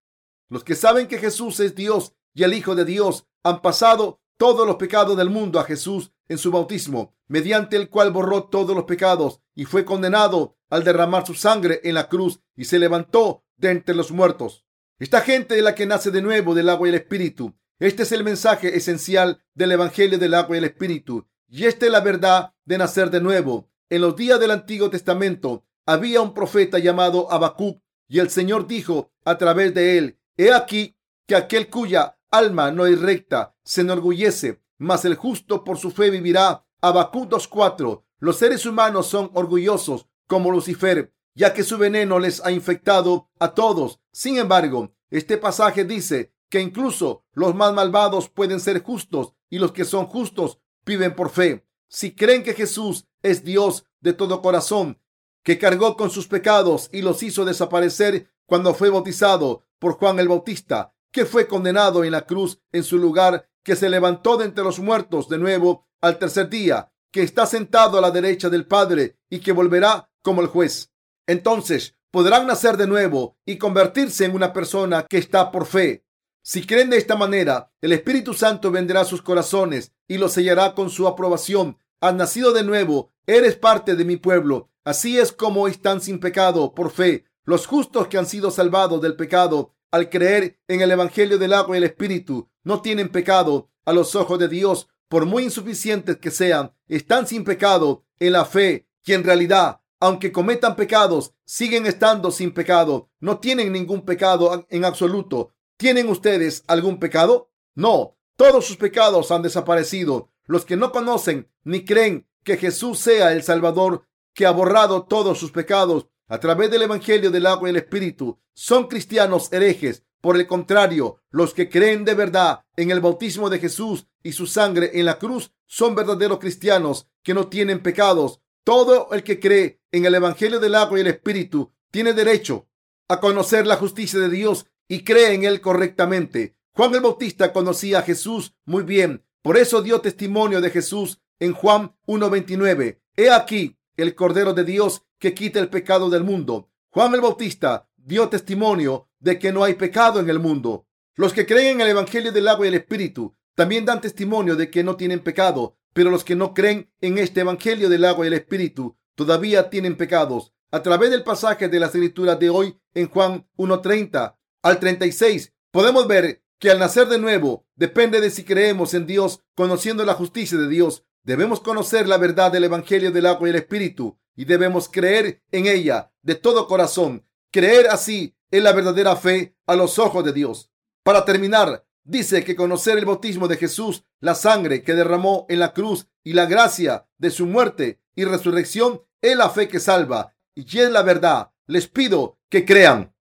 Los 0.49 0.63
que 0.63 0.73
saben 0.73 1.05
que 1.05 1.19
Jesús 1.19 1.59
es 1.59 1.75
Dios 1.75 2.15
y 2.33 2.41
el 2.41 2.55
Hijo 2.55 2.73
de 2.73 2.85
Dios 2.85 3.27
han 3.43 3.61
pasado 3.61 4.19
todos 4.37 4.65
los 4.65 4.77
pecados 4.77 5.15
del 5.15 5.29
mundo 5.29 5.59
a 5.59 5.63
Jesús 5.63 6.11
en 6.27 6.39
su 6.39 6.49
bautismo, 6.49 7.15
mediante 7.27 7.75
el 7.75 7.91
cual 7.91 8.09
borró 8.09 8.45
todos 8.45 8.75
los 8.75 8.85
pecados 8.85 9.41
y 9.53 9.65
fue 9.65 9.85
condenado 9.85 10.57
al 10.71 10.83
derramar 10.83 11.23
su 11.27 11.35
sangre 11.35 11.81
en 11.83 11.93
la 11.93 12.09
cruz 12.09 12.39
y 12.55 12.65
se 12.65 12.79
levantó 12.79 13.45
de 13.57 13.69
entre 13.69 13.93
los 13.93 14.11
muertos. 14.11 14.65
Esta 14.97 15.21
gente 15.21 15.55
es 15.55 15.61
la 15.61 15.75
que 15.75 15.85
nace 15.85 16.09
de 16.09 16.23
nuevo 16.23 16.55
del 16.55 16.67
agua 16.67 16.87
y 16.87 16.89
el 16.89 16.95
espíritu. 16.95 17.55
Este 17.77 18.01
es 18.01 18.11
el 18.11 18.23
mensaje 18.23 18.75
esencial 18.75 19.45
del 19.53 19.73
Evangelio 19.73 20.17
del 20.17 20.33
agua 20.33 20.55
y 20.55 20.57
el 20.57 20.65
espíritu. 20.65 21.27
Y 21.47 21.65
esta 21.65 21.85
es 21.85 21.91
la 21.91 22.01
verdad 22.01 22.53
de 22.65 22.77
nacer 22.77 23.09
de 23.09 23.21
nuevo. 23.21 23.69
En 23.89 24.01
los 24.01 24.15
días 24.15 24.39
del 24.39 24.51
Antiguo 24.51 24.89
Testamento 24.89 25.65
había 25.85 26.21
un 26.21 26.33
profeta 26.33 26.79
llamado 26.79 27.31
Habacuc 27.31 27.81
y 28.07 28.19
el 28.19 28.29
Señor 28.29 28.67
dijo 28.67 29.11
a 29.25 29.37
través 29.37 29.73
de 29.73 29.97
él, 29.97 30.19
he 30.35 30.53
aquí 30.53 30.97
que 31.25 31.35
aquel 31.35 31.69
cuya 31.69 32.17
alma 32.29 32.71
no 32.71 32.85
es 32.85 33.01
recta 33.01 33.55
se 33.63 33.81
enorgullece, 33.81 34.61
mas 34.77 35.05
el 35.05 35.15
justo 35.15 35.63
por 35.63 35.77
su 35.77 35.91
fe 35.91 36.09
vivirá. 36.09 36.65
Habacuc 36.81 37.29
2.4 37.29 38.03
Los 38.19 38.37
seres 38.37 38.65
humanos 38.65 39.07
son 39.07 39.31
orgullosos 39.33 40.07
como 40.27 40.51
Lucifer 40.51 41.13
ya 41.37 41.53
que 41.53 41.63
su 41.63 41.77
veneno 41.77 42.17
les 42.17 42.43
ha 42.43 42.51
infectado 42.51 43.29
a 43.37 43.53
todos. 43.53 44.01
Sin 44.11 44.39
embargo, 44.39 44.91
este 45.11 45.37
pasaje 45.37 45.85
dice 45.85 46.33
que 46.49 46.59
incluso 46.59 47.25
los 47.31 47.53
más 47.53 47.73
malvados 47.73 48.27
pueden 48.27 48.59
ser 48.59 48.81
justos 48.81 49.33
y 49.47 49.59
los 49.59 49.71
que 49.71 49.85
son 49.85 50.07
justos 50.07 50.59
viven 50.87 51.15
por 51.15 51.29
fe. 51.29 51.67
Si 51.87 52.15
creen 52.15 52.41
que 52.41 52.55
Jesús 52.55 53.05
es 53.21 53.43
Dios 53.43 53.85
de 53.99 54.13
todo 54.13 54.41
corazón, 54.41 54.99
que 55.43 55.59
cargó 55.59 55.95
con 55.95 56.09
sus 56.09 56.27
pecados 56.27 56.89
y 56.91 57.03
los 57.03 57.21
hizo 57.21 57.45
desaparecer 57.45 58.31
cuando 58.47 58.73
fue 58.73 58.89
bautizado 58.89 59.63
por 59.77 59.93
Juan 59.93 60.17
el 60.17 60.27
Bautista, 60.27 60.95
que 61.11 61.25
fue 61.25 61.47
condenado 61.47 62.03
en 62.03 62.11
la 62.11 62.25
cruz 62.25 62.59
en 62.71 62.83
su 62.83 62.97
lugar, 62.97 63.47
que 63.63 63.75
se 63.75 63.89
levantó 63.89 64.37
de 64.37 64.45
entre 64.45 64.63
los 64.63 64.79
muertos 64.79 65.29
de 65.29 65.37
nuevo 65.37 65.87
al 66.01 66.17
tercer 66.17 66.49
día, 66.49 66.91
que 67.11 67.21
está 67.21 67.45
sentado 67.45 67.99
a 67.99 68.01
la 68.01 68.09
derecha 68.09 68.49
del 68.49 68.65
Padre 68.65 69.19
y 69.29 69.39
que 69.39 69.51
volverá 69.51 70.09
como 70.23 70.41
el 70.41 70.47
juez 70.47 70.91
entonces 71.27 71.95
podrán 72.09 72.47
nacer 72.47 72.77
de 72.77 72.87
nuevo 72.87 73.37
y 73.45 73.57
convertirse 73.57 74.25
en 74.25 74.33
una 74.33 74.53
persona 74.53 75.05
que 75.07 75.17
está 75.17 75.51
por 75.51 75.65
fe. 75.67 76.05
Si 76.41 76.65
creen 76.65 76.89
de 76.89 76.97
esta 76.97 77.17
manera, 77.17 77.71
el 77.81 77.91
Espíritu 77.91 78.33
Santo 78.33 78.71
vendrá 78.71 79.01
a 79.01 79.05
sus 79.05 79.21
corazones 79.21 79.91
y 80.07 80.17
los 80.17 80.33
sellará 80.33 80.75
con 80.75 80.89
su 80.89 81.07
aprobación. 81.07 81.77
Has 82.01 82.13
nacido 82.13 82.53
de 82.53 82.63
nuevo, 82.63 83.11
eres 83.25 83.55
parte 83.55 83.95
de 83.95 84.05
mi 84.05 84.17
pueblo. 84.17 84.69
Así 84.83 85.17
es 85.17 85.31
como 85.31 85.67
están 85.67 86.01
sin 86.01 86.19
pecado 86.19 86.73
por 86.73 86.91
fe. 86.91 87.25
Los 87.43 87.65
justos 87.65 88.07
que 88.07 88.17
han 88.17 88.25
sido 88.25 88.51
salvados 88.51 89.01
del 89.01 89.15
pecado 89.15 89.73
al 89.91 90.09
creer 90.09 90.59
en 90.67 90.81
el 90.81 90.91
Evangelio 90.91 91.37
del 91.37 91.53
agua 91.53 91.75
y 91.75 91.79
el 91.79 91.83
Espíritu 91.85 92.49
no 92.63 92.81
tienen 92.81 93.09
pecado 93.09 93.69
a 93.85 93.93
los 93.93 94.15
ojos 94.15 94.37
de 94.37 94.47
Dios, 94.47 94.89
por 95.07 95.25
muy 95.25 95.43
insuficientes 95.43 96.17
que 96.17 96.31
sean, 96.31 96.73
están 96.87 97.25
sin 97.25 97.45
pecado 97.45 98.03
en 98.19 98.33
la 98.33 98.43
fe, 98.43 98.89
que 99.03 99.13
en 99.13 99.23
realidad 99.23 99.79
aunque 99.99 100.31
cometan 100.31 100.75
pecados, 100.75 101.33
siguen 101.45 101.85
estando 101.85 102.31
sin 102.31 102.53
pecado. 102.53 103.09
No 103.19 103.39
tienen 103.39 103.71
ningún 103.71 104.05
pecado 104.05 104.65
en 104.69 104.85
absoluto. 104.85 105.53
¿Tienen 105.77 106.07
ustedes 106.09 106.63
algún 106.67 106.99
pecado? 106.99 107.51
No, 107.75 108.16
todos 108.37 108.65
sus 108.65 108.77
pecados 108.77 109.31
han 109.31 109.41
desaparecido. 109.41 110.31
Los 110.45 110.63
que 110.63 110.77
no 110.77 110.93
conocen 110.93 111.51
ni 111.63 111.83
creen 111.83 112.27
que 112.43 112.55
Jesús 112.55 112.99
sea 112.99 113.33
el 113.33 113.43
Salvador, 113.43 114.07
que 114.33 114.45
ha 114.45 114.51
borrado 114.51 115.03
todos 115.03 115.37
sus 115.39 115.51
pecados 115.51 116.07
a 116.27 116.39
través 116.39 116.71
del 116.71 116.83
Evangelio 116.83 117.31
del 117.31 117.47
agua 117.47 117.67
y 117.67 117.71
el 117.71 117.77
Espíritu, 117.77 118.39
son 118.53 118.87
cristianos 118.87 119.51
herejes. 119.51 120.03
Por 120.21 120.35
el 120.35 120.47
contrario, 120.47 121.21
los 121.29 121.53
que 121.53 121.69
creen 121.69 122.05
de 122.05 122.13
verdad 122.13 122.61
en 122.75 122.91
el 122.91 123.01
bautismo 123.01 123.49
de 123.49 123.59
Jesús 123.59 124.07
y 124.23 124.31
su 124.31 124.47
sangre 124.47 124.91
en 124.93 125.05
la 125.05 125.19
cruz 125.19 125.51
son 125.65 125.95
verdaderos 125.95 126.39
cristianos 126.39 127.07
que 127.23 127.33
no 127.33 127.47
tienen 127.47 127.81
pecados 127.81 128.41
todo 128.63 129.09
el 129.13 129.23
que 129.23 129.39
cree 129.39 129.79
en 129.91 130.05
el 130.05 130.15
Evangelio 130.15 130.59
del 130.59 130.75
agua 130.75 130.97
y 130.97 131.01
el 131.01 131.07
Espíritu 131.07 131.71
tiene 131.89 132.13
derecho 132.13 132.67
a 133.07 133.19
conocer 133.19 133.65
la 133.65 133.77
justicia 133.77 134.19
de 134.19 134.29
Dios 134.29 134.65
y 134.89 135.03
cree 135.03 135.33
en 135.33 135.45
él 135.45 135.61
correctamente. 135.61 136.56
Juan 136.77 136.93
el 136.93 137.01
Bautista 137.01 137.51
conocía 137.53 137.97
a 137.97 138.01
Jesús 138.03 138.53
muy 138.65 138.83
bien, 138.83 139.25
por 139.41 139.57
eso 139.57 139.81
dio 139.81 139.99
testimonio 139.99 140.61
de 140.61 140.69
Jesús 140.69 141.19
en 141.39 141.53
Juan 141.53 141.95
1.29. 142.05 142.99
He 143.15 143.31
aquí 143.31 143.79
el 143.95 144.13
Cordero 144.13 144.53
de 144.53 144.63
Dios 144.63 145.01
que 145.17 145.33
quita 145.33 145.59
el 145.59 145.69
pecado 145.69 146.11
del 146.11 146.23
mundo. 146.23 146.69
Juan 146.89 147.15
el 147.15 147.21
Bautista 147.21 147.89
dio 147.95 148.29
testimonio 148.29 149.09
de 149.17 149.39
que 149.39 149.51
no 149.51 149.63
hay 149.63 149.73
pecado 149.73 150.19
en 150.19 150.29
el 150.29 150.37
mundo. 150.37 150.85
Los 151.15 151.33
que 151.33 151.47
creen 151.47 151.77
en 151.77 151.81
el 151.81 151.87
Evangelio 151.87 152.31
del 152.31 152.47
agua 152.47 152.67
y 152.67 152.69
el 152.69 152.75
Espíritu 152.75 153.33
también 153.55 153.83
dan 153.83 153.99
testimonio 153.99 154.55
de 154.55 154.69
que 154.69 154.83
no 154.83 154.97
tienen 154.97 155.21
pecado. 155.21 155.79
Pero 155.93 156.11
los 156.11 156.23
que 156.23 156.35
no 156.35 156.53
creen 156.53 156.91
en 157.01 157.17
este 157.17 157.41
Evangelio 157.41 157.89
del 157.89 158.05
agua 158.05 158.25
y 158.25 158.27
el 158.27 158.35
Espíritu 158.35 158.95
todavía 159.15 159.71
tienen 159.71 159.97
pecados. 159.97 160.53
A 160.69 160.83
través 160.83 161.09
del 161.09 161.23
pasaje 161.23 161.69
de 161.69 161.79
la 161.79 161.87
escritura 161.87 162.35
de 162.35 162.51
hoy 162.51 162.77
en 162.93 163.09
Juan 163.09 163.47
1.30 163.57 164.35
al 164.61 164.79
36, 164.79 165.55
podemos 165.71 166.07
ver 166.07 166.43
que 166.59 166.71
al 166.71 166.79
nacer 166.79 167.07
de 167.07 167.19
nuevo 167.19 167.65
depende 167.75 168.21
de 168.21 168.29
si 168.29 168.43
creemos 168.43 168.93
en 168.93 169.05
Dios, 169.05 169.41
conociendo 169.55 170.05
la 170.05 170.13
justicia 170.13 170.57
de 170.57 170.67
Dios. 170.67 171.03
Debemos 171.23 171.59
conocer 171.59 172.07
la 172.07 172.17
verdad 172.17 172.51
del 172.51 172.63
Evangelio 172.63 173.11
del 173.11 173.25
agua 173.25 173.47
y 173.47 173.51
el 173.51 173.57
Espíritu 173.57 174.17
y 174.35 174.45
debemos 174.45 174.89
creer 174.89 175.43
en 175.51 175.67
ella 175.67 176.11
de 176.21 176.35
todo 176.35 176.67
corazón. 176.67 177.25
Creer 177.51 177.87
así 177.89 178.35
en 178.51 178.63
la 178.63 178.71
verdadera 178.71 179.15
fe 179.15 179.55
a 179.65 179.75
los 179.75 179.99
ojos 179.99 180.23
de 180.23 180.33
Dios. 180.33 180.71
Para 181.03 181.25
terminar, 181.25 181.85
dice 182.03 182.43
que 182.43 182.55
conocer 182.55 182.97
el 182.97 183.05
bautismo 183.05 183.47
de 183.47 183.57
Jesús, 183.57 184.03
la 184.19 184.35
sangre 184.35 184.83
que 184.83 184.93
derramó 184.93 185.45
en 185.49 185.59
la 185.59 185.73
cruz 185.73 186.07
y 186.23 186.33
la 186.33 186.45
gracia 186.45 187.07
de 187.17 187.29
su 187.29 187.45
muerte 187.45 187.99
y 188.15 188.25
resurrección 188.25 189.03
es 189.21 189.35
la 189.35 189.49
fe 189.49 189.67
que 189.67 189.79
salva 189.79 190.35
y 190.55 190.79
es 190.79 190.89
la 190.89 191.03
verdad. 191.03 191.51
Les 191.65 191.87
pido 191.87 192.39
que 192.49 192.65
crean. 192.65 193.13